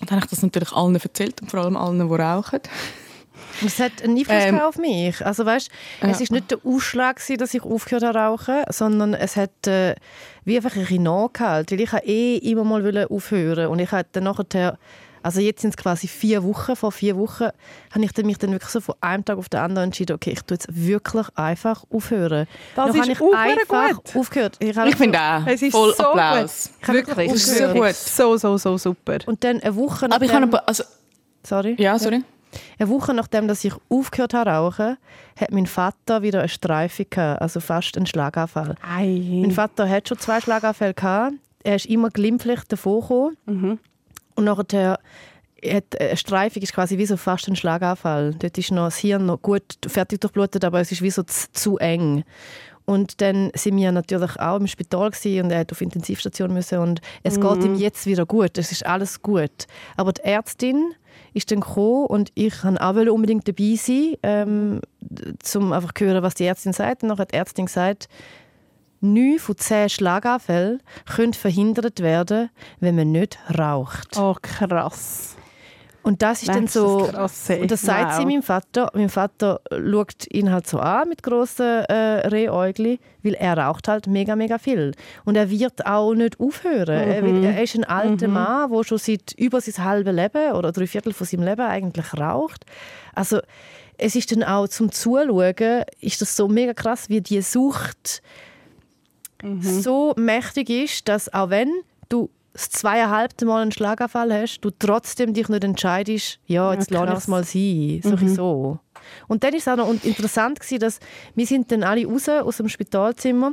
Und 0.00 0.10
dann 0.10 0.16
habe 0.16 0.24
ich 0.24 0.30
das 0.30 0.42
natürlich 0.42 0.72
allen 0.72 0.94
erzählt 0.94 1.42
und 1.42 1.50
vor 1.50 1.60
allem 1.60 1.76
allen, 1.76 2.08
die 2.08 2.14
rauchen. 2.14 2.60
Es 3.64 3.78
hat 3.78 4.02
einen 4.02 4.16
Einfluss 4.16 4.44
ähm, 4.44 4.60
auf 4.60 4.78
mich. 4.78 5.24
Also 5.24 5.44
weißt, 5.44 5.70
ja. 6.00 6.08
es 6.08 6.22
ist 6.22 6.32
nicht 6.32 6.50
der 6.50 6.58
Ausschlag, 6.64 7.20
dass 7.38 7.52
ich 7.52 7.62
aufgehört 7.62 8.04
habe 8.04 8.18
rauchen, 8.18 8.62
sondern 8.70 9.12
es 9.12 9.36
hat 9.36 9.66
äh, 9.66 9.96
wie 10.44 10.56
einfach 10.56 10.74
ein 10.74 10.82
bisschen 10.82 11.04
nachgehalten, 11.04 11.78
weil 11.78 11.84
ich 11.84 12.08
eh 12.08 12.36
immer 12.38 12.64
mal 12.64 13.06
aufhören 13.08 13.68
und 13.68 13.78
ich 13.78 13.90
hatte 13.92 14.08
dann 14.12 14.24
nachher 14.24 14.78
also 15.22 15.40
jetzt 15.40 15.62
sind 15.62 15.70
es 15.70 15.76
quasi 15.76 16.08
vier 16.08 16.42
Wochen. 16.42 16.74
Vor 16.74 16.90
vier 16.90 17.16
Wochen 17.16 17.48
habe 17.92 18.04
ich 18.04 18.16
mich 18.24 18.38
dann 18.38 18.50
wirklich 18.50 18.70
so 18.70 18.80
von 18.80 18.96
einem 19.00 19.24
Tag 19.24 19.38
auf 19.38 19.48
den 19.48 19.60
anderen 19.60 19.84
entschieden, 19.88 20.14
okay, 20.14 20.30
ich 20.30 20.42
tue 20.42 20.56
jetzt 20.56 20.66
wirklich 20.70 21.26
einfach 21.36 21.84
aufhören. 21.90 22.46
Das 22.74 22.86
dann 22.86 22.94
ist 22.94 23.00
habe 23.00 23.12
ich 23.12 23.36
einfach 23.36 24.02
gut. 24.02 24.16
aufgehört. 24.16 24.56
Ich, 24.58 24.76
ich 24.76 24.96
finde 24.96 25.20
auch. 25.20 25.46
Es 25.46 25.62
ist 25.62 25.72
Voll 25.72 25.94
so 25.94 26.08
Applaus. 26.08 26.70
Gut. 26.84 26.94
Wirklich, 26.94 27.30
das 27.30 27.46
ist 27.46 27.58
so 27.58 27.68
gut. 27.68 27.94
So, 27.94 28.36
so, 28.36 28.56
so 28.56 28.76
super. 28.78 29.18
Und 29.26 29.44
dann 29.44 29.60
eine 29.60 29.76
Woche 29.76 30.10
Aber 30.10 30.24
ich 30.24 30.32
habe 30.32 30.66
also 30.66 30.82
Sorry? 31.44 31.76
Ja, 31.78 31.98
sorry. 31.98 32.16
Ja. 32.16 32.22
Eine 32.78 32.88
Woche 32.88 33.14
nachdem 33.14 33.48
dass 33.48 33.64
ich 33.64 33.74
aufgehört 33.88 34.34
habe 34.34 34.50
rauchen, 34.50 34.96
hat 35.38 35.50
mein 35.50 35.66
Vater 35.66 36.22
wieder 36.22 36.40
eine 36.40 36.48
Streife 36.48 37.04
gehabt, 37.04 37.40
also 37.40 37.60
fast 37.60 37.96
einen 37.96 38.06
Schlaganfall. 38.06 38.74
Ei. 38.82 39.40
Mein 39.42 39.52
Vater 39.52 39.88
hat 39.88 40.08
schon 40.08 40.18
zwei 40.18 40.40
Schlaganfälle 40.40 40.94
gehabt. 40.94 41.34
Er 41.64 41.76
ist 41.76 41.86
immer 41.86 42.10
glimpflich 42.10 42.60
davor 42.68 43.02
gekommen. 43.02 43.36
Mhm. 43.46 43.78
Und 44.34 44.44
nachher 44.44 44.98
hat 45.64 46.00
eine 46.00 46.16
Streifung 46.16 46.62
ist 46.62 46.72
quasi 46.72 46.98
wie 46.98 47.06
so 47.06 47.16
fast 47.16 47.48
ein 47.48 47.56
Schlaganfall. 47.56 48.34
Dort 48.38 48.58
ist 48.58 48.70
noch 48.72 48.86
das 48.86 48.98
Hirn 48.98 49.26
noch 49.26 49.40
gut 49.40 49.78
fertig 49.86 50.20
durchblutet, 50.20 50.64
aber 50.64 50.80
es 50.80 50.90
ist 50.90 51.02
wie 51.02 51.10
so 51.10 51.22
zu, 51.22 51.52
zu 51.52 51.78
eng. 51.78 52.24
Und 52.84 53.20
dann 53.20 53.50
sind 53.54 53.76
wir 53.76 53.92
natürlich 53.92 54.38
auch 54.40 54.56
im 54.56 54.66
Spital 54.66 55.12
und 55.12 55.50
er 55.50 55.60
hat 55.60 55.72
auf 55.72 55.80
Intensivstation 55.80 56.52
müssen 56.52 56.78
und 56.78 57.00
es 57.22 57.38
mhm. 57.38 57.42
geht 57.42 57.64
ihm 57.64 57.74
jetzt 57.76 58.06
wieder 58.06 58.26
gut. 58.26 58.58
Es 58.58 58.72
ist 58.72 58.84
alles 58.86 59.22
gut. 59.22 59.66
Aber 59.96 60.12
die 60.12 60.22
Ärztin 60.22 60.94
ist 61.32 61.50
dann 61.50 61.60
gekommen 61.60 62.06
und 62.06 62.30
ich 62.34 62.64
wollte 62.64 62.82
auch 62.82 63.14
unbedingt 63.14 63.46
dabei 63.46 63.76
sein, 63.76 64.14
ähm, 64.22 64.80
um 65.54 65.72
einfach 65.72 65.92
zu 65.92 66.04
hören, 66.04 66.22
was 66.22 66.34
die 66.34 66.44
Ärztin 66.44 66.72
sagt. 66.72 67.02
Und 67.02 67.10
dann 67.10 67.18
hat 67.18 67.32
die 67.32 67.36
Ärztin 67.36 67.66
gesagt, 67.66 68.08
neun 69.00 69.38
von 69.38 69.56
zehn 69.56 69.88
Schlaganfällen 69.88 70.82
können 71.14 71.34
verhindert 71.34 72.00
werden, 72.00 72.50
wenn 72.80 72.96
man 72.96 73.12
nicht 73.12 73.38
raucht. 73.58 74.16
Oh, 74.16 74.36
krass. 74.40 75.36
Und 76.04 76.20
das 76.20 76.42
ist 76.42 76.48
dann 76.48 76.64
Das 76.64 76.72
so, 76.74 77.08
ey. 77.48 77.60
und 77.60 77.70
das 77.70 77.82
sagt 77.82 78.14
sie 78.14 78.22
Wow. 78.22 78.26
meinem 78.26 78.42
Vater. 78.42 78.90
Mein 78.94 79.08
Vater 79.08 79.60
schaut 79.70 80.26
ihn 80.32 80.50
halt 80.50 80.66
so 80.66 80.78
an 80.80 81.08
mit 81.08 81.22
grossen 81.22 81.64
äh, 81.84 82.26
Rehäugli, 82.26 82.98
weil 83.22 83.34
er 83.34 83.56
raucht 83.56 83.86
halt 83.86 84.08
mega, 84.08 84.34
mega 84.34 84.58
viel. 84.58 84.92
Und 85.24 85.36
er 85.36 85.48
wird 85.48 85.86
auch 85.86 86.12
nicht 86.14 86.40
aufhören. 86.40 86.88
Er, 86.98 87.22
Mhm. 87.22 87.44
er 87.44 87.62
ist 87.62 87.76
ein 87.76 87.84
alter 87.84 88.26
Mann, 88.26 88.70
der 88.72 88.82
schon 88.84 88.98
seit 88.98 89.32
über 89.36 89.60
sein 89.60 89.84
halbes 89.84 90.12
Leben 90.14 90.52
oder 90.54 90.72
drei 90.72 90.88
Viertel 90.88 91.12
von 91.12 91.24
seinem 91.26 91.44
Leben 91.44 91.62
eigentlich 91.62 92.12
raucht. 92.18 92.64
Also 93.14 93.38
es 93.96 94.16
ist 94.16 94.32
dann 94.32 94.42
auch 94.42 94.66
zum 94.66 94.90
Zuschauen, 94.90 95.84
ist 96.00 96.20
das 96.20 96.34
so 96.36 96.48
mega 96.48 96.74
krass, 96.74 97.08
wie 97.10 97.20
die 97.20 97.40
Sucht 97.42 98.22
so 99.60 100.14
mächtig 100.16 100.70
ist, 100.70 101.08
dass 101.08 101.32
auch 101.32 101.50
wenn 101.50 101.70
du 102.08 102.28
das 102.52 102.68
zweieinhalbte 102.70 103.46
Mal 103.46 103.62
einen 103.62 103.72
Schlaganfall 103.72 104.32
hast, 104.32 104.60
du 104.60 104.70
trotzdem 104.70 105.32
dich 105.34 105.48
nicht 105.48 105.64
entscheidest, 105.64 106.38
ja, 106.46 106.72
jetzt 106.72 106.90
Ja, 106.90 107.04
lasse 107.04 107.12
ich 107.12 107.18
es 107.18 107.28
mal 107.28 107.44
sein, 107.44 108.00
so 108.02 108.28
so. 108.28 108.78
Und 109.26 109.42
dann 109.42 109.54
ist 109.54 109.66
es 109.66 109.68
auch 109.68 109.76
noch 109.76 109.92
interessant 110.04 110.60
gewesen, 110.60 110.80
dass 110.80 111.00
wir 111.34 111.46
sind 111.46 111.72
dann 111.72 111.82
alle 111.82 112.06
raus 112.06 112.28
aus 112.28 112.58
dem 112.58 112.68
Spitalzimmer 112.68 113.52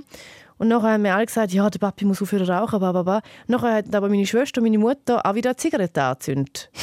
und 0.59 0.67
nachher 0.67 0.91
haben 0.91 1.03
wir 1.05 1.15
alle 1.15 1.25
gesagt, 1.25 1.53
ja, 1.53 1.69
der 1.69 1.79
Papi 1.79 2.03
muss 2.03 2.21
aufhören 2.21 2.47
rauchen, 2.47 2.79
bla, 2.79 2.91
bla, 2.91 3.03
bla. 3.03 3.21
Nachher 3.47 3.75
hat 3.75 3.95
aber 3.95 4.09
meine 4.09 4.25
Schwester 4.25 4.59
und 4.59 4.65
meine 4.65 4.77
Mutter 4.77 5.25
auch 5.25 5.33
wieder 5.33 5.51
eine 5.51 5.57
Zigarette 5.57 6.03
angezündet. 6.03 6.69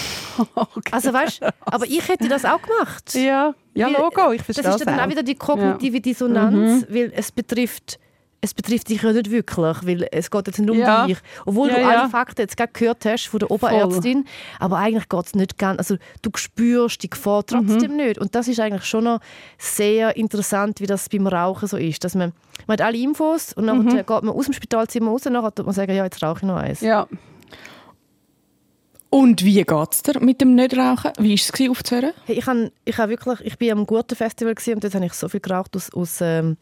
Okay. 0.54 0.90
Also 0.92 1.14
weißt, 1.14 1.40
aber 1.64 1.86
ich 1.86 2.06
hätte 2.06 2.28
das 2.28 2.44
auch 2.44 2.60
gemacht. 2.60 3.14
Ja, 3.14 3.54
ja 3.72 3.88
Logo, 3.88 4.32
ich 4.32 4.42
verstehe 4.42 4.64
Das 4.64 4.76
ist 4.76 4.86
dann 4.86 5.00
auch 5.00 5.08
wieder 5.08 5.22
die 5.22 5.34
kognitive 5.34 5.98
Dissonanz, 6.02 6.84
weil 6.90 7.10
es 7.16 7.32
betrifft, 7.32 7.98
es 8.40 8.54
betrifft 8.54 8.88
dich 8.90 9.02
ja 9.02 9.12
nicht 9.12 9.30
wirklich, 9.30 9.76
weil 9.86 10.06
es 10.12 10.30
geht 10.30 10.46
jetzt 10.46 10.58
nicht 10.58 10.70
um 10.70 10.78
Ja. 10.78 11.06
dich. 11.06 11.18
Obwohl 11.46 11.68
Ja, 11.70 11.78
du 11.78 11.84
alle 11.86 12.08
Fakten 12.08 12.42
jetzt 12.42 12.56
gerade 12.56 12.72
gehört 12.72 13.04
hast 13.04 13.26
von 13.26 13.40
der 13.40 13.50
Oberärztin, 13.50 14.24
aber 14.60 14.76
eigentlich 14.78 15.08
geht 15.08 15.26
es 15.26 15.34
nicht 15.34 15.58
ganz, 15.58 15.78
also 15.78 15.96
du 16.22 16.30
spürst 16.36 17.02
die 17.02 17.10
Gefahr 17.10 17.44
trotzdem 17.46 17.92
Mhm. 17.92 17.96
nicht. 17.96 18.18
Und 18.18 18.34
das 18.34 18.46
ist 18.46 18.60
eigentlich 18.60 18.84
schon 18.84 19.04
noch 19.04 19.20
sehr 19.58 20.16
interessant, 20.16 20.80
wie 20.80 20.86
das 20.86 21.08
beim 21.08 21.26
Rauchen 21.26 21.66
so 21.66 21.76
ist, 21.76 22.04
dass 22.04 22.14
man, 22.14 22.32
man 22.66 22.74
hat 22.74 22.82
alle 22.86 22.98
Infos 22.98 23.52
und 23.54 23.66
dann 23.66 23.86
geht 23.88 24.08
man 24.08 24.28
aus 24.28 24.44
dem 24.44 24.54
Spitalzimmer 24.54 25.10
raus 25.10 25.26
und 25.26 25.34
dann 25.34 25.44
tut 25.54 25.66
man 25.66 25.74
sagen, 25.74 25.94
ja, 25.94 26.04
jetzt 26.04 26.22
rauche 26.22 26.38
ich 26.38 26.42
noch 26.44 26.56
eins. 26.56 26.82
Mhm. 26.82 26.86
Ja, 26.88 27.08
Und 29.08 29.44
wie 29.44 29.62
geht 29.62 29.92
es 29.92 30.02
dir 30.02 30.20
mit 30.20 30.40
dem 30.40 30.54
Nichtrauchen? 30.54 31.12
Wie 31.18 31.30
war 31.30 31.34
es 31.64 31.70
aufzuhören? 31.70 32.12
Hey, 32.26 32.36
ich, 32.38 32.46
han, 32.46 32.70
ich, 32.84 32.98
ha 32.98 33.08
wirklich, 33.08 33.40
ich 33.42 33.56
bin 33.56 33.72
am 33.72 33.86
guten 33.86 34.14
Festival 34.14 34.52
und 34.74 34.84
dort 34.84 34.94
habe 34.94 35.06
ich 35.06 35.12
so 35.14 35.28
viel 35.28 35.40
geraucht 35.40 35.74
aus, 35.76 35.92
aus 35.94 36.18
ähm, 36.20 36.56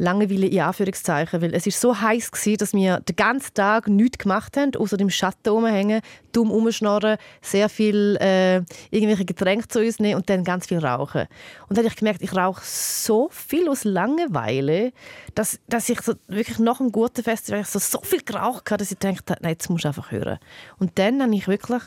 Langeweile 0.00 0.46
in 0.46 0.60
Anführungszeichen, 0.60 1.42
weil 1.42 1.54
es 1.54 1.66
ist 1.66 1.78
so 1.78 2.00
heiß 2.00 2.32
gewesen, 2.32 2.56
dass 2.56 2.72
wir 2.72 3.00
den 3.00 3.16
ganzen 3.16 3.52
Tag 3.52 3.86
nichts 3.86 4.18
gemacht 4.18 4.56
haben, 4.56 4.74
außer 4.74 4.96
dem 4.96 5.10
Schatten 5.10 5.50
rumhängen, 5.50 6.00
dumm 6.32 6.50
rumschnorren, 6.50 7.18
sehr 7.42 7.68
viel 7.68 8.16
äh, 8.18 8.62
irgendwelche 8.90 9.26
Getränke 9.26 9.68
zu 9.68 9.80
uns 9.80 9.98
nehmen 9.98 10.16
und 10.16 10.30
dann 10.30 10.42
ganz 10.42 10.68
viel 10.68 10.78
rauchen. 10.78 11.26
Und 11.68 11.76
dann 11.76 11.84
habe 11.84 11.88
ich 11.88 11.96
gemerkt, 11.96 12.22
ich 12.22 12.34
rauche 12.34 12.62
so 12.64 13.28
viel 13.30 13.68
aus 13.68 13.84
Langeweile, 13.84 14.92
dass, 15.34 15.60
dass 15.68 15.88
ich 15.90 16.00
so 16.00 16.14
wirklich 16.28 16.58
nach 16.58 16.78
dem 16.78 16.92
guten 16.92 17.22
Festival 17.22 17.62
so, 17.64 17.78
so 17.78 18.00
viel 18.02 18.22
geraucht 18.22 18.70
habe, 18.70 18.78
dass 18.78 18.90
ich 18.90 18.98
dachte, 18.98 19.36
nein, 19.40 19.52
jetzt 19.52 19.68
musst 19.68 19.84
du 19.84 19.88
einfach 19.88 20.10
hören. 20.10 20.38
Und 20.78 20.98
dann 20.98 21.22
habe 21.22 21.34
ich 21.34 21.46
wirklich 21.46 21.82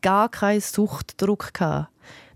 gar 0.00 0.30
keinen 0.30 0.62
Suchtdruck 0.62 1.52
gehabt. 1.52 1.88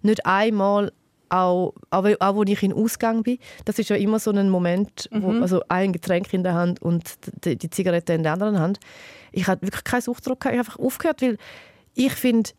Nicht 0.02 0.26
einmal, 0.26 0.92
auch, 1.28 1.74
auch, 1.90 2.06
auch 2.20 2.40
als 2.40 2.50
ich 2.50 2.62
in 2.62 2.72
Ausgang 2.72 3.22
bin. 3.22 3.38
Das 3.64 3.78
ist 3.78 3.90
ja 3.90 3.96
immer 3.96 4.18
so 4.18 4.30
ein 4.30 4.50
Moment, 4.50 5.08
wo, 5.12 5.30
also 5.40 5.62
ein 5.68 5.92
Getränk 5.92 6.32
in 6.32 6.42
der 6.42 6.54
Hand 6.54 6.82
und 6.82 7.04
die, 7.44 7.56
die 7.56 7.70
Zigarette 7.70 8.12
in 8.12 8.22
der 8.22 8.32
anderen 8.32 8.58
Hand. 8.58 8.78
Ich 9.32 9.46
hatte 9.46 9.62
wirklich 9.62 9.84
keinen 9.84 10.02
Suchtdruck. 10.02 10.38
Ich 10.40 10.46
habe 10.46 10.58
einfach 10.58 10.78
aufgehört, 10.78 11.22
weil 11.22 11.36
ich 11.94 12.12
finde, 12.12 12.50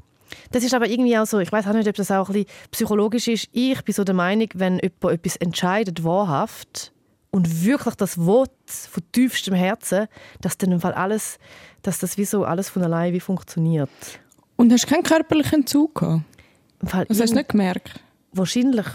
das 0.51 0.63
ist 0.63 0.73
aber 0.73 0.87
irgendwie 0.87 1.17
auch 1.17 1.25
so, 1.25 1.39
ich 1.39 1.51
weiß 1.51 1.67
auch 1.67 1.73
nicht, 1.73 1.87
ob 1.87 1.95
das 1.95 2.11
auch 2.11 2.29
ein 2.29 2.33
bisschen 2.33 2.49
psychologisch 2.71 3.27
ist. 3.27 3.49
Ich 3.51 3.81
bin 3.83 3.93
so 3.93 4.03
der 4.03 4.15
Meinung, 4.15 4.49
wenn 4.55 4.79
jemand 4.79 5.13
etwas 5.19 5.37
entscheidet, 5.37 6.03
wahrhaft, 6.03 6.91
und 7.37 7.65
wirklich 7.65 7.95
das 7.95 8.17
Wort 8.17 8.51
von 8.67 9.03
tiefstem 9.11 9.53
Herzen, 9.53 10.07
dass 10.41 10.57
dann 10.57 10.71
im 10.71 10.79
Fall 10.79 10.93
alles, 10.93 11.37
dass 11.83 11.99
das 11.99 12.17
wie 12.17 12.25
so 12.25 12.43
alles 12.43 12.69
von 12.69 12.83
allein 12.83 13.13
wie 13.13 13.19
funktioniert. 13.19 13.89
Und 14.55 14.71
hast 14.71 14.85
du 14.85 14.93
keinen 14.93 15.03
körperlichen 15.03 15.59
Entzug 15.59 15.95
gehabt? 15.95 16.23
Das 17.09 17.21
hast 17.21 17.31
du 17.31 17.35
nicht 17.35 17.49
gemerkt? 17.49 17.99
Wahrscheinlich, 18.31 18.85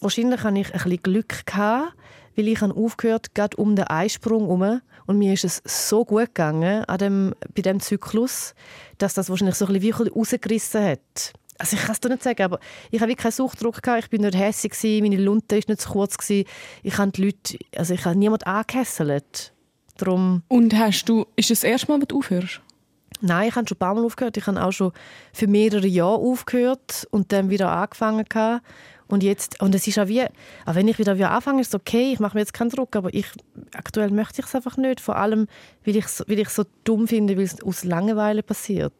wahrscheinlich 0.00 0.42
hatte 0.42 0.58
ich 0.58 0.66
ein 0.68 0.72
bisschen 0.72 1.02
Glück, 1.02 1.46
gehabt, 1.46 1.94
weil 2.36 2.48
ich 2.48 2.60
habe 2.60 2.74
aufgehört 2.74 3.34
gerade 3.34 3.56
um 3.56 3.76
den 3.76 3.86
Einsprung 3.86 4.42
herum 4.42 4.80
und 5.06 5.18
mir 5.18 5.32
ist 5.32 5.44
es 5.44 5.62
so 5.64 6.04
gut 6.04 6.26
gegangen 6.26 6.84
an 6.84 6.98
dem, 6.98 7.34
bei 7.54 7.62
diesem 7.62 7.80
Zyklus, 7.80 8.54
dass 8.98 9.14
das 9.14 9.30
wahrscheinlich 9.30 9.56
so 9.56 9.66
ein 9.66 9.72
bisschen 9.72 10.08
rausgerissen 10.08 10.84
hat. 10.84 11.32
Also 11.58 11.76
ich 11.76 11.82
kann 11.82 11.92
es 11.92 12.00
dir 12.00 12.10
nicht 12.10 12.22
sagen, 12.22 12.42
aber 12.42 12.60
ich 12.90 13.00
habe 13.00 13.10
wirklich 13.10 13.22
keinen 13.22 13.32
Suchtdruck 13.32 13.82
gehabt, 13.82 14.04
ich 14.04 14.10
bin 14.10 14.20
nicht 14.20 14.34
gewesen, 14.34 15.02
meine 15.02 15.16
Lunte 15.16 15.56
ist 15.56 15.68
nicht 15.68 15.80
zu 15.80 15.90
kurz 15.90 16.18
gewesen, 16.18 16.46
ich 16.82 16.98
habe 16.98 17.12
die 17.12 17.24
Leute, 17.24 17.58
also 17.76 17.94
ich 17.94 18.04
habe 18.04 18.18
niemand 18.18 18.46
angehässelt. 18.46 19.52
Darum, 19.96 20.42
Und 20.48 20.74
hast 20.74 21.08
du, 21.08 21.24
ist 21.36 21.48
das, 21.48 21.60
das 21.60 21.70
erste 21.70 21.90
Mal, 21.90 22.00
dass 22.00 22.08
du 22.08 22.18
aufhörst? 22.18 22.60
Nein, 23.20 23.48
ich 23.48 23.56
habe 23.56 23.66
schon 23.68 23.76
ein 23.76 23.78
paar 23.78 23.94
Mal 23.94 24.04
aufgehört. 24.04 24.36
Ich 24.36 24.46
habe 24.46 24.62
auch 24.62 24.72
schon 24.72 24.92
für 25.32 25.46
mehrere 25.46 25.86
Jahre 25.86 26.16
aufgehört 26.16 27.06
und 27.10 27.32
dann 27.32 27.50
wieder 27.50 27.70
angefangen. 27.70 28.24
gehabt. 28.28 28.62
Und 29.08 29.22
jetzt, 29.22 29.60
und 29.62 29.74
es 29.74 29.86
ist 29.86 29.98
auch 29.98 30.08
wie, 30.08 30.24
auch 30.24 30.74
wenn 30.74 30.88
ich 30.88 30.98
wieder, 30.98 31.16
wieder 31.16 31.30
anfange, 31.30 31.60
ist 31.60 31.68
es 31.68 31.74
okay, 31.74 32.12
ich 32.12 32.18
mache 32.18 32.36
mir 32.36 32.40
jetzt 32.40 32.52
keinen 32.52 32.70
Druck, 32.70 32.96
aber 32.96 33.14
ich, 33.14 33.26
aktuell 33.72 34.10
möchte 34.10 34.40
ich 34.40 34.46
es 34.46 34.54
einfach 34.54 34.76
nicht. 34.76 35.00
Vor 35.00 35.16
allem, 35.16 35.46
weil 35.84 35.96
ich 35.96 36.06
es 36.06 36.24
weil 36.26 36.40
ich 36.40 36.48
so 36.48 36.64
dumm 36.84 37.06
finde, 37.06 37.36
weil 37.36 37.44
es 37.44 37.62
aus 37.62 37.84
Langeweile 37.84 38.42
passiert. 38.42 38.92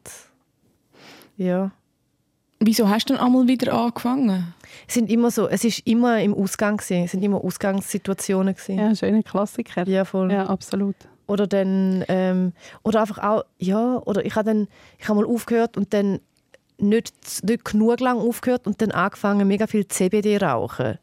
Ja. 1.36 1.72
Wieso 2.60 2.88
hast 2.88 3.10
du 3.10 3.14
dann 3.14 3.22
einmal 3.22 3.48
wieder 3.48 3.74
angefangen? 3.74 4.54
Es, 4.86 4.94
sind 4.94 5.10
immer 5.10 5.30
so, 5.30 5.48
es 5.48 5.64
ist 5.64 5.86
immer 5.86 6.20
im 6.22 6.32
Ausgang, 6.32 6.78
gewesen. 6.78 7.04
es 7.04 7.10
sind 7.10 7.22
immer 7.22 7.44
Ausgangssituationen. 7.44 8.54
Gewesen. 8.54 8.78
ja 8.78 8.94
schöner 8.94 9.22
Klassiker. 9.22 9.86
Ja, 9.86 10.04
voll. 10.04 10.32
Ja, 10.32 10.46
absolut. 10.46 10.96
Oder 11.26 11.46
dann, 11.46 12.04
ähm, 12.08 12.52
oder 12.82 13.00
einfach 13.00 13.18
auch, 13.18 13.44
ja, 13.58 13.98
oder 14.04 14.24
ich 14.24 14.36
habe 14.36 14.46
dann, 14.46 14.68
ich 14.98 15.08
habe 15.08 15.20
mal 15.20 15.26
aufgehört 15.26 15.76
und 15.76 15.92
dann 15.92 16.20
nicht, 16.78 17.14
nicht 17.42 17.64
genug 17.64 18.00
lang 18.00 18.18
aufgehört 18.18 18.66
und 18.66 18.80
dann 18.80 18.92
angefangen, 18.92 19.48
mega 19.48 19.66
viel 19.66 19.88
CBD 19.88 20.38
rauchen. 20.38 20.98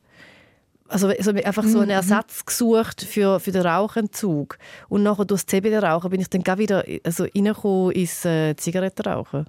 Also 0.88 1.12
so 1.20 1.32
einfach 1.32 1.64
so 1.64 1.80
einen 1.80 1.90
Ersatz 1.90 2.46
gesucht 2.46 3.02
für, 3.02 3.40
für 3.40 3.52
den 3.52 3.66
Rauchentzug. 3.66 4.60
Und 4.90 5.02
nachher 5.02 5.26
durch 5.26 5.42
das 5.42 5.48
CBD-Rauchen 5.48 6.12
bin 6.12 6.22
ich 6.22 6.30
dann 6.30 6.44
gleich 6.44 6.58
wieder 6.60 6.84
also 7.04 7.24
reingekommen 7.24 7.92
ins 7.92 8.24
äh, 8.26 8.56
Zigarettenrauchen. 8.56 9.48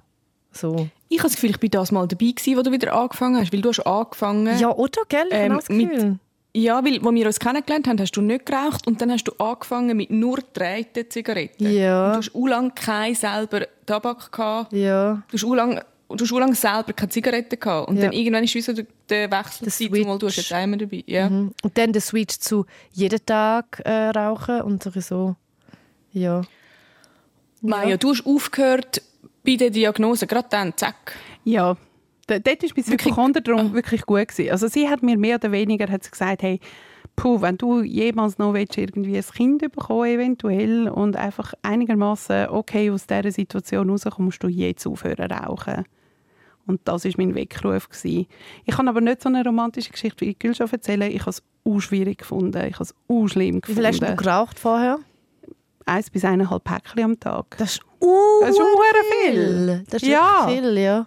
So. 0.51 0.89
Ich 1.09 1.19
habe 1.19 1.27
das 1.27 1.35
Gefühl, 1.35 1.51
ich 1.51 1.61
war 1.61 1.69
das 1.69 1.91
mal 1.91 2.07
dabei, 2.07 2.31
gewesen, 2.31 2.57
wo 2.57 2.63
du 2.63 2.71
wieder 2.71 2.93
angefangen 2.93 3.41
hast. 3.41 3.53
Weil 3.53 3.61
du 3.61 3.69
hast 3.69 3.81
angefangen... 3.81 4.57
Ja, 4.57 4.71
oder? 4.71 5.03
Gell? 5.07 5.27
Ich 5.27 5.33
Ähm, 5.33 5.59
mit-. 5.69 6.19
Ja, 6.57 6.81
weil, 6.85 6.93
als 7.05 7.15
wir 7.15 7.25
uns 7.27 7.39
kennengelernt 7.39 7.85
haben, 7.85 7.99
hast 7.99 8.13
du 8.15 8.21
nicht 8.21 8.45
geraucht 8.45 8.87
und 8.87 9.01
dann 9.01 9.11
hast 9.11 9.25
du 9.25 9.33
angefangen 9.39 9.97
mit 9.97 10.09
nur 10.09 10.37
gedrehten 10.37 11.09
Zigaretten. 11.09 11.69
Ja. 11.69 12.05
Und 12.07 12.11
du 12.13 12.17
hast 12.19 12.33
auch 12.35 12.47
lange 12.47 12.71
keinen 12.71 13.13
selber 13.13 13.67
Tabak 13.85 14.31
gehabt. 14.31 14.71
Ja. 14.71 15.21
Du 15.29 15.33
hast 15.33 15.43
auch 15.43 15.53
lange, 15.53 15.85
du 16.07 16.23
hast 16.23 16.31
lange 16.31 16.55
selber 16.55 16.93
keine 16.93 17.09
Zigaretten 17.09 17.59
gehabt. 17.59 17.89
Und 17.89 17.97
Ja. 17.97 18.03
dann 18.03 18.13
irgendwann 18.13 18.45
ist 18.45 18.55
wie 18.55 18.61
so 18.61 18.71
der, 18.71 18.85
Wechsel, 19.31 19.65
Der 19.65 19.87
gewesen, 19.89 20.07
mal 20.07 20.17
du 20.17 20.27
hast 20.27 20.37
jetzt 20.37 20.53
einmal 20.53 20.79
dabei. 20.79 21.03
Ja. 21.07 21.29
Mhm. 21.29 21.51
Und 21.61 21.77
dann 21.77 21.91
der 21.91 22.01
Switch 22.01 22.37
zu 22.39 22.65
jeden 22.93 23.25
Tag 23.25 23.81
äh, 23.83 23.91
rauchen 24.11 24.61
und 24.61 24.81
so. 25.03 25.35
Ja. 26.13 26.41
Maja, 27.61 27.97
du 27.97 28.11
hast 28.11 28.25
aufgehört 28.25 29.01
bei 29.43 29.57
der 29.57 29.71
Diagnose, 29.71 30.25
gerade 30.25 30.47
dann, 30.49 30.71
zack. 30.77 31.17
Ja, 31.43 31.75
dort 32.27 32.45
war 32.45 32.69
mein 32.75 32.85
Hypochonder 32.85 33.41
darum 33.41 33.73
wirklich 33.73 34.05
gut. 34.05 34.27
Gewesen. 34.27 34.51
Also 34.51 34.67
sie 34.67 34.89
hat 34.89 35.03
mir 35.03 35.17
mehr 35.17 35.35
oder 35.35 35.51
weniger 35.51 35.87
hat 35.91 36.03
sie 36.03 36.11
gesagt, 36.11 36.41
hey, 36.43 36.59
puh, 37.15 37.41
wenn 37.41 37.57
du 37.57 37.81
jemals 37.81 38.37
noch 38.37 38.53
willst, 38.53 38.77
irgendwie 38.77 39.15
ein 39.17 39.23
Kind 39.23 39.59
bekommen 39.61 40.05
eventuell 40.05 40.89
und 40.89 41.15
einfach 41.15 41.53
einigermaßen 41.61 42.49
okay 42.49 42.89
aus 42.91 43.07
dieser 43.07 43.31
Situation 43.31 43.89
rauskommst, 43.89 44.19
musst 44.19 44.43
du 44.43 44.47
jetzt 44.47 44.85
aufhören 44.87 45.31
rauchen. 45.31 45.85
Und 46.67 46.81
das 46.85 47.05
war 47.05 47.11
mein 47.17 47.35
Weckruf. 47.35 47.87
Gewesen. 47.89 48.25
Ich 48.65 48.75
kann 48.75 48.87
aber 48.87 48.99
nicht 48.99 49.21
so 49.21 49.29
eine 49.29 49.43
romantische 49.43 49.91
Geschichte 49.91 50.25
wie 50.25 50.33
Gül 50.33 50.55
schon 50.55 50.67
erzählen. 50.71 51.03
Ich 51.11 51.21
habe 51.21 51.29
es 51.29 51.43
auch 51.63 51.79
schwierig 51.79 52.17
gefunden. 52.19 52.57
Ich 52.67 52.73
habe 52.73 52.83
es 52.83 52.95
auch 53.07 53.27
schlimm 53.27 53.61
Wie 53.65 53.73
viel 53.75 53.85
hast 53.85 53.97
du 53.97 53.99
gefunden. 54.01 54.17
geraucht 54.23 54.57
vorher? 54.59 54.97
Eins 55.85 56.09
bis 56.09 56.25
eineinhalb 56.25 56.63
Päckchen 56.63 57.03
am 57.03 57.19
Tag. 57.19 57.55
Das 57.59 57.73
ist, 57.73 57.81
uh, 58.01 58.39
Das 58.41 58.49
ist 58.49 58.57
schon 58.57 58.65
viel. 59.23 59.83
Das 59.91 60.01
ist 60.01 60.09
Ja. 60.09 60.47
wirklich 60.47 60.59
viel, 60.71 60.77
ja. 60.79 61.05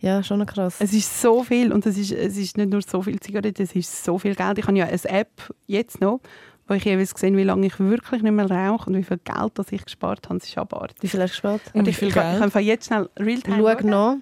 Ja, 0.00 0.22
schon 0.22 0.44
krass. 0.46 0.76
Es 0.78 0.92
ist 0.92 1.20
so 1.20 1.42
viel 1.44 1.72
und 1.72 1.84
es 1.86 1.98
ist, 1.98 2.12
es 2.12 2.36
ist 2.36 2.56
nicht 2.56 2.70
nur 2.70 2.80
so 2.82 3.02
viel 3.02 3.20
Zigaretten, 3.20 3.62
es 3.62 3.74
ist 3.74 4.04
so 4.04 4.18
viel 4.18 4.34
Geld. 4.34 4.58
Ich 4.58 4.66
habe 4.66 4.76
ja 4.78 4.86
eine 4.86 5.04
App 5.04 5.30
jetzt 5.66 6.00
noch, 6.00 6.20
wo 6.68 6.74
ich 6.74 6.84
jeweils 6.84 7.12
sehe, 7.16 7.36
wie 7.36 7.42
lange 7.44 7.66
ich 7.66 7.78
wirklich 7.78 8.22
nicht 8.22 8.32
mehr 8.32 8.50
rauche 8.50 8.88
und 8.88 8.96
wie 8.96 9.02
viel 9.04 9.18
Geld 9.24 9.52
das 9.54 9.70
ich 9.72 9.84
gespart 9.84 10.26
habe. 10.28 10.38
Das 10.38 10.48
ist 10.48 10.56
abartig. 10.56 10.96
Wie 11.02 11.08
viel 11.08 11.20
hast 11.20 11.30
du 11.30 11.34
gespart? 11.34 11.60
Und 11.74 11.84
wie 11.86 11.90
ich, 11.90 11.96
viel 11.98 12.08
ich, 12.08 12.14
kann- 12.14 12.34
ich 12.34 12.40
Geld? 12.40 12.52
kann 12.52 12.62
jetzt 12.64 12.86
schnell 12.86 13.08
Realtime 13.18 13.56
Schau 13.58 13.68
schauen. 13.78 13.90
noch. 13.90 14.16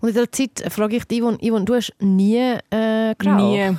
Und 0.00 0.08
in 0.10 0.14
der 0.14 0.30
Zeit 0.30 0.62
frage 0.72 0.96
ich 0.96 1.04
dich, 1.04 1.20
Yvonne, 1.20 1.38
Yvonne, 1.42 1.64
du 1.64 1.74
hast 1.74 1.92
nie 1.98 2.36
äh, 2.70 3.14
geraucht? 3.18 3.40
Nie. 3.40 3.76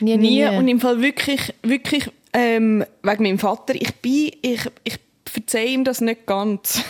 Nie, 0.00 0.16
nie, 0.16 0.16
Nie. 0.16 0.44
nie. 0.50 0.56
Und 0.58 0.66
im 0.66 0.80
Fall 0.80 1.00
wirklich, 1.00 1.54
wirklich 1.62 2.10
ähm, 2.32 2.84
wegen 3.04 3.22
meinem 3.22 3.38
Vater. 3.38 3.74
Ich 3.76 3.94
bin, 3.96 4.32
ich, 4.42 4.68
ich 4.82 4.98
verzeihe 5.26 5.68
ihm 5.68 5.84
das 5.84 6.00
nicht 6.00 6.26
ganz, 6.26 6.82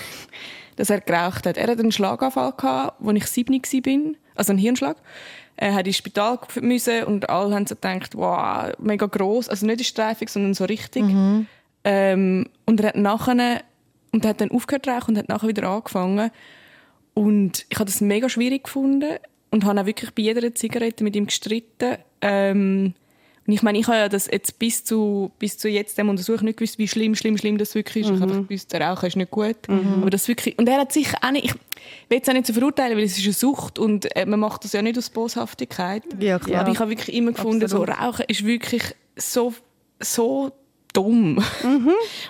dass 0.79 0.91
er 0.91 1.01
geraucht 1.01 1.45
hat. 1.45 1.57
Er 1.57 1.67
hat 1.67 1.81
einen 1.81 1.93
Schlaganfall 1.93 2.53
gehabt, 2.57 3.05
als 3.05 3.17
ich 3.17 3.27
sieben 3.27 3.55
war. 3.55 4.15
also 4.37 4.53
einen 4.53 4.61
Hirnschlag. 4.61 4.97
Er 5.57 5.75
hat 5.75 5.87
ins 5.89 5.97
Spital 5.97 6.39
müssen 6.61 7.03
und 7.05 7.29
alle 7.29 7.53
haben 7.55 7.67
so 7.67 7.75
gedacht, 7.75 8.17
wow, 8.17 8.73
mega 8.79 9.07
groß, 9.07 9.49
also 9.49 9.67
nicht 9.67 9.81
in 9.81 9.85
Streifung, 9.85 10.29
sondern 10.29 10.55
so 10.55 10.65
richtig. 10.65 11.03
Ähm, 11.85 12.47
und 12.65 12.81
er 12.81 12.89
hat 12.91 12.97
nachher 12.97 13.63
und 14.13 14.25
er 14.25 14.31
hat 14.31 14.41
dann 14.41 14.53
aufgehört 14.53 14.87
zu 14.87 14.93
rauchen 14.93 15.11
und 15.11 15.19
hat 15.19 15.29
nachher 15.29 15.49
wieder 15.49 15.69
angefangen. 15.69 16.31
Und 17.15 17.67
ich 17.69 17.77
habe 17.77 17.87
das 17.87 18.01
mega 18.01 18.29
schwierig 18.29 18.65
gefunden 18.65 19.19
und 19.51 19.65
habe 19.65 19.81
auch 19.81 19.87
wirklich 19.87 20.15
bei 20.15 20.23
jeder 20.23 20.55
Zigarette 20.55 21.03
mit 21.03 21.17
ihm 21.17 21.27
gestritten. 21.27 21.97
Ähm, 22.21 22.95
und 23.49 23.55
ich 23.55 23.63
meine, 23.63 23.79
ich 23.79 23.87
habe 23.89 23.97
ja 23.97 24.09
das 24.11 24.29
jetzt 24.31 24.59
bis 24.59 24.85
zu, 24.85 25.33
bis 25.39 25.57
zu 25.57 25.69
jetzt 25.71 25.97
dem 25.97 26.11
Untersuch 26.11 26.43
nicht 26.43 26.59
gewusst, 26.59 26.79
wie 26.79 26.87
schlimm, 26.87 27.15
schlimm, 27.15 27.39
schlimm 27.39 27.57
das 27.57 27.75
wirklich 27.75 28.05
ist. 28.05 28.11
Ich 28.15 28.21
habe 28.21 28.31
einfach 28.31 28.47
gewusst, 28.47 28.71
der 28.75 28.83
Rauchen 28.83 29.07
ist 29.07 29.17
nicht 29.17 29.31
gut. 29.31 29.57
Aber 29.69 30.11
das 30.11 30.29
wirklich, 30.29 30.59
und 30.59 30.69
er 30.69 30.79
hat 30.81 30.93
sich 30.93 31.09
auch 31.23 31.31
nicht, 31.31 31.47
ich 31.47 31.55
will 32.11 32.21
es 32.23 32.29
auch 32.29 32.35
nicht 32.35 32.47
so 32.47 32.53
verurteilen, 32.53 32.97
weil 32.99 33.05
es 33.05 33.17
ist 33.17 33.25
eine 33.25 33.33
Sucht 33.33 33.79
und 33.79 34.15
äh, 34.15 34.27
man 34.27 34.39
macht 34.39 34.65
das 34.65 34.75
ja 34.75 34.83
nicht 34.83 34.99
aus 34.99 35.09
Boshaftigkeit. 35.09 36.03
Ja, 36.21 36.39
klar. 36.39 36.61
Aber 36.61 36.71
ich 36.73 36.79
habe 36.79 36.91
wirklich 36.91 37.17
immer 37.17 37.33
gefunden, 37.33 37.67
so 37.69 37.83
Rauchen 37.85 38.27
ist 38.29 38.45
wirklich 38.45 38.83
so, 39.17 39.55
so 39.99 40.53
dumm. 40.93 41.43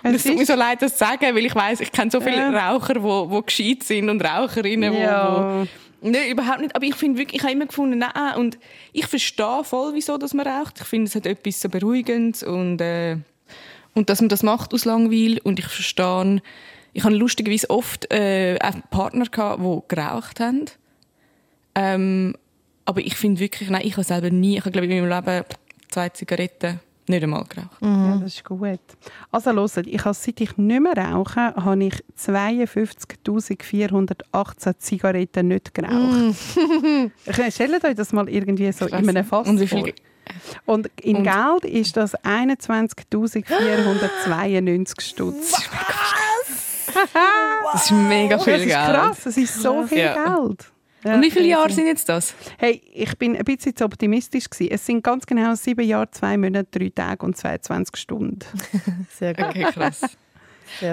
Und 0.02 0.14
es 0.14 0.24
tut 0.24 0.36
mir 0.36 0.44
so 0.46 0.54
leid, 0.54 0.82
das 0.82 0.92
zu 0.92 0.98
sagen, 0.98 1.34
weil 1.34 1.46
ich 1.46 1.54
weiß, 1.54 1.80
ich 1.80 1.90
kenne 1.92 2.10
so 2.10 2.20
viele 2.20 2.36
Ja. 2.36 2.70
Raucher, 2.72 3.02
wo, 3.02 3.30
wo 3.30 3.42
gescheit 3.42 3.82
sind 3.82 4.08
und 4.10 4.20
Raucherinnen, 4.22 4.92
wo, 4.92 4.98
Ja. 4.98 5.62
wo 5.62 5.66
Nein, 6.00 6.30
überhaupt 6.30 6.60
nicht. 6.60 6.76
Aber 6.76 6.84
ich 6.84 6.94
finde 6.94 7.18
wirklich, 7.18 7.40
ich 7.40 7.42
habe 7.42 7.52
immer 7.52 7.66
gefunden, 7.66 7.98
nein, 7.98 8.36
und 8.36 8.58
ich 8.92 9.06
verstehe 9.06 9.64
voll, 9.64 9.94
wieso 9.94 10.16
dass 10.16 10.34
man 10.34 10.46
raucht. 10.46 10.80
Ich 10.80 10.86
finde, 10.86 11.08
es 11.08 11.14
hat 11.14 11.26
etwas 11.26 11.60
so 11.60 11.68
Beruhigendes 11.68 12.42
und, 12.42 12.80
äh, 12.80 13.16
und 13.94 14.08
dass 14.08 14.20
man 14.20 14.28
das 14.28 14.42
macht 14.42 14.72
aus 14.74 14.84
Langweil. 14.84 15.38
Und 15.42 15.58
ich 15.58 15.66
verstehe, 15.66 16.40
ich 16.92 17.04
habe 17.04 17.14
lustigerweise 17.14 17.70
oft 17.70 18.12
äh, 18.12 18.58
auch 18.62 18.90
Partner 18.90 19.26
gehabt, 19.26 19.62
die 19.62 19.94
geraucht 19.94 20.40
haben. 20.40 20.66
Ähm, 21.74 22.34
aber 22.84 23.00
ich 23.00 23.16
finde 23.16 23.40
wirklich, 23.40 23.68
nein, 23.68 23.82
ich 23.84 23.92
habe 23.92 24.04
selber 24.04 24.30
nie, 24.30 24.56
ich 24.56 24.60
habe 24.60 24.70
glaube 24.70 24.86
ich 24.86 24.92
in 24.92 25.06
meinem 25.06 25.24
Leben 25.24 25.44
zwei 25.90 26.08
Zigaretten 26.10 26.80
nicht 27.08 27.22
einmal 27.22 27.44
geraucht. 27.44 27.76
Ja, 27.80 28.18
das 28.22 28.34
ist 28.34 28.44
gut. 28.44 28.80
Also 29.30 29.52
hört, 29.52 29.86
ich 29.86 30.04
habe, 30.04 30.14
seit 30.14 30.40
ich 30.40 30.56
nicht 30.56 30.80
mehr 30.80 30.96
rauche, 30.96 31.54
habe 31.56 31.84
ich 31.84 32.02
52'418 32.18 34.78
Zigaretten 34.78 35.48
nicht 35.48 35.74
geraucht. 35.74 36.36
Ich 37.26 37.54
Stellt 37.54 37.84
euch 37.84 37.94
das 37.94 38.12
mal 38.12 38.28
irgendwie 38.28 38.70
so 38.72 38.86
in 38.86 39.08
einem 39.08 39.24
Fass 39.24 39.48
Und 39.48 39.60
wie 39.60 39.66
vor. 39.66 39.84
viel? 39.84 39.94
Und 40.66 40.90
in 41.00 41.16
Und- 41.16 41.22
Geld 41.24 41.64
ist 41.64 41.96
das 41.96 42.14
21'492 42.16 45.00
Stutz. 45.00 45.52
Das 47.72 47.84
ist 47.84 47.90
mega 47.92 48.38
viel 48.38 48.52
Das 48.54 48.62
ist 48.62 48.68
Geld. 48.68 48.86
krass, 48.86 49.18
das 49.24 49.36
ist 49.36 49.62
so 49.62 49.82
viel 49.86 49.98
Ja. 49.98 50.36
Geld. 50.36 50.72
Ja, 51.04 51.14
Und 51.14 51.22
wie 51.22 51.30
viele 51.30 51.46
Jahre 51.46 51.70
sind 51.70 51.86
jetzt 51.86 52.08
das? 52.08 52.34
Hey, 52.58 52.80
ich 52.92 53.16
bin 53.18 53.36
ein 53.36 53.44
bisschen 53.44 53.76
zu 53.76 53.84
optimistisch 53.84 54.50
gewesen. 54.50 54.72
Es 54.72 54.84
sind 54.84 55.02
ganz 55.04 55.26
genau 55.26 55.54
sieben 55.54 55.86
Jahre, 55.86 56.10
zwei 56.10 56.36
Monate, 56.36 56.78
drei 56.78 56.90
Tage 56.90 57.24
und 57.24 57.36
22 57.36 57.96
Stunden. 57.96 58.38
Sehr 59.10 59.34
gut. 59.34 59.46
Okay, 59.46 59.66
krass. 59.72 60.02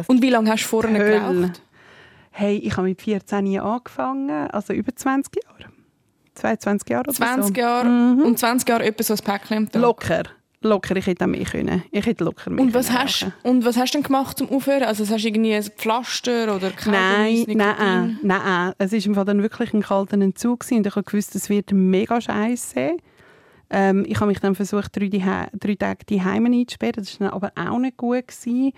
Und 0.08 0.22
wie 0.22 0.30
lange 0.30 0.52
hast 0.52 0.64
du 0.64 0.68
vorher 0.68 0.92
Hölle. 0.98 1.40
geraucht? 1.42 1.62
Hey, 2.32 2.58
ich 2.58 2.78
habe 2.78 2.88
mit 2.88 3.02
14 3.02 3.48
Jahren 3.48 3.76
angefangen, 3.76 4.30
also 4.52 4.74
über 4.74 4.96
20 4.96 5.34
Jahre. 5.44 5.72
22 6.36 6.90
Jahre 6.90 7.04
oder 7.06 7.14
20 7.14 7.56
so. 7.56 7.62
Jahre 7.62 7.88
und 7.88 8.38
20 8.38 8.68
Jahre 8.68 8.84
etwa 8.86 9.04
so 9.04 9.14
ein 9.14 9.20
Päckchen 9.20 9.58
am 9.58 9.72
Tag. 9.72 9.82
Locker. 9.82 10.24
Locker, 10.66 10.96
ich 10.96 11.06
hätte 11.06 11.26
auch 11.26 11.30
mehr 11.30 11.46
können. 11.46 11.84
Ich 11.92 12.06
hätte 12.06 12.24
locker 12.24 12.50
mehr 12.50 12.64
Und 12.64 12.74
was, 12.74 12.88
können 12.88 13.00
hast, 13.00 13.28
und 13.44 13.66
was 13.66 13.78
hast 13.78 13.94
du 13.94 13.98
denn 14.00 14.04
gemacht 14.04 14.38
zum 14.38 14.50
Aufhören? 14.50 14.84
Also 14.84 15.08
hast 15.08 15.24
du 15.24 15.28
irgendwie 15.28 15.54
ein 15.54 15.64
Pflaster 15.64 16.56
oder 16.56 16.72
Nein, 16.86 17.46
nein, 17.48 17.58
Nikotin? 17.58 18.20
nein. 18.24 18.74
Es 18.78 18.92
war 18.92 19.06
im 19.06 19.16
Fall 19.16 19.26
dann 19.26 19.42
wirklich 19.42 19.74
ein 19.74 19.82
kalter 19.82 20.20
Entzug 20.20 20.62
gewesen 20.62 20.78
und 20.78 20.88
ich 20.88 20.96
habe 20.96 21.04
gewusst, 21.04 21.36
es 21.36 21.50
wird 21.50 21.72
mega 21.72 22.20
scheiße. 22.20 22.98
Ähm, 23.70 24.06
ich 24.08 24.16
habe 24.16 24.28
mich 24.28 24.40
dann 24.40 24.56
versucht, 24.56 24.96
drei, 24.96 25.08
drei 25.10 25.76
Tage 25.76 26.06
die 26.08 26.24
Heime 26.24 26.50
einzusperren. 26.50 27.04
Das 27.04 27.20
war 27.20 27.30
dann 27.30 27.36
aber 27.36 27.52
auch 27.56 27.80
nicht 27.80 27.98
gut. 27.98 28.28
Gewesen. 28.28 28.74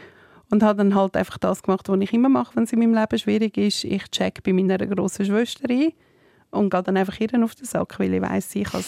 Und 0.50 0.64
habe 0.64 0.78
dann 0.78 0.96
halt 0.96 1.18
einfach 1.18 1.38
das 1.38 1.62
gemacht, 1.62 1.90
was 1.90 2.00
ich 2.00 2.14
immer 2.14 2.30
mache, 2.30 2.56
wenn 2.56 2.64
es 2.64 2.72
in 2.74 2.80
meinem 2.80 2.94
Leben 2.94 3.20
schwierig 3.20 3.58
ist. 3.58 3.84
Ich 3.84 4.10
check 4.12 4.44
bei 4.44 4.54
meiner 4.54 4.78
grossen 4.78 5.26
Schwester 5.26 5.70
ein 5.70 5.92
und 6.52 6.70
gehe 6.70 6.84
dann 6.84 6.96
einfach 6.96 7.20
ihr 7.20 7.44
auf 7.44 7.56
den 7.56 7.66
Sack, 7.66 8.00
weil 8.00 8.14
ich 8.14 8.22
weiss, 8.22 8.52
sie 8.52 8.64
kann 8.64 8.84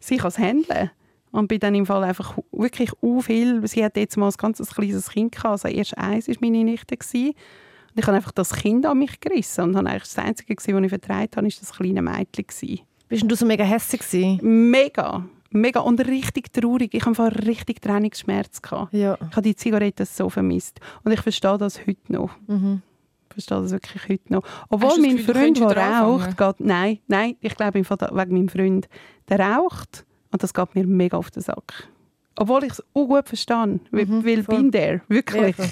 es 0.00 0.38
handeln. 0.38 0.90
Und 1.32 1.48
bin 1.48 1.60
dann 1.60 1.74
im 1.74 1.86
Fall 1.86 2.02
einfach 2.04 2.36
wirklich 2.50 2.90
u 3.02 3.20
viel. 3.20 3.66
Sie 3.68 3.84
hat 3.84 3.96
jetzt 3.96 4.16
mal 4.16 4.26
ein 4.28 4.34
ganz 4.36 4.58
kleines 4.74 5.10
Kind 5.10 5.32
gehabt. 5.32 5.64
Also 5.64 5.68
erst 5.68 5.96
eins 5.96 6.28
war 6.28 6.34
meine 6.40 6.64
Nichte. 6.64 6.96
Gewesen. 6.96 7.28
Und 7.28 7.98
ich 7.98 8.06
habe 8.06 8.16
einfach 8.16 8.32
das 8.32 8.52
Kind 8.52 8.84
an 8.86 8.98
mich 8.98 9.20
gerissen. 9.20 9.64
Und 9.64 9.76
habe 9.76 9.88
eigentlich 9.88 10.02
das 10.02 10.18
Einzige, 10.18 10.56
gewesen, 10.56 10.76
was 10.76 10.82
ich 10.84 10.88
vertreibt 10.88 11.36
habe, 11.36 11.46
war 11.46 11.52
das 11.60 11.72
kleine 11.72 12.02
Mädchen. 12.02 12.46
Gewesen. 12.46 12.80
Bist 13.08 13.30
du 13.30 13.34
so 13.36 13.46
mega 13.46 13.64
hässlich 13.64 14.00
gewesen? 14.00 14.70
Mega. 14.70 15.24
Mega. 15.50 15.80
Und 15.80 16.00
richtig 16.06 16.52
traurig. 16.52 16.94
Ich 16.94 17.04
hatte 17.04 17.22
einfach 17.22 17.46
richtig 17.46 17.80
Trennungsschmerz. 17.80 18.60
Gehabt. 18.60 18.92
Ja. 18.92 19.14
Ich 19.14 19.30
habe 19.36 19.42
die 19.42 19.56
Zigaretten 19.56 20.06
so 20.06 20.28
vermisst. 20.30 20.80
Und 21.04 21.12
ich 21.12 21.20
verstehe 21.20 21.58
das 21.58 21.86
heute 21.86 22.12
noch. 22.12 22.30
Ich 22.48 23.34
verstehe 23.34 23.62
das 23.62 23.70
wirklich 23.70 24.08
heute 24.08 24.32
noch. 24.32 24.42
Obwohl 24.68 25.00
mein 25.00 25.16
Gefühl, 25.16 25.34
du 25.34 25.60
Freund, 25.60 25.76
der 25.76 26.00
raucht, 26.00 26.36
geht... 26.36 26.60
Nein, 26.60 26.98
nein, 27.06 27.36
ich 27.40 27.54
glaube 27.54 27.78
im 27.78 27.84
Fall 27.84 27.96
da- 27.98 28.10
wegen 28.12 28.34
meinem 28.34 28.48
Freund. 28.48 28.88
Der 29.28 29.38
raucht 29.38 30.04
und 30.32 30.42
das 30.42 30.54
geht 30.54 30.74
mir 30.74 30.86
mega 30.86 31.16
auf 31.16 31.30
den 31.30 31.42
Sack. 31.42 31.88
Obwohl 32.36 32.64
ich 32.64 32.72
es 32.72 32.82
auch 32.94 33.06
gut 33.06 33.28
verstehe. 33.28 33.80
Weil, 33.90 34.08
weil 34.24 34.42
voll. 34.42 34.56
bin 34.56 34.70
der, 34.70 35.00
wirklich. 35.08 35.56
Ja. 35.58 35.64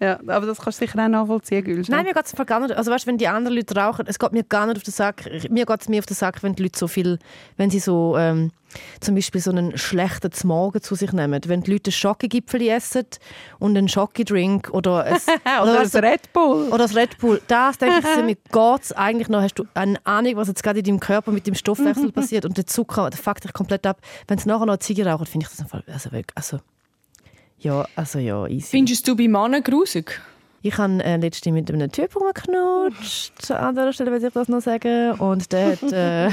Ja, 0.00 0.20
aber 0.28 0.46
das 0.46 0.60
kannst 0.60 0.80
du 0.80 0.86
sicher 0.86 1.02
auch 1.02 1.08
nachvollziehen, 1.08 1.64
Gülsch. 1.64 1.88
Nein, 1.88 2.04
mir 2.04 2.14
geht 2.14 2.24
es 2.24 2.46
gar 2.46 2.60
nicht. 2.60 2.72
Also 2.72 2.92
weißt, 2.92 3.06
wenn 3.08 3.18
die 3.18 3.26
anderen 3.26 3.56
Leute 3.56 3.74
rauchen, 3.74 4.06
es 4.06 4.18
geht 4.18 4.32
mir 4.32 4.44
gar 4.44 4.66
nicht 4.66 4.76
auf 4.76 4.84
den 4.84 4.92
Sack. 4.92 5.24
Mir 5.50 5.66
geht 5.66 5.80
es 5.80 5.88
mehr 5.88 5.98
auf 5.98 6.06
den 6.06 6.14
Sack, 6.14 6.42
wenn 6.44 6.54
die 6.54 6.62
Leute 6.62 6.78
so 6.78 6.86
viel, 6.86 7.18
wenn 7.56 7.70
sie 7.70 7.80
so 7.80 8.16
ähm, 8.16 8.52
zum 9.00 9.14
Beispiel 9.14 9.40
so 9.40 9.50
einen 9.50 9.76
schlechten 9.76 10.30
Morgen 10.46 10.82
zu 10.82 10.94
sich 10.94 11.12
nehmen. 11.12 11.40
Wenn 11.46 11.62
die 11.62 11.72
Leute 11.72 11.92
Schokogipfel 11.92 12.62
essen 12.68 13.06
und 13.58 13.76
einen 13.76 13.88
Schokidrink 13.88 14.70
oder 14.72 15.04
ein, 15.04 15.16
Oder 15.62 15.80
das 15.80 15.92
du, 15.92 16.02
Red 16.02 16.32
Bull. 16.32 16.68
oder 16.68 16.78
das 16.78 16.94
Red 16.94 17.18
Bull. 17.18 17.40
Das 17.48 17.78
denke 17.78 18.00
ich 18.00 18.24
mir 18.24 18.36
geht's 18.52 18.92
eigentlich 18.92 19.28
noch. 19.28 19.40
Hast 19.42 19.54
du 19.54 19.64
eine 19.74 20.04
Ahnung, 20.04 20.36
was 20.36 20.48
jetzt 20.48 20.62
gerade 20.62 20.80
in 20.80 20.84
deinem 20.84 21.00
Körper 21.00 21.32
mit 21.32 21.46
dem 21.46 21.54
Stoffwechsel 21.54 22.12
passiert 22.12 22.44
und 22.44 22.56
der 22.56 22.66
Zucker, 22.66 23.10
der 23.10 23.18
fuckt 23.18 23.44
dich 23.44 23.52
komplett 23.52 23.86
ab. 23.86 24.00
Wenn 24.26 24.38
sie 24.38 24.48
nachher 24.48 24.66
noch 24.66 24.78
Ziege 24.78 25.06
rauchen, 25.06 25.26
finde 25.26 25.44
ich 25.46 25.50
das 25.50 25.60
einfach, 25.60 25.82
also 25.86 26.12
wirklich, 26.12 26.36
also 26.36 26.60
ja, 27.60 27.86
also 27.96 28.18
ja, 28.20 28.46
easy. 28.46 28.68
Findest 28.70 29.08
du 29.08 29.16
bei 29.16 29.26
Männern 29.26 29.62
grusig? 29.62 30.20
Ich 30.62 30.76
habe 30.78 31.02
äh, 31.02 31.16
letztens 31.16 31.54
mit 31.54 31.70
einem 31.72 31.90
Typ 31.90 32.14
rumgeknutscht. 32.14 33.50
An 33.50 33.74
dieser 33.74 33.92
Stelle 33.92 34.12
will 34.12 34.24
ich 34.24 34.32
das 34.32 34.48
noch 34.48 34.60
sagen. 34.60 35.12
Und 35.12 35.52
der 35.52 35.72
hat... 35.72 35.92
Äh, 35.92 36.30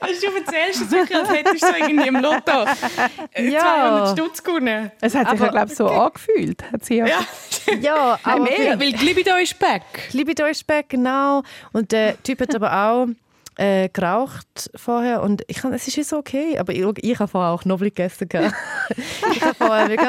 Also, 0.00 0.26
du 0.28 0.36
erzählst 0.36 0.82
es 0.82 0.90
wirklich, 0.90 1.18
als 1.18 1.30
hättest 1.30 1.62
du 1.62 1.72
irgendwie 1.76 2.08
im 2.08 2.16
Lotto 2.16 2.66
äh, 3.32 3.48
Ja. 3.50 3.60
200 3.60 4.08
Stutz 4.18 4.42
gewonnen. 4.42 4.90
Es 5.00 5.14
hat 5.14 5.30
sich 5.30 5.36
Aber- 5.40 5.44
ja, 5.46 5.50
glaube 5.50 5.70
ich, 5.70 5.76
so 5.76 5.86
angefühlt. 5.88 6.62
Hat 6.72 6.84
sie 6.84 6.96
ja. 6.96 7.06
Ja, 7.06 7.18
ja, 7.80 8.18
aber... 8.24 8.40
mehr, 8.44 8.78
weil 8.80 8.92
die 8.92 9.04
Libido 9.04 9.34
ist 9.36 9.58
back. 9.58 9.82
Liebe 10.12 10.34
Deutschback, 10.34 10.88
genau. 10.90 11.42
Und 11.72 11.92
der 11.92 12.22
Typ 12.22 12.40
hat 12.40 12.54
aber 12.54 12.72
auch 12.72 13.06
äh, 13.56 13.88
geraucht 13.88 14.70
vorher. 14.74 15.22
Und 15.22 15.42
ich 15.46 15.58
kann, 15.58 15.72
es 15.72 15.86
ist 15.88 15.96
jetzt 15.96 16.12
okay. 16.12 16.58
Aber 16.58 16.72
ich, 16.72 16.84
ich 17.02 17.18
habe 17.18 17.28
vorher 17.28 17.52
auch 17.52 17.64
Nobel 17.64 17.88
gegessen. 17.90 18.28
ich 19.34 19.42
habe 19.42 19.54
vorher 19.54 19.88
wirklich... 19.88 20.08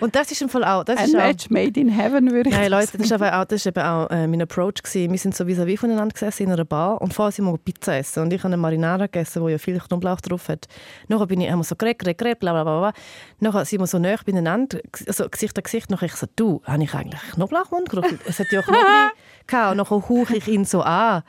Und 0.00 0.14
das 0.14 0.30
ist 0.30 0.42
im 0.42 0.48
Fall 0.48 0.64
auch... 0.64 0.84
Das 0.84 0.98
Ein 0.98 1.06
ist 1.06 1.16
auch 1.16 1.20
Match 1.20 1.50
made 1.50 1.80
in 1.80 1.88
heaven, 1.88 2.30
würde 2.30 2.50
ich 2.50 2.54
Nein, 2.54 2.70
Leute, 2.70 2.96
das 2.96 3.06
ist 3.06 3.12
aber 3.12 3.40
auch, 3.40 3.44
das 3.44 3.60
ist 3.60 3.66
eben 3.66 3.82
auch 3.82 4.10
äh, 4.10 4.26
mein 4.26 4.42
Approach 4.42 4.82
gewesen. 4.82 5.10
Wir 5.10 5.18
sind 5.18 5.34
so 5.34 5.44
vis-à-vis 5.44 5.78
voneinander 5.78 6.12
gesessen 6.12 6.44
in 6.44 6.52
einer 6.52 6.64
Bar 6.64 7.00
und 7.00 7.14
vorher 7.14 7.32
sind 7.32 7.44
wir 7.44 7.56
Pizza 7.58 7.96
essen 7.96 8.22
und 8.22 8.32
ich 8.32 8.40
habe 8.40 8.48
eine 8.48 8.56
Marinara 8.56 9.06
gegessen, 9.06 9.42
wo 9.42 9.48
ja 9.48 9.58
viel 9.58 9.78
Knoblauch 9.78 10.20
drauf 10.20 10.48
hat. 10.48 10.66
Nachher 11.08 11.26
bin 11.26 11.40
ich, 11.40 11.50
haben 11.50 11.60
wir 11.60 11.64
so 11.64 11.76
geredet, 11.76 12.00
geredet, 12.00 12.18
geredet, 12.18 12.40
bla 12.40 12.52
bla 12.52 12.62
bla. 12.64 12.92
Nachher 13.40 13.64
sind 13.64 13.80
wir 13.80 13.86
so 13.86 13.98
nah 13.98 14.16
beieinander, 14.24 14.78
also 15.06 15.28
Gesicht 15.28 15.56
an 15.56 15.62
Gesicht. 15.62 15.90
Nachher 15.90 16.06
ich 16.06 16.14
so, 16.14 16.26
du, 16.36 16.62
habe 16.64 16.82
ich 16.82 16.94
eigentlich 16.94 17.20
Knoblauchmund 17.32 17.88
gerochen? 17.88 18.18
Es 18.26 18.38
hat 18.38 18.50
ja 18.50 18.62
Knoblauch 18.62 19.10
gehabt. 19.46 19.70
Und 19.72 19.76
nachher 19.76 20.08
hauche 20.08 20.36
ich 20.36 20.48
ihn 20.48 20.64
so 20.64 20.82
an. 20.82 21.22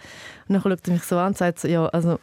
Und 0.47 0.55
nachher 0.55 0.71
schaut 0.71 0.87
er 0.87 0.93
mich 0.93 1.03
so 1.03 1.17
an 1.17 1.27
und 1.27 1.37
sagt 1.37 1.59
so, 1.59 1.67
ja, 1.67 1.85
also 1.87 2.19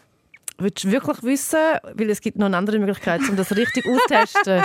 willst 0.59 0.85
du 0.85 0.91
wirklich 0.91 1.23
wissen, 1.23 1.59
weil 1.95 2.11
es 2.11 2.21
gibt 2.21 2.39
noch 2.39 2.47
eine 2.47 2.57
andere 2.57 2.79
Möglichkeit, 2.79 3.21
um 3.29 3.37
das 3.37 3.55
richtig 3.57 3.87
auszutesten. 3.89 4.65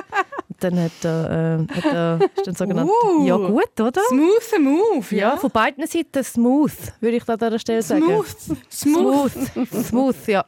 Dann 0.60 0.80
hat 0.80 0.92
er, 1.04 1.60
äh, 1.70 1.74
hat 1.74 1.86
er 1.86 2.20
ist 2.36 2.48
dann 2.48 2.56
sogenannt, 2.56 2.90
Uh. 2.90 3.26
ja 3.26 3.36
gut, 3.38 3.80
oder? 3.80 4.02
Smooth 4.10 4.60
Move, 4.60 5.06
Ja, 5.16 5.30
ja. 5.30 5.38
von 5.38 5.52
beiden 5.52 5.86
Seiten 5.88 6.24
smooth, 6.24 6.72
würde 7.00 7.18
ich 7.18 7.24
da 7.24 7.34
an 7.34 7.40
dieser 7.40 7.60
Stelle 7.60 7.82
sagen. 7.82 8.04
Smooth. 8.04 8.28
Smooth. 8.72 9.32
Smooth, 9.32 9.86
smooth, 9.86 10.28
ja. 10.28 10.46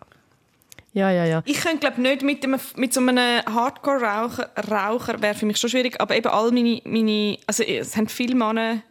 Ja, 0.94 1.12
ja, 1.12 1.26
ja. 1.26 1.42
Ich 1.46 1.62
könnte 1.62 1.80
glaube 1.80 2.02
nicht 2.02 2.24
mit, 2.24 2.44
dem, 2.44 2.58
mit 2.76 2.94
so 2.94 3.00
einem 3.00 3.46
Hardcore-Raucher, 3.46 4.50
Raucher 4.72 5.22
wäre 5.22 5.36
für 5.36 5.46
mich 5.46 5.58
schon 5.58 5.70
schwierig, 5.70 6.02
aber 6.02 6.16
eben 6.16 6.28
all 6.28 6.52
meine, 6.52 6.82
meine 6.84 7.38
also 7.46 7.64
es 7.64 7.96
haben 7.96 8.08
viele 8.08 8.36
Männer 8.36 8.82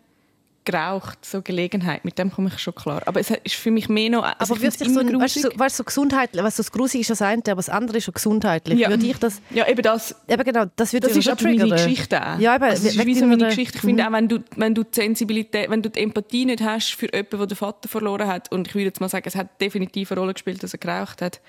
geraucht, 0.71 1.25
so 1.25 1.41
Gelegenheit, 1.41 2.05
mit 2.05 2.19
dem 2.19 2.31
komme 2.31 2.51
ich 2.53 2.59
schon 2.59 2.75
klar. 2.75 3.03
Aber 3.07 3.19
es 3.19 3.31
ist 3.31 3.55
für 3.55 3.71
mich 3.71 3.89
mehr 3.89 4.11
noch... 4.11 4.23
Also 4.39 4.55
aber 4.55 4.63
du 4.63 4.71
so, 4.71 5.21
weißt 5.21 5.41
so, 5.41 5.49
weißt, 5.55 5.77
so 5.77 5.85
gesundheitlich, 5.85 6.43
was 6.45 6.57
das 6.57 6.71
grusig 6.71 7.01
ist 7.01 7.11
das 7.11 7.23
eine, 7.23 7.43
aber 7.47 7.57
das 7.57 7.71
andere 7.71 7.99
ist 7.99 8.05
schon 8.05 8.15
gesundheitlich. 8.15 8.79
Ja. 8.79 8.91
Würde 8.91 9.07
ich 9.07 9.17
das... 9.17 9.41
Ja, 9.51 9.67
eben 9.67 9.83
das. 9.83 10.15
Eben 10.29 10.45
genau, 10.45 10.67
das 10.77 10.93
wird 10.93 11.05
Das 11.05 11.17
ist 11.17 11.29
aber 11.29 11.43
meine 11.43 11.71
Geschichte 11.71 12.21
auch. 12.21 12.39
Ja, 12.39 12.57
eben, 12.57 12.65
also, 12.65 12.85
das 12.85 12.97
ist 12.97 13.07
wie 13.07 13.15
so 13.15 13.27
meine 13.27 13.47
Geschichte. 13.47 13.77
Ich 13.77 13.81
finde 13.81 14.07
auch, 14.07 14.13
wenn 14.13 14.29
du, 14.29 14.39
wenn 14.57 14.75
du 14.75 14.83
die 14.83 14.95
Sensibilität, 14.95 15.71
wenn 15.71 15.83
du 15.83 15.89
die 15.89 16.01
Empathie 16.01 16.45
nicht 16.45 16.63
hast 16.63 16.95
für 16.95 17.07
jemanden, 17.07 17.39
der 17.39 17.47
den 17.47 17.57
Vater 17.57 17.89
verloren 17.89 18.29
hat, 18.29 18.53
und 18.53 18.69
ich 18.69 18.75
würde 18.75 18.87
jetzt 18.87 19.01
mal 19.01 19.09
sagen, 19.09 19.27
es 19.27 19.37
hat 19.37 19.61
definitiv 19.61 20.13
eine 20.13 20.21
Rolle 20.21 20.35
gespielt, 20.35 20.63
dass 20.63 20.75
er 20.75 20.79
geraucht 20.79 21.23
hat. 21.23 21.41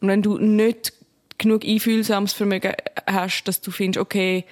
Und 0.00 0.08
wenn 0.08 0.22
du 0.22 0.38
nicht 0.38 0.92
genug 1.38 1.64
einfühlsames 1.64 2.32
Vermögen 2.32 2.72
hast, 3.06 3.44
dass 3.44 3.60
du 3.60 3.72
findest, 3.72 4.00
okay, 4.00 4.44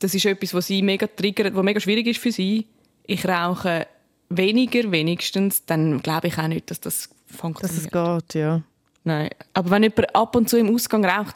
das 0.00 0.14
ist 0.14 0.26
etwas, 0.26 0.52
was 0.52 0.66
sie 0.66 0.82
mega 0.82 1.06
triggert, 1.06 1.54
was 1.54 1.64
mega 1.64 1.80
schwierig 1.80 2.06
ist 2.06 2.20
für 2.20 2.32
sie. 2.32 2.66
Ich 3.06 3.26
rauche 3.26 3.86
weniger, 4.28 4.90
wenigstens, 4.92 5.64
dann 5.66 6.00
glaube 6.02 6.28
ich 6.28 6.38
auch 6.38 6.48
nicht, 6.48 6.70
dass 6.70 6.80
das 6.80 7.08
Dass 7.28 7.36
funktioniert. 7.38 7.84
es 7.86 7.90
geht, 7.90 8.34
ja. 8.40 8.62
Nein. 9.04 9.30
Aber 9.52 9.70
wenn 9.70 9.82
jemand 9.82 10.14
ab 10.14 10.36
und 10.36 10.48
zu 10.48 10.56
im 10.58 10.72
Ausgang 10.72 11.04
raucht, 11.04 11.34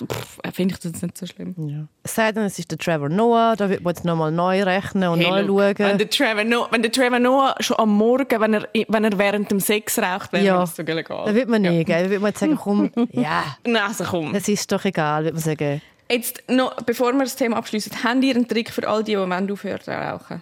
finde 0.54 0.74
ich 0.74 0.80
das 0.80 1.02
nicht 1.02 1.18
so 1.18 1.26
schlimm. 1.26 1.52
ja. 1.68 1.88
Es 2.04 2.14
sei 2.14 2.30
denn, 2.30 2.44
es 2.44 2.60
ist 2.60 2.70
der 2.70 2.78
Trevor 2.78 3.08
Noah, 3.08 3.56
da 3.56 3.68
wird 3.68 3.82
man 3.82 3.92
jetzt 3.92 4.04
nochmal 4.04 4.30
neu 4.30 4.62
rechnen 4.62 5.08
und 5.08 5.18
Hey, 5.18 5.28
neu 5.30 5.42
look, 5.42 5.78
Wenn 5.80 5.88
schauen. 5.88 5.98
der, 5.98 6.08
Trevor 6.10 6.44
Noah, 6.44 6.68
wenn 6.70 6.82
der 6.82 6.92
Trevor 6.92 7.18
Noah 7.18 7.56
schon 7.58 7.76
am 7.80 7.90
Morgen, 7.90 8.40
wenn 8.40 8.54
er, 8.54 8.68
wenn 8.86 9.02
er 9.04 9.18
während 9.18 9.50
dem 9.50 9.58
Sex 9.58 9.98
raucht, 9.98 10.32
wäre 10.32 10.44
Ja. 10.44 10.60
das 10.60 10.76
sogar 10.76 10.96
egal. 10.96 11.24
Da 11.26 11.34
wird 11.34 11.48
man 11.48 11.62
nicht, 11.62 11.86
gell? 11.86 12.04
Da 12.04 12.10
wird 12.10 12.22
man 12.22 12.28
jetzt 12.30 12.38
sagen, 12.38 12.56
komm, 12.56 12.92
ja, 13.10 13.42
Nein, 13.64 13.82
also 13.82 14.04
komm. 14.04 14.32
es 14.36 14.46
ist 14.46 14.70
doch 14.70 14.84
egal, 14.84 15.24
wird 15.24 15.34
man 15.34 15.42
sagen. 15.42 15.82
Jetzt 16.08 16.44
noch, 16.48 16.72
bevor 16.82 17.12
wir 17.14 17.24
das 17.24 17.34
Thema 17.34 17.56
abschließen, 17.56 18.04
habt 18.04 18.22
ihr 18.22 18.36
einen 18.36 18.46
Trick 18.46 18.70
für 18.70 18.86
all 18.88 19.02
die, 19.02 19.16
die 19.16 19.16
aufhören 19.52 19.80
zu 19.80 19.90
rauchen? 19.90 20.40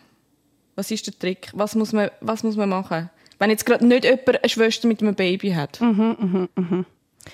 Was 0.77 0.91
ist 0.91 1.07
der 1.07 1.19
Trick? 1.19 1.49
Was 1.53 1.75
muss 1.75 1.93
man, 1.93 2.11
was 2.21 2.43
muss 2.43 2.57
man 2.57 2.69
machen? 2.69 3.11
Wenn 3.39 3.51
jetzt 3.51 3.67
gerade 3.67 3.87
nicht 3.87 4.05
jemand 4.05 4.29
eine 4.43 4.49
Schwester 4.49 4.89
mit 4.89 5.03
einem 5.03 5.15
Baby 5.15 5.51
hat. 5.53 5.81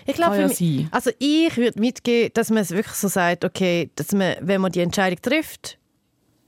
Ich 0.07 0.15
glaube, 0.15 0.37
Kann 0.37 0.41
ja 0.41 0.49
für 0.49 0.49
mich- 0.49 0.59
sein. 0.59 0.89
also 0.93 1.11
ich 1.19 1.57
würde 1.57 1.81
mitgeben, 1.81 2.31
dass 2.35 2.51
man 2.51 2.59
es 2.59 2.71
wirklich 2.71 2.95
so 2.95 3.09
sagt, 3.09 3.45
okay, 3.45 3.91
dass 3.97 4.13
man, 4.13 4.37
wenn 4.41 4.61
man 4.61 4.71
die 4.73 4.81
Entscheidung 4.81 5.21
trifft, 5.21 5.79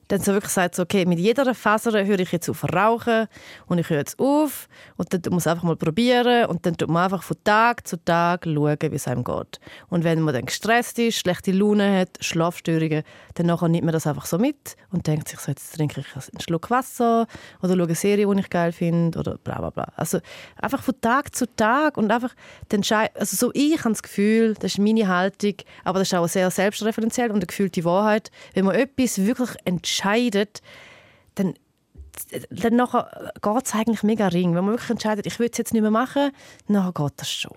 dann 0.09 0.21
so 0.21 0.33
wirklich 0.33 0.53
sagt, 0.53 0.75
so, 0.75 0.83
okay, 0.83 1.07
mit 1.07 1.19
jeder 1.19 1.55
Faser 1.55 2.05
höre 2.05 2.21
ich 2.21 2.33
jetzt 2.33 2.49
auf 2.49 2.65
rauchen 2.65 3.27
und 3.67 3.79
ich 3.79 3.89
höre 3.89 3.99
jetzt 3.99 4.19
auf 4.19 4.69
und 4.97 5.13
dann 5.13 5.33
muss 5.33 5.47
man 5.47 5.53
einfach 5.53 5.65
mal 5.65 5.77
probieren 5.77 6.47
und 6.47 6.67
dann 6.67 6.77
tut 6.77 6.89
man 6.89 7.05
einfach 7.05 7.23
von 7.23 7.37
Tag 7.45 7.87
zu 7.87 7.97
Tag 8.05 8.45
schauen, 8.45 8.77
wie 8.81 8.95
es 8.95 9.09
einem 9.09 9.25
geht. 9.25 9.61
Und 9.89 10.05
wenn 10.05 10.21
man 10.21 10.35
dann 10.35 10.47
gestresst 10.47 10.99
ist, 10.99 11.19
schlechte 11.19 11.53
Laune 11.53 12.01
hat, 12.01 12.19
Schlafstörungen, 12.21 13.05
dann 13.35 13.47
nimmt 13.47 13.85
man 13.85 13.93
das 13.93 14.07
einfach 14.07 14.27
so 14.27 14.39
mit 14.39 14.77
und 14.91 15.07
denkt 15.07 15.29
sich 15.29 15.41
so, 15.41 15.51
jetzt 15.51 15.75
trinke 15.75 16.01
ich 16.01 16.07
einen 16.15 16.41
Schluck 16.41 16.71
Wasser 16.71 17.27
oder 17.63 17.75
schaue 17.75 17.85
eine 17.85 17.95
Serie, 17.95 18.27
die 18.27 18.41
ich 18.41 18.51
geil 18.51 18.73
finde 18.73 19.19
oder 19.19 19.39
bla 19.39 19.59
bla 19.59 19.71
bla. 19.71 19.93
Also 19.97 20.19
einfach 20.61 20.83
von 20.83 21.01
Tag 21.01 21.35
zu 21.35 21.47
Tag 21.57 21.97
und 21.97 22.11
einfach 22.11 22.35
den 22.71 22.83
Schei 22.83 23.11
also 23.15 23.37
so 23.37 23.51
ich 23.55 23.79
habe 23.79 23.91
das 23.91 24.03
Gefühl, 24.03 24.55
das 24.55 24.73
ist 24.73 24.79
meine 24.79 25.09
Haltung, 25.09 25.55
aber 25.85 26.01
das 26.01 26.09
ist 26.09 26.15
auch 26.15 26.29
sehr 26.29 26.51
selbstreferenziell 26.51 27.31
und 27.31 27.37
eine 27.37 27.47
gefühlte 27.47 27.85
Wahrheit, 27.85 28.31
wenn 28.55 28.65
man 28.65 28.75
etwas 28.75 29.19
wirklich 29.19 29.51
entscheidet, 29.65 30.02
dann 31.35 31.55
dann 32.61 32.77
nachher 32.77 33.33
geht 33.41 33.67
es 33.67 33.75
eigentlich 33.75 34.03
mega 34.03 34.29
ring. 34.29 34.55
Wenn 34.55 34.65
man 34.65 34.75
wirklich 34.75 34.91
entscheidet, 34.91 35.27
ich 35.27 35.39
will 35.39 35.49
es 35.51 35.59
jetzt 35.59 35.73
nicht 35.73 35.83
mehr 35.83 35.91
machen, 35.91 36.31
dann 36.69 36.93
geht 36.93 37.13
das 37.17 37.31
schon. 37.31 37.57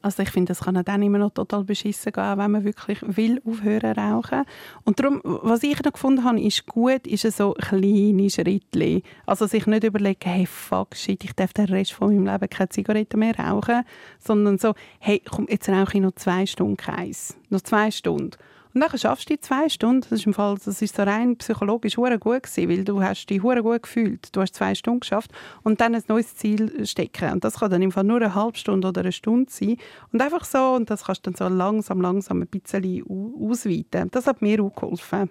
Also 0.00 0.22
ich 0.22 0.30
finde, 0.30 0.50
das 0.50 0.60
kann 0.60 0.82
dann 0.82 1.02
immer 1.02 1.18
noch 1.18 1.32
total 1.32 1.64
beschissen 1.64 2.12
gehen, 2.12 2.38
wenn 2.38 2.50
man 2.52 2.64
wirklich 2.64 2.98
will 3.02 3.42
aufhören 3.44 3.98
rauchen. 3.98 4.44
Und 4.84 5.00
darum, 5.00 5.20
was 5.24 5.64
ich 5.64 5.82
noch 5.82 5.92
gefunden 5.92 6.22
habe, 6.22 6.40
ist 6.40 6.66
gut, 6.66 7.04
ist 7.06 7.22
so 7.36 7.52
kleine 7.54 8.30
Schritte. 8.30 9.02
Also 9.26 9.46
sich 9.46 9.66
nicht 9.66 9.82
überlegen, 9.82 10.20
hey, 10.22 10.46
fuck, 10.46 10.94
shit, 10.94 11.24
ich 11.24 11.32
darf 11.32 11.52
den 11.52 11.66
Rest 11.66 11.92
von 11.92 12.08
meinem 12.08 12.32
Leben 12.32 12.48
keine 12.48 12.68
Zigarette 12.68 13.16
mehr 13.16 13.36
rauchen, 13.36 13.82
sondern 14.20 14.58
so, 14.58 14.74
hey, 15.00 15.20
komm, 15.28 15.46
jetzt 15.48 15.68
rauche 15.68 15.96
ich 15.96 16.02
noch 16.02 16.14
zwei 16.14 16.46
Stunden 16.46 16.76
keins. 16.76 17.36
Noch 17.50 17.62
zwei 17.62 17.90
Stunden. 17.90 18.30
Und 18.78 18.88
dann 18.92 18.96
schaffst 18.96 19.28
du 19.28 19.34
die 19.34 19.40
zwei 19.40 19.68
Stunden. 19.68 20.02
Das 20.02 20.12
ist, 20.12 20.26
im 20.26 20.32
Fall, 20.34 20.56
das 20.64 20.80
ist 20.80 20.94
so 20.94 21.02
rein 21.02 21.36
psychologisch 21.38 21.96
hure 21.96 22.16
gut 22.16 22.44
gewesen, 22.44 22.68
weil 22.70 22.84
du 22.84 23.02
hast 23.02 23.26
dich 23.26 23.42
hure 23.42 23.60
gut 23.60 23.82
gefühlt. 23.82 24.28
Du 24.36 24.40
hast 24.40 24.54
zwei 24.54 24.76
Stunden 24.76 25.00
geschafft 25.00 25.32
und 25.64 25.80
dann 25.80 25.96
ein 25.96 26.02
neues 26.06 26.36
Ziel 26.36 26.86
stecken. 26.86 27.32
Und 27.32 27.42
das 27.42 27.58
kann 27.58 27.72
dann 27.72 27.82
im 27.82 27.90
Fall 27.90 28.04
nur 28.04 28.18
eine 28.18 28.36
halbe 28.36 28.56
Stunde 28.56 28.86
oder 28.86 29.00
eine 29.00 29.10
Stunde 29.10 29.50
sein. 29.50 29.78
Und 30.12 30.22
einfach 30.22 30.44
so, 30.44 30.74
und 30.76 30.90
das 30.90 31.06
kannst 31.06 31.26
du 31.26 31.32
dann 31.32 31.36
so 31.36 31.52
langsam, 31.52 32.00
langsam 32.00 32.40
ein 32.40 32.46
bisschen 32.46 33.02
au- 33.08 33.50
ausweiten. 33.50 34.12
Das 34.12 34.28
hat 34.28 34.42
mir 34.42 34.62
auch 34.62 34.72
geholfen. 34.72 35.28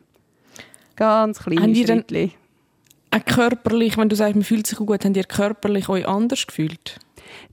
Ganz 0.97 1.39
kleine 1.39 1.73
Schritte. 1.73 2.31
Auch 3.11 3.23
körperlich, 3.23 3.97
wenn 3.97 4.09
du 4.09 4.17
sagst, 4.17 4.35
man 4.35 4.43
fühlt 4.43 4.67
sich 4.67 4.77
gut, 4.77 5.05
habt 5.05 5.15
ihr 5.15 5.23
körperlich 5.23 5.87
euch 5.87 6.05
anders 6.05 6.45
gefühlt? 6.45 6.99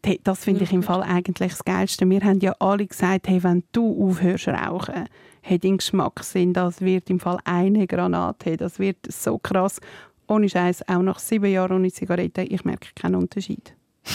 Hey, 0.04 0.20
das 0.24 0.42
finde 0.42 0.64
ich 0.64 0.72
im 0.72 0.82
Fall 0.82 1.04
eigentlich 1.04 1.52
das 1.52 1.64
Geilste. 1.64 2.10
Wir 2.10 2.20
haben 2.22 2.40
ja 2.40 2.56
alle 2.58 2.84
gesagt, 2.84 3.28
hey, 3.28 3.44
wenn 3.44 3.62
du 3.70 4.08
aufhörst 4.08 4.48
rauchen, 4.48 5.04
hey, 5.46 5.58
dein 5.58 5.76
Geschmackssinn, 5.76 6.54
das 6.54 6.80
wird 6.80 7.10
im 7.10 7.20
Fall 7.20 7.38
eine 7.44 7.86
Granate. 7.86 8.56
Das 8.56 8.78
wird 8.78 8.96
so 9.08 9.38
krass. 9.38 9.78
Ohne 10.26 10.48
Scheiß, 10.48 10.88
auch 10.88 11.02
nach 11.02 11.18
sieben 11.18 11.52
Jahren 11.52 11.76
ohne 11.76 11.92
Zigarette, 11.92 12.42
ich 12.42 12.64
merke 12.64 12.88
keinen 12.94 13.16
Unterschied. 13.16 13.74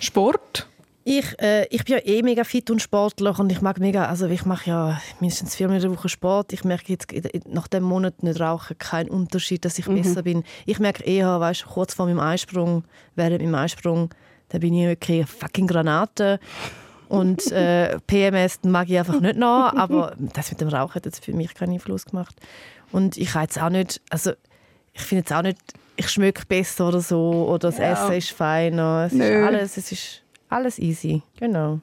Sport? 0.00 0.68
Ich, 1.04 1.40
äh, 1.40 1.66
ich 1.70 1.84
bin 1.84 1.94
ja 1.94 2.04
eh 2.04 2.20
mega 2.22 2.42
fit 2.42 2.68
und 2.70 2.82
sportlich 2.82 3.38
und 3.38 3.52
ich 3.52 3.62
mag 3.62 3.78
mega, 3.78 4.06
also 4.06 4.26
ich 4.26 4.44
mache 4.44 4.70
ja 4.70 5.00
mindestens 5.20 5.54
viermal 5.54 5.76
in 5.76 5.82
der 5.82 5.92
Woche 5.92 6.08
Sport. 6.08 6.52
Ich 6.52 6.64
merke 6.64 6.92
jetzt 6.92 7.06
nach 7.46 7.68
dem 7.68 7.84
Monat 7.84 8.24
nicht 8.24 8.40
rauchen 8.40 8.76
keinen 8.76 9.08
Unterschied, 9.08 9.64
dass 9.64 9.78
ich 9.78 9.86
besser 9.86 10.24
bin. 10.24 10.42
Ich 10.66 10.80
merke 10.80 11.04
eher, 11.04 11.38
weißt, 11.38 11.64
kurz 11.64 11.94
vor 11.94 12.06
meinem 12.06 12.18
Einsprung, 12.18 12.82
während 13.14 13.40
meinem 13.40 13.54
Einsprung, 13.54 14.10
da 14.48 14.58
bin 14.58 14.74
ich 14.74 14.84
wirklich 14.84 15.18
eine 15.18 15.26
fucking 15.28 15.68
Granate. 15.68 16.40
Und 17.08 17.50
äh, 17.52 17.98
PMS 18.06 18.60
mag 18.64 18.88
ich 18.88 18.98
einfach 18.98 19.20
nicht 19.20 19.36
nach, 19.36 19.72
aber 19.76 20.14
das 20.34 20.50
mit 20.50 20.60
dem 20.60 20.68
Rauchen 20.68 20.94
hat 20.94 21.06
jetzt 21.06 21.24
für 21.24 21.32
mich 21.32 21.54
keinen 21.54 21.72
Einfluss 21.72 22.04
gemacht. 22.04 22.36
Und 22.92 23.16
ich 23.16 23.34
habe 23.34 23.44
jetzt 23.44 23.60
auch 23.60 23.70
nicht, 23.70 24.00
also 24.10 24.32
ich 24.92 25.02
finde 25.02 25.20
jetzt 25.20 25.32
auch 25.32 25.42
nicht, 25.42 25.58
ich 25.96 26.08
schmecke 26.10 26.44
besser 26.46 26.88
oder 26.88 27.00
so 27.00 27.48
oder 27.48 27.70
das 27.70 27.78
Ja. 27.78 27.92
Essen 27.92 28.12
ist 28.12 28.30
feiner. 28.30 29.04
Es 29.06 29.12
ist 29.12 29.18
Nö. 29.18 29.46
alles, 29.46 29.76
es 29.76 29.92
ist 29.92 30.22
alles 30.48 30.78
easy. 30.78 31.22
Genau. 31.38 31.80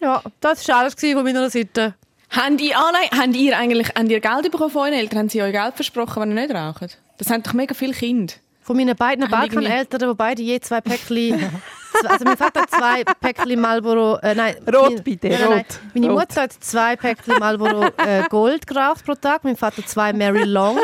Ja, 0.00 0.22
das 0.40 0.66
war 0.68 0.78
alles 0.80 0.94
von 0.94 1.24
meiner 1.24 1.48
Seite. 1.50 1.94
Habt 2.30 2.60
ihr, 2.60 2.78
alle, 2.78 2.98
habt 3.10 3.34
ihr 3.36 3.56
eigentlich 3.58 3.88
habt 3.88 4.08
ihr 4.10 4.20
Geld 4.20 4.50
bekommen 4.50 4.70
von 4.70 4.82
euren 4.82 4.92
Eltern? 4.94 5.20
Haben 5.20 5.28
sie 5.28 5.42
euch 5.42 5.52
Geld 5.52 5.74
versprochen, 5.74 6.22
wenn 6.22 6.36
ihr 6.36 6.46
nicht 6.46 6.54
raucht? 6.54 6.98
Das 7.16 7.30
haben 7.30 7.42
doch 7.42 7.54
mega 7.54 7.74
viele 7.74 7.94
Kinder. 7.94 8.34
Von 8.60 8.76
meinen 8.76 8.94
beiden 8.94 9.28
Balkaneltern, 9.30 10.10
die 10.10 10.14
beide 10.14 10.42
je 10.42 10.60
zwei 10.60 10.80
Päckchen. 10.82 11.50
also 12.08 12.24
mein 12.24 12.36
Vater 12.36 12.62
hat 12.62 12.70
zwei 12.70 13.04
Päckchen 13.04 13.60
Marlboro. 13.60 14.18
Äh, 14.22 14.34
nein, 14.34 14.56
Rot 14.72 15.04
bitte, 15.04 15.28
nein, 15.28 15.38
nein, 15.40 15.48
nein. 15.48 15.58
rot. 15.58 15.80
Meine 15.94 16.10
Rot. 16.10 16.18
Mutter 16.20 16.42
hat 16.42 16.52
zwei 16.52 16.96
Päckchen 16.96 17.38
Marlboro 17.38 17.84
äh, 17.96 18.24
Gold 18.28 18.66
geraucht 18.66 19.04
pro 19.04 19.14
Tag. 19.14 19.44
Mein 19.44 19.56
Vater 19.56 19.84
zwei 19.84 20.12
Mary 20.12 20.44
Long. 20.44 20.78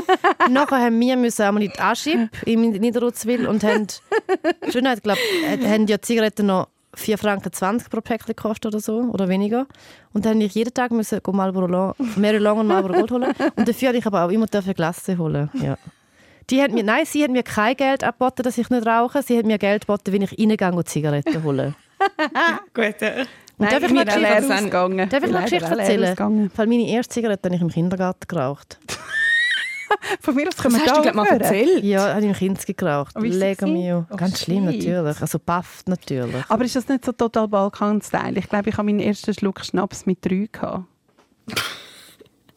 Nachher 0.51 0.81
haben 0.81 1.01
wir 1.01 1.17
müssen 1.17 1.43
einmal 1.43 1.63
in 1.63 1.73
die 1.73 1.81
Aschib 1.81 2.31
in 2.45 2.71
Niederutzwil 2.73 3.47
und 3.47 3.63
haben, 3.65 3.87
Schönheit, 4.71 5.03
glaube 5.03 5.21
haben 5.69 5.87
ja 5.87 6.01
Zigaretten 6.01 6.47
noch 6.47 6.69
4 6.97 7.19
Franken 7.19 7.53
20 7.53 7.91
pro 7.91 8.01
Päckchen 8.01 8.35
gekostet 8.35 8.67
oder 8.67 8.81
so, 8.81 9.01
oder 9.13 9.29
weniger. 9.29 9.67
Und 10.13 10.25
dann 10.25 10.39
musste 10.39 10.47
ich 10.47 10.55
jeden 10.55 10.73
Tag 10.73 10.91
müssen 10.93 11.21
Marlboro 11.33 11.67
Long, 11.67 11.95
Mary 12.17 12.39
Long 12.39 12.59
und 12.61 12.67
Marlboro 12.67 12.95
Gold 12.95 13.11
holen. 13.11 13.35
Und 13.57 13.69
dafür 13.69 13.89
habe 13.89 13.99
ich 13.99 14.07
aber 14.07 14.25
auch 14.25 14.31
immer 14.31 14.47
Glasse 14.75 15.19
holen. 15.19 15.51
Ja. 15.55 15.77
Die 16.51 16.63
hat 16.63 16.73
mir, 16.73 16.83
nein, 16.85 17.05
sie 17.07 17.23
hat 17.25 17.31
mir 17.31 17.43
kein 17.43 17.77
Geld 17.77 18.05
angeboten, 18.05 18.43
dass 18.43 18.59
ich 18.59 18.71
nicht 18.71 18.87
rauche. 18.87 19.23
Sie 19.23 19.39
hat 19.39 19.47
mir 19.47 19.59
Geld 19.59 19.83
angeboten, 19.89 20.13
wenn 20.13 20.23
ich 20.23 20.39
reingehe 20.39 20.73
und 20.73 20.89
Zigaretten 20.89 21.43
hole. 21.43 21.75
Gut. 22.75 23.03
Äh. 23.03 23.27
Und 23.57 23.71
darf 23.71 23.83
ich 23.83 23.91
mir 23.91 24.05
noch 24.05 24.15
Geschichte, 24.15 25.07
darf 25.09 25.25
ich 25.25 25.31
noch 25.31 25.43
Geschichte 25.43 25.79
erzählen? 25.79 26.51
Weil 26.57 26.67
meine 26.67 26.89
erste 26.89 27.15
Zigarette 27.15 27.49
habe 27.49 27.55
ich 27.57 27.63
im 27.63 27.71
Kindergarten 27.71 28.27
geraucht. 28.27 28.79
Von 30.21 30.35
mir 30.35 30.49
aus 30.49 30.57
Das 30.57 30.63
können 30.63 30.75
wir 30.75 30.81
hast 30.81 30.91
da 30.91 30.97
du 30.97 31.03
glaub, 31.03 31.15
mal 31.15 31.27
erzählt. 31.29 31.85
Ja, 31.85 32.09
habe 32.15 32.21
ich 32.21 32.27
im 32.27 32.33
Kinski 32.33 32.75
geraucht. 32.75 33.15
Oh, 33.17 33.21
das 33.21 33.37
Lego 33.37 33.67
mio. 33.67 34.07
Oh, 34.11 34.17
Ganz 34.17 34.41
schlimm 34.43 34.69
shit. 34.71 34.81
natürlich. 34.85 35.21
Also 35.21 35.39
bafft 35.39 35.89
natürlich. 35.89 36.45
Aber 36.49 36.65
ist 36.65 36.75
das 36.75 36.89
nicht 36.89 37.05
so 37.05 37.13
total 37.13 37.47
Balkan-Style? 37.47 38.39
Ich 38.39 38.49
glaube, 38.49 38.71
ich 38.71 38.77
habe 38.77 38.87
meinen 38.87 38.99
ersten 39.01 39.33
Schluck 39.33 39.65
Schnaps 39.65 40.05
mit 40.05 40.25
drei 40.25 40.49
gehabt. 40.51 40.85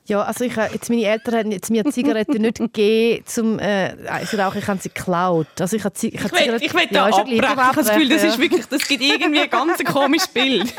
Ja, 0.07 0.21
also 0.21 0.45
ich, 0.45 0.55
äh, 0.55 0.69
jetzt 0.71 0.89
meine 0.89 1.03
Eltern 1.03 1.35
haben 1.35 1.51
jetzt 1.51 1.69
mir 1.69 1.83
Zigaretten 1.83 2.41
nicht 2.41 2.57
gegeben 2.59 3.25
zum 3.25 3.59
äh, 3.59 3.93
also 4.07 4.37
rauchen, 4.37 4.59
ich 4.59 4.67
habe 4.67 4.79
sie 4.79 4.87
geklaut. 4.87 5.47
Also 5.59 5.75
ich 5.75 5.83
habe 5.83 5.93
ich 6.01 6.13
Ich 6.13 6.23
will, 6.31 6.57
ich 6.61 6.73
will 6.73 6.87
da 6.89 7.09
ja 7.09 7.15
abbrechen. 7.15 7.43
Ich 7.43 7.45
habe 7.45 7.75
das 7.75 7.89
Gefühl, 7.89 8.09
das, 8.09 8.23
ist 8.23 8.39
wirklich, 8.39 8.65
das 8.67 8.87
gibt 8.87 9.03
irgendwie 9.03 9.41
ein 9.41 9.49
ganz 9.49 9.83
komisches 9.83 10.29
Bild. 10.29 10.73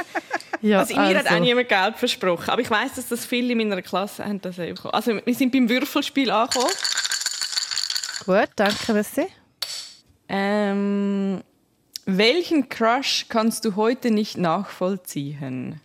ja, 0.63 0.81
Also, 0.81 0.95
mir 0.97 1.19
hat 1.19 1.31
auch 1.31 1.39
niemand 1.41 1.69
Geld 1.69 1.97
versprochen. 1.97 2.49
Aber 2.49 2.63
ich 2.63 2.71
weiss, 2.71 2.95
dass 2.95 3.09
das 3.09 3.27
viele 3.27 3.53
in 3.53 3.59
meiner 3.59 3.83
Klasse 3.83 4.25
haben 4.25 4.41
das 4.41 4.59
auch 4.59 4.65
bekommen. 4.65 4.95
Also 4.95 5.21
wir 5.23 5.35
sind 5.35 5.53
beim 5.53 5.69
Würfelspiel 5.69 6.31
angekommen. 6.31 6.73
Gut, 8.25 8.49
danke, 8.57 8.95
merci. 8.95 9.27
Ähm, 10.31 11.43
welchen 12.07 12.71
Crush 12.71 13.27
kannst 13.29 13.67
du 13.67 13.77
heute 13.77 14.11
nicht 14.11 14.39
nachvollziehen? 14.39 15.81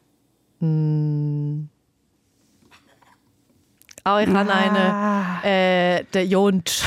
Oh, 4.05 4.17
ich 4.21 4.27
habe 4.29 4.51
Ah. 4.51 5.39
einen, 5.41 5.43
äh, 5.43 6.03
der 6.13 6.25
Jonsch. 6.25 6.81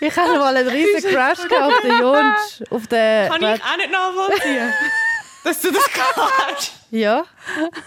Ich 0.00 0.16
hatte 0.16 0.38
mal 0.38 0.56
einen 0.56 0.68
riesen 0.68 1.10
gehabt 1.10 1.46
auf 1.60 1.80
den 1.82 1.98
Junsch. 2.00 2.62
Auf 2.70 2.86
den, 2.88 3.28
Kann 3.30 3.42
ich 3.42 3.62
auch 3.62 3.76
nicht 3.76 3.92
nachvollziehen, 3.92 4.72
dass 5.44 5.60
du 5.60 5.70
das 5.70 5.84
kannst. 5.92 6.72
Ja. 6.90 7.24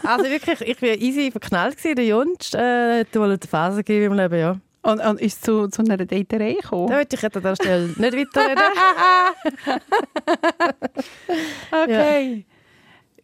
Also 0.04 0.26
wirklich, 0.26 0.62
ich 0.62 0.82
war 0.82 0.90
easy 0.90 1.32
verknallt 1.32 1.78
gewesen. 1.78 1.96
Der 1.96 2.06
Junsch 2.06 2.54
äh, 2.54 3.00
hat 3.02 3.16
mal 3.16 3.26
eine 3.32 3.40
Phase 3.50 3.78
gegeben 3.84 4.14
im 4.14 4.14
Leben, 4.14 4.40
ja. 4.40 4.58
Und, 4.84 5.00
und 5.04 5.20
ist 5.20 5.44
zu, 5.44 5.68
zu 5.68 5.82
einer 5.82 5.98
Daterei 5.98 6.54
Da 6.54 6.62
gekommen? 6.62 6.90
möchte 6.90 7.16
ich 7.16 7.22
jetzt 7.22 7.36
an 7.36 7.42
dieser 7.42 7.56
Stelle 7.56 7.88
nicht 7.88 8.00
weiterreden. 8.00 8.64
Okay. 11.72 12.46
Ich, 12.50 12.55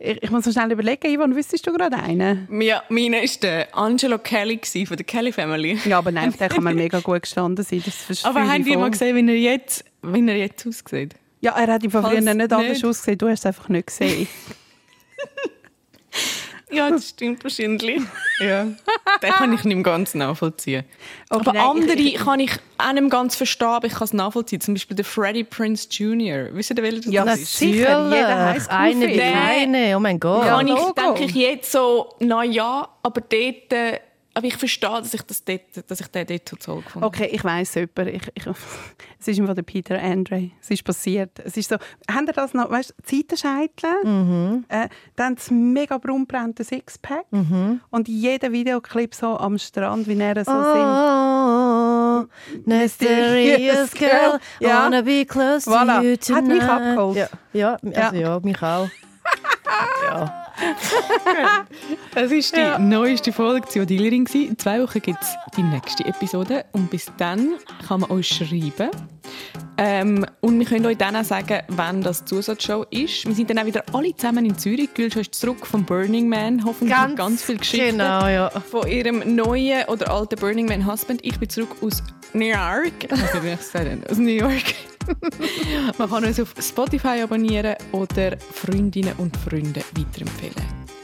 ich 0.03 0.31
muss 0.31 0.45
so 0.45 0.51
schnell 0.51 0.71
überlegen, 0.71 1.15
Yvonne, 1.15 1.35
wüsstest 1.35 1.67
du 1.67 1.71
gerade 1.71 1.95
einen? 1.97 2.47
Ja, 2.61 2.83
meine 2.89 3.17
war 3.17 3.27
der 3.43 3.77
Angelo 3.77 4.17
Kelly 4.17 4.59
von 4.85 4.97
der 4.97 5.05
Kelly 5.05 5.31
Family. 5.31 5.77
Ja, 5.85 5.99
aber 5.99 6.11
nein, 6.11 6.29
auf 6.29 6.37
den 6.37 6.49
kann 6.49 6.63
man 6.63 6.75
mega 6.75 6.99
gut 6.99 7.21
gestanden 7.21 7.63
sein. 7.63 7.83
Aber 8.23 8.41
ihr 8.41 8.63
voll. 8.63 8.77
mal 8.77 8.89
gesehen, 8.91 9.15
wie 9.27 9.31
er 9.31 9.53
jetzt, 9.53 9.85
wie 10.01 10.27
er 10.27 10.37
jetzt 10.37 10.65
aussieht? 10.65 11.15
Ja, 11.41 11.51
er 11.53 11.73
hat 11.73 11.83
im 11.83 11.91
Fall 11.91 12.03
früher 12.03 12.21
nicht 12.21 12.51
anders 12.51 12.83
ausgesehen, 12.83 13.17
du 13.17 13.29
hast 13.29 13.39
es 13.39 13.45
einfach 13.45 13.69
nicht 13.69 13.87
gesehen. 13.87 14.27
Ja, 16.71 16.89
das 16.89 17.09
stimmt 17.09 17.43
wahrscheinlich. 17.43 18.01
ja. 18.39 18.63
Den 19.21 19.31
kann 19.31 19.53
ich 19.53 19.63
nicht 19.63 19.75
mehr 19.75 19.83
ganz 19.83 20.13
nachvollziehen. 20.15 20.85
Okay, 21.29 21.41
aber 21.41 21.53
nein, 21.53 21.63
andere 21.67 21.93
ich- 21.97 22.15
kann 22.15 22.39
ich 22.39 22.51
auch 22.77 22.93
nicht 22.93 23.09
ganz 23.09 23.35
verstehen, 23.35 23.67
aber 23.67 23.87
ich 23.87 23.93
kann 23.93 24.03
es 24.05 24.13
nachvollziehen. 24.13 24.61
Zum 24.61 24.73
Beispiel 24.73 24.95
der 24.95 25.05
Freddie 25.05 25.43
Prince 25.43 25.87
Jr. 25.91 26.47
Wisst 26.53 26.69
ihr, 26.71 26.77
welcher 26.77 27.01
das 27.01 27.13
Ja, 27.13 27.23
ist? 27.23 27.41
das 27.41 27.57
sicher, 27.59 28.09
jeder 28.09 28.35
Natürlich. 28.35 28.69
Highschool-Film. 28.69 29.01
Eine 29.01 29.07
wie 29.07 29.17
keine. 29.17 29.97
Oh 29.97 29.99
mein 29.99 30.19
Gott. 30.19 30.45
kann 30.45 30.67
ich, 30.67 30.79
denke 30.97 31.23
ich 31.25 31.35
jetzt 31.35 31.71
so, 31.71 32.15
na 32.19 32.43
ja, 32.43 32.87
aber 33.03 33.21
dort, 33.21 33.73
äh, 33.73 33.99
aber 34.33 34.47
ich 34.47 34.55
verstehe, 34.57 34.89
dass 34.89 35.13
ich, 35.13 35.21
das 35.23 35.43
dort, 35.43 35.61
dass 35.87 35.99
ich 35.99 36.07
den 36.07 36.25
dort 36.27 36.47
so 36.49 36.55
toll 36.55 36.81
gefunden 36.81 37.05
Okay, 37.05 37.29
ich 37.31 37.43
weiss 37.43 37.75
jemand. 37.75 38.07
Ich, 38.07 38.21
ich, 38.33 38.45
es 39.19 39.27
ist 39.27 39.39
einfach 39.39 39.55
der 39.55 39.63
Peter 39.63 40.01
Andre. 40.01 40.51
Es 40.61 40.69
ist 40.71 40.83
passiert. 40.83 41.39
Es 41.43 41.57
ist 41.57 41.69
so, 41.69 41.75
habt 42.09 42.27
ihr 42.27 42.33
das 42.33 42.53
noch, 42.53 42.69
weißt 42.69 42.91
du, 42.97 43.03
Zeitenscheitel, 43.03 43.89
Mhm. 44.03 44.65
äh, 44.69 44.87
dann 45.15 45.35
das 45.35 45.51
mega 45.51 45.97
braunbrennende 45.97 46.63
Sixpack 46.63 47.25
Mhm. 47.31 47.81
und 47.89 48.07
jeder 48.07 48.51
Videoclip 48.51 49.13
so 49.15 49.37
am 49.37 49.57
Strand, 49.57 50.07
wie 50.07 50.19
er 50.19 50.45
so 50.45 50.51
Oh, 50.51 52.25
mysterious 52.65 53.91
girl, 53.93 54.39
I 54.59 54.65
Ja. 54.65 54.83
wanna 54.83 55.01
be 55.01 55.25
close 55.25 55.69
Voilà. 55.69 55.99
to 55.99 56.03
you 56.03 56.11
Hat 56.11 56.21
tonight. 56.45 56.47
mich 56.47 56.63
abgeholt. 56.63 57.17
Ja, 57.17 57.27
ja, 57.53 57.77
also 57.95 58.15
ja. 58.15 58.39
mich 58.39 58.61
auch. 58.61 58.89
Das 62.13 62.29
war 62.29 62.77
die 62.77 62.83
neueste 62.83 63.31
Folge 63.33 63.67
zu 63.67 63.85
Dealerin. 63.85 64.25
In 64.33 64.57
zwei 64.57 64.81
Wochen 64.81 65.01
gibt 65.01 65.21
es 65.21 65.29
die 65.57 65.63
nächste 65.63 66.05
Episode. 66.05 66.65
Und 66.73 66.89
bis 66.89 67.11
dann 67.17 67.53
kann 67.87 68.01
man 68.01 68.09
uns 68.09 68.27
schreiben. 68.27 68.89
Ähm, 69.77 70.25
und 70.41 70.59
wir 70.59 70.65
können 70.65 70.85
euch 70.85 70.97
dann 70.97 71.15
auch 71.15 71.23
sagen, 71.23 71.61
wann 71.69 72.01
das 72.01 72.25
Zusatzshow 72.25 72.85
ist. 72.91 73.25
Wir 73.25 73.33
sind 73.33 73.49
dann 73.49 73.57
auch 73.59 73.65
wieder 73.65 73.83
alle 73.93 74.15
zusammen 74.15 74.45
in 74.45 74.57
Zürich. 74.57 74.93
Gülsch 74.93 75.15
ist 75.15 75.33
zurück 75.33 75.65
vom 75.65 75.85
Burning 75.85 76.27
Man. 76.29 76.63
Hoffentlich 76.65 76.95
ganz, 76.95 77.15
ganz 77.15 77.43
viele 77.43 77.57
Geschichten 77.59 77.97
Genau, 77.97 78.27
ja. 78.27 78.49
von 78.49 78.87
ihrem 78.87 79.35
neuen 79.35 79.85
oder 79.85 80.11
alten 80.11 80.39
Burning 80.39 80.67
Man 80.67 80.85
Husband. 80.85 81.21
Ich 81.23 81.39
bin 81.39 81.49
zurück 81.49 81.77
aus 81.81 82.03
New 82.33 82.45
York. 82.45 82.93
Ich 83.03 83.11
weiß 83.11 83.33
nicht, 83.33 83.43
wie 83.43 83.47
ich 83.49 83.59
es 83.59 83.73
habe. 83.73 83.99
Aus 84.09 84.17
New 84.17 84.29
York. 84.29 84.73
Man 85.97 86.09
kann 86.09 86.25
uns 86.25 86.39
auf 86.39 86.53
Spotify 86.59 87.21
abonnieren 87.23 87.75
oder 87.91 88.37
Freundinnen 88.37 89.13
und 89.17 89.35
Freunde 89.37 89.81
weiterempfehlen. 89.95 90.55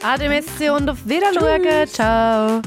Ade 0.02 0.28
Messi 0.28 0.70
und 0.70 0.88
auf 0.88 0.98
Wiedersehen. 1.04 1.86
Ciao. 1.88 2.62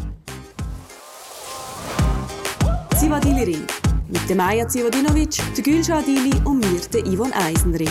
Zivadili-Ring. 2.98 3.66
Mit 4.10 4.30
der 4.30 4.36
Maja 4.36 4.68
Zivadinovic, 4.68 5.42
der 5.56 5.64
Gülşah 5.64 6.00
Adili 6.00 6.34
und 6.44 6.60
mir, 6.60 6.82
der 6.94 7.02
Yvonne 7.06 7.34
Eisenring. 7.34 7.88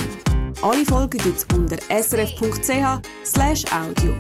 Alle 0.63 0.85
Folgen 0.85 1.19
gibt's 1.19 1.47
unter 1.55 1.79
srf.ch 1.89 3.73
audio. 3.73 4.15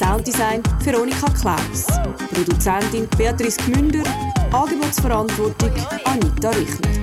Sounddesign 0.00 0.62
Veronika 0.82 1.28
Klaus. 1.28 1.84
Produzentin 2.32 3.06
Beatrice 3.18 3.58
Gmünder. 3.66 4.02
Angebotsverantwortung 4.50 5.72
Anita 6.06 6.48
Richner. 6.48 6.99